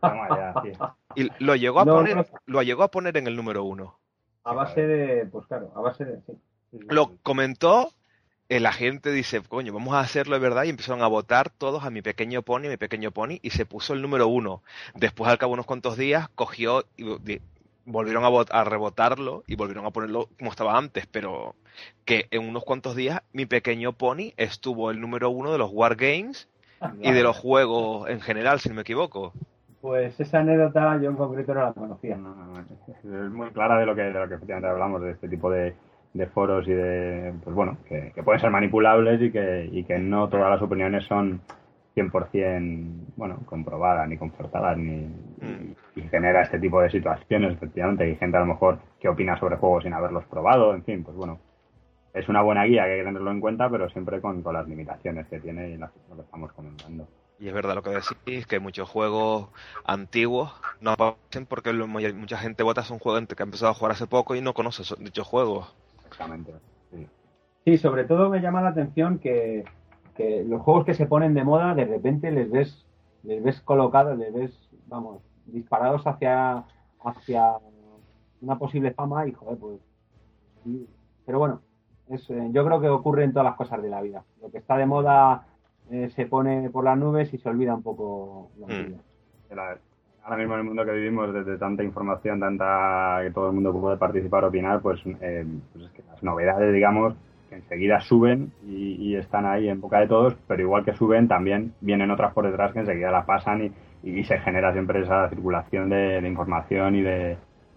[0.00, 0.96] Toma ya, tío.
[1.14, 2.24] Y lo llegó a No, poner, no.
[2.46, 3.98] lo llegó a poner en el número uno.
[4.44, 6.32] A base de, pues claro, a base de, sí.
[6.88, 7.92] Lo comentó,
[8.48, 11.84] eh, la gente dice, coño, vamos a hacerlo de verdad, y empezaron a votar todos
[11.84, 14.62] a mi pequeño pony, a mi pequeño pony, y se puso el número uno.
[14.94, 17.40] Después, al cabo de unos cuantos días, cogió y
[17.84, 18.28] volvieron a,
[18.60, 21.56] a rebotarlo y volvieron a ponerlo como estaba antes, pero
[22.04, 26.48] que en unos cuantos días mi pequeño pony estuvo el número uno de los Wargames
[27.02, 29.32] y de los juegos en general, si no me equivoco.
[29.80, 32.16] Pues esa anécdota yo en concreto no la conocía.
[32.16, 35.12] No, no, no, Es muy clara de lo que, de lo que efectivamente hablamos, de
[35.12, 35.74] este tipo de,
[36.12, 39.98] de foros y de, pues bueno, que, que pueden ser manipulables y que, y que
[39.98, 41.40] no todas las opiniones son
[41.96, 45.08] 100% bueno, comprobadas ni confortadas ni,
[45.40, 45.72] Mm.
[45.96, 48.04] y genera este tipo de situaciones, efectivamente.
[48.04, 51.16] Hay gente a lo mejor que opina sobre juegos sin haberlos probado, en fin, pues
[51.16, 51.38] bueno.
[52.12, 54.66] Es una buena guía que hay que tenerlo en cuenta, pero siempre con, con las
[54.66, 57.06] limitaciones que tiene y las que estamos comentando.
[57.40, 59.48] Y es verdad lo que decís, que muchos juegos
[59.86, 60.52] antiguos
[60.82, 64.06] no aparecen porque lo- mucha gente vota son juegos que ha empezado a jugar hace
[64.06, 65.74] poco y no conoce esos- dichos juegos.
[66.06, 66.52] Exactamente.
[66.90, 67.06] Sí.
[67.64, 69.64] Sí, sobre todo me llama la atención que,
[70.16, 72.86] que los juegos que se ponen de moda de repente les ves
[73.22, 74.50] les ves colocados, les ves,
[74.86, 76.64] vamos, disparados hacia
[77.02, 77.52] hacia
[78.42, 79.80] una posible fama y joder, pues
[80.64, 80.86] sí.
[81.26, 81.60] pero bueno,
[82.08, 84.24] es, eh, yo creo que ocurre en todas las cosas de la vida.
[84.42, 85.46] Lo que está de moda
[85.90, 88.94] eh, se pone por las nubes y se olvida un poco lo Mm.
[89.54, 89.76] La-
[90.22, 93.72] ahora mismo en el mundo que vivimos, desde tanta información, tanta que todo el mundo
[93.72, 97.14] puede participar, opinar, pues, eh, pues es que las novedades, digamos,
[97.50, 102.10] enseguida suben y, están ahí en boca de todos, pero igual que suben, también vienen
[102.10, 103.72] otras por detrás que enseguida la pasan
[104.02, 107.36] y, y se genera siempre esa circulación de, información y de,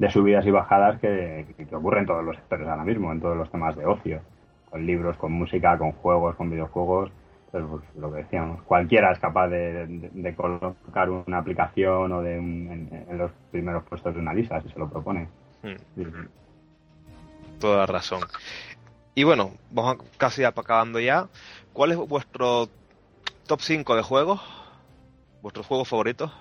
[0.10, 3.50] subidas y bajadas que, que, ocurre en todos los sectores ahora mismo, en todos los
[3.50, 4.22] temas de ocio,
[4.70, 7.12] con libros, con música, con juegos, con videojuegos.
[7.54, 13.30] Pues, lo que decíamos, cualquiera es capaz de, colocar una aplicación o de en, los
[13.52, 15.30] primeros puestos de una lista si se lo propone.
[15.62, 15.76] Hmm.
[17.60, 18.22] Toda razón.
[19.14, 21.28] Y bueno, vamos casi acabando ya.
[21.74, 22.70] ¿Cuál es vuestro
[23.46, 24.42] top 5 de juegos?
[25.44, 26.32] ¿Vuestros juegos favoritos?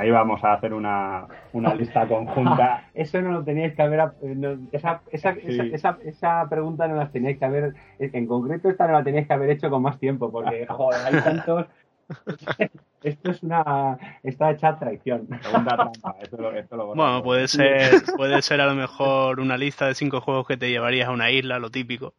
[0.00, 2.88] Ahí vamos a hacer una, una lista conjunta.
[2.94, 4.00] Eso no lo teníais que haber.
[4.72, 7.74] esa, esa, esa, esa, pregunta no las teníais que haber.
[7.98, 11.22] En concreto, esta no la teníais que haber hecho con más tiempo, porque, joder, hay
[11.22, 11.66] tantos.
[13.02, 13.98] Esto es una.
[14.22, 15.28] Está hecha traición.
[16.94, 20.70] bueno, puede ser, puede ser a lo mejor una lista de cinco juegos que te
[20.70, 22.14] llevarías a una isla, lo típico.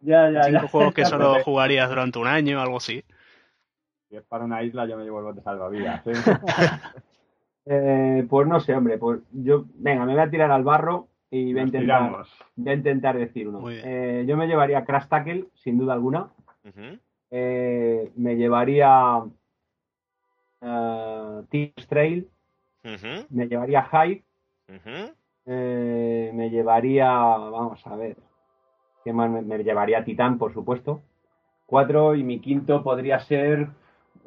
[0.00, 3.04] Ya, ya, cinco juegos que solo jugarías durante un año, algo así.
[4.08, 6.06] Si es para una isla, yo me llevo el bote salvavidas.
[6.06, 6.12] ¿eh?
[7.66, 8.98] eh, pues no sé, hombre.
[8.98, 12.24] Pues yo, venga, me voy a tirar al barro y voy a intentar,
[12.56, 13.68] voy a intentar decir uno.
[13.70, 16.30] Eh, yo me llevaría Crash Tackle, sin duda alguna.
[17.30, 19.18] Eh, me llevaría
[20.60, 21.42] uh,
[21.88, 22.28] Trail,
[23.28, 24.24] me llevaría Hype,
[25.44, 28.16] eh, me llevaría, vamos a ver,
[29.04, 29.30] ¿qué más?
[29.30, 31.02] Me, llevaría Titán, por supuesto.
[31.66, 33.68] Cuatro y mi quinto podría ser...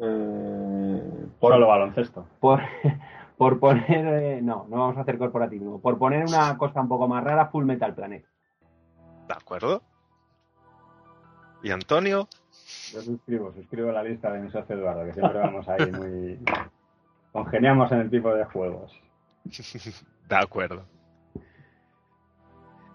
[0.01, 2.25] Eh, por, Solo baloncesto.
[2.39, 2.59] Por,
[3.37, 4.41] por poner...
[4.43, 5.79] no, no vamos a hacer corporativo.
[5.79, 8.25] Por poner una cosa un poco más rara, Full Metal Planet.
[9.27, 9.81] De acuerdo.
[11.63, 12.27] ¿Y Antonio?
[12.91, 16.39] Yo suscribo, suscribo la lista de mi socio Eduardo, que siempre vamos ahí muy...
[17.31, 18.91] Congeniamos en el tipo de juegos.
[20.29, 20.85] De acuerdo.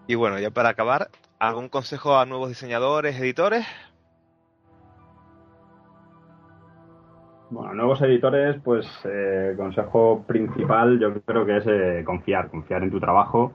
[0.07, 1.09] Y bueno, ya para acabar,
[1.39, 3.65] ¿algún consejo a nuevos diseñadores, editores?
[7.49, 12.83] Bueno, nuevos editores, pues el eh, consejo principal yo creo que es eh, confiar, confiar
[12.83, 13.53] en tu trabajo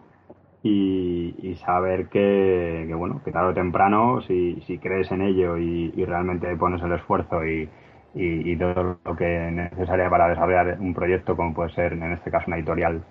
[0.62, 6.56] y, saber que, bueno, que tarde o temprano, si, si crees en ello y, realmente
[6.56, 7.68] pones el esfuerzo y,
[8.14, 12.46] y, todo lo que es para desarrollar un proyecto, como puede ser en este caso
[12.46, 13.02] una editorial,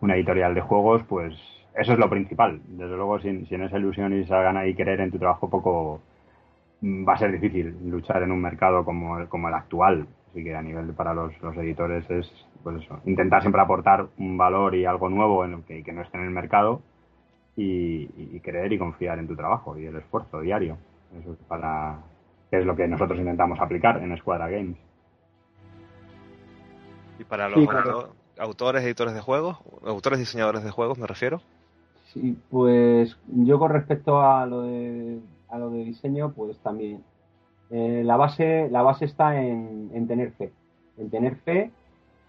[0.00, 1.34] una editorial de juegos, pues
[1.74, 2.60] eso es lo principal.
[2.68, 5.50] Desde luego, si, si en esa ilusión y esa gana y querer en tu trabajo
[5.50, 6.00] poco,
[6.82, 10.06] va a ser difícil luchar en un mercado como, como el actual.
[10.30, 12.30] Así que a nivel para los, los editores es
[12.62, 16.02] pues eso, intentar siempre aportar un valor y algo nuevo en lo que, que no
[16.02, 16.82] esté en el mercado
[17.56, 20.78] y, creer y confiar en tu trabajo y el esfuerzo diario.
[21.18, 21.98] Eso es para
[22.50, 24.78] es lo que nosotros intentamos aplicar en Escuadra Games.
[27.18, 27.68] ¿Y para los
[28.38, 31.42] autores, editores de juegos, autores, diseñadores de juegos, me refiero?
[32.12, 37.02] Sí, pues yo con respecto a lo de, a lo de diseño, pues también.
[37.70, 40.52] Eh, la, base, la base está en, en tener fe.
[40.96, 41.70] En tener fe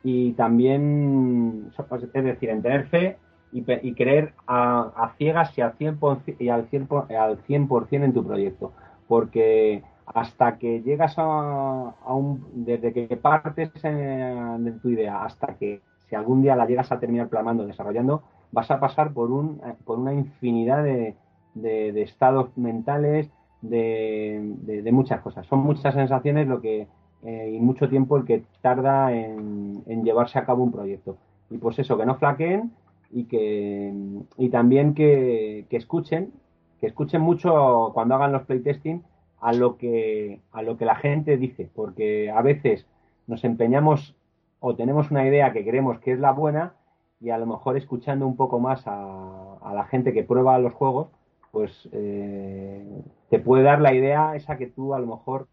[0.03, 3.17] y también, es decir, en tener fe
[3.51, 6.87] y, creer a, ciegas y al 100%, y al 100,
[7.19, 8.71] al 100 en tu proyecto.
[9.07, 12.45] Porque hasta que llegas a, un.
[12.53, 17.27] desde que partes de tu idea hasta que si algún día la llegas a terminar
[17.27, 21.15] plasmando, desarrollando, vas a pasar por, un, por una infinidad de,
[21.53, 23.29] de, estados mentales,
[23.61, 25.45] de, muchas cosas.
[25.47, 26.87] Son muchas sensaciones lo que
[27.23, 31.17] eh, y mucho tiempo el que tarda en, llevarse a cabo un proyecto.
[31.49, 32.71] Y pues eso, que no flaqueen,
[33.11, 33.93] y que
[34.37, 36.31] y también que, escuchen
[36.79, 39.03] que escuchen mucho cuando hagan los playtesting
[39.41, 42.85] a lo que a lo que la gente dice porque a veces
[43.25, 44.15] nos empeñamos
[44.59, 46.73] o tenemos una idea que creemos que es la buena
[47.19, 51.07] y a lo mejor escuchando un poco más a la gente que prueba los juegos
[51.51, 52.85] pues eh,
[53.29, 55.47] te puede dar la idea esa que tú a lo mejor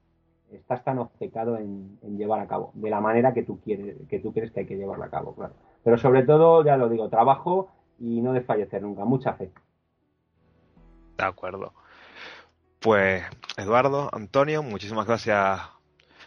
[0.51, 4.21] estás tan obcecado en, en, llevar a cabo de la manera que tú quieres que
[4.21, 5.55] tú crees que hay que llevarla a cabo claro
[5.87, 7.71] pero sobre todo, ya lo digo, trabajo
[8.01, 9.53] y no desfallecer nunca, mucha fe.
[11.17, 11.75] De acuerdo.
[12.81, 13.23] Pues
[13.57, 15.61] Eduardo, Antonio, muchísimas gracias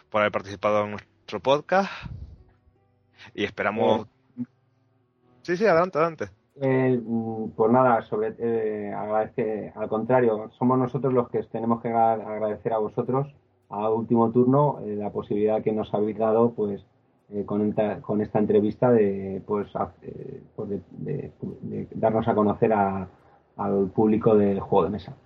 [0.08, 1.92] por haber participado en nuestro podcast
[3.34, 4.06] y esperamos...
[5.42, 6.30] Sí, sí, adelante, adelante.
[6.62, 7.00] Eh,
[7.56, 12.78] pues nada, sobre eh, agradecer, al contrario, somos nosotros los que tenemos que agradecer a
[12.78, 13.34] vosotros
[13.70, 16.84] a último turno eh, la posibilidad que nos habéis dado pues
[17.32, 19.68] eh, con, con, esta entrevista de, pues,
[20.02, 25.16] eh, pues de, darnos a conocer al público del juego de mesa.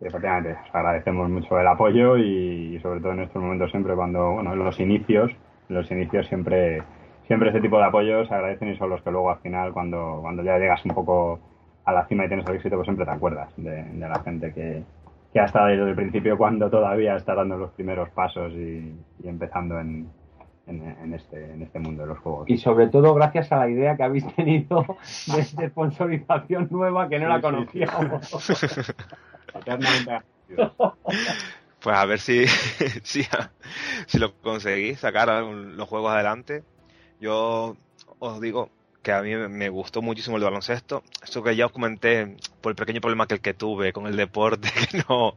[0.00, 4.52] efectivamente, os agradecemos mucho el apoyo y, sobre todo en estos momentos siempre cuando, bueno,
[4.52, 5.30] en los inicios,
[5.68, 6.82] los inicios siempre,
[7.28, 10.18] siempre ese tipo de apoyos se agradecen y son los que luego al final cuando,
[10.20, 11.38] cuando ya llegas un poco
[11.84, 14.52] a la cima y tienes el éxito, pues siempre te acuerdas de, de la gente
[14.52, 14.82] que,
[15.32, 18.94] que ha estado ahí desde el principio cuando todavía está dando los primeros pasos y,
[19.22, 20.08] y empezando en,
[20.66, 22.48] en, en este, en este mundo de los juegos.
[22.48, 24.84] Y sobre todo gracias a la idea que habéis tenido
[25.34, 28.52] de esta sponsorización nueva que no Sí, la conocíamos.
[31.80, 32.44] Pues a ver si,
[33.04, 33.22] si,
[34.06, 36.64] si lo conseguís sacar los juegos adelante.
[37.20, 37.76] Yo
[38.18, 38.70] os digo
[39.02, 41.02] que a mí me gustó muchísimo el baloncesto.
[41.22, 44.16] Eso que ya os comenté por el pequeño problema que el que tuve con el
[44.16, 45.36] deporte, que no,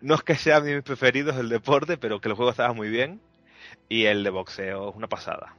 [0.00, 3.20] no es que sea mi preferido el deporte, pero que el juego estaba muy bien.
[3.88, 5.56] Y el de boxeo es una pasada.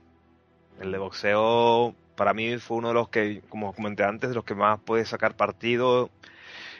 [0.79, 4.45] El de boxeo para mí fue uno de los que, como comenté antes, de los
[4.45, 6.09] que más puede sacar partido.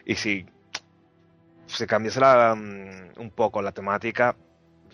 [0.05, 0.45] Y si
[1.65, 4.35] se cambiase la, mm, un poco la temática,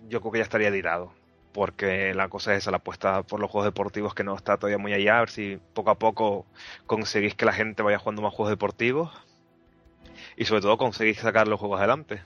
[0.07, 1.14] yo creo que ya estaría tirado.
[1.56, 4.77] Porque la cosa es esa, la apuesta por los juegos deportivos que no está todavía
[4.77, 5.15] muy allá.
[5.15, 6.45] A ver si poco a poco
[6.86, 9.10] conseguís que la gente vaya jugando más juegos deportivos.
[10.36, 12.22] Y sobre todo conseguís sacar los juegos adelante.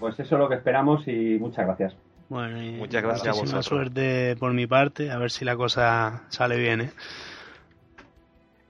[0.00, 1.96] Pues eso es lo que esperamos y muchas gracias.
[2.28, 3.66] Bueno, y Muchas gracias a vosotros.
[3.66, 6.90] suerte por mi parte, a ver si la cosa sale bien, ¿eh?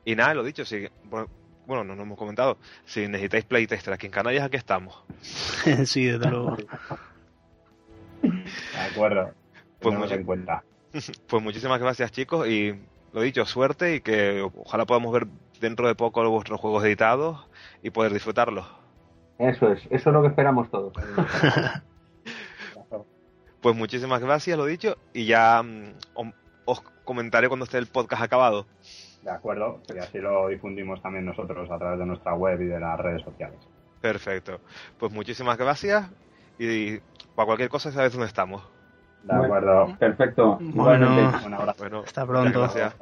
[0.05, 1.29] Y nada, lo dicho, si, bueno,
[1.67, 2.59] bueno, no nos hemos comentado.
[2.85, 5.03] Si necesitáis playtester aquí en Canarias, aquí estamos.
[5.87, 6.59] sí, desde luego.
[8.75, 9.31] De acuerdo.
[9.81, 10.65] Pues mucho- en cuenta.
[11.29, 12.75] Pues muchísimas gracias chicos y
[13.13, 15.27] lo dicho, suerte y que ojalá podamos ver
[15.61, 17.47] dentro de poco vuestros juegos editados
[17.83, 18.67] y poder disfrutarlos.
[19.39, 20.93] Eso es, eso es lo que esperamos todos.
[23.61, 25.95] Pues muchísimas gracias, lo dicho, y ya mm,
[26.67, 28.67] os comentaré cuando esté el podcast acabado.
[29.23, 32.79] De acuerdo, y así lo difundimos también nosotros a través de nuestra web y de
[32.79, 33.59] las redes sociales.
[34.01, 34.61] Perfecto.
[34.99, 36.09] Pues muchísimas gracias
[36.59, 36.99] y
[37.35, 38.63] para cualquier cosa sabes dónde estamos.
[39.23, 39.45] De Bueno.
[39.45, 39.97] acuerdo.
[39.99, 40.59] Perfecto.
[40.61, 41.33] Bueno.
[41.45, 41.79] Un abrazo.
[41.79, 42.61] Bueno, Hasta pronto.
[42.61, 42.95] gracias.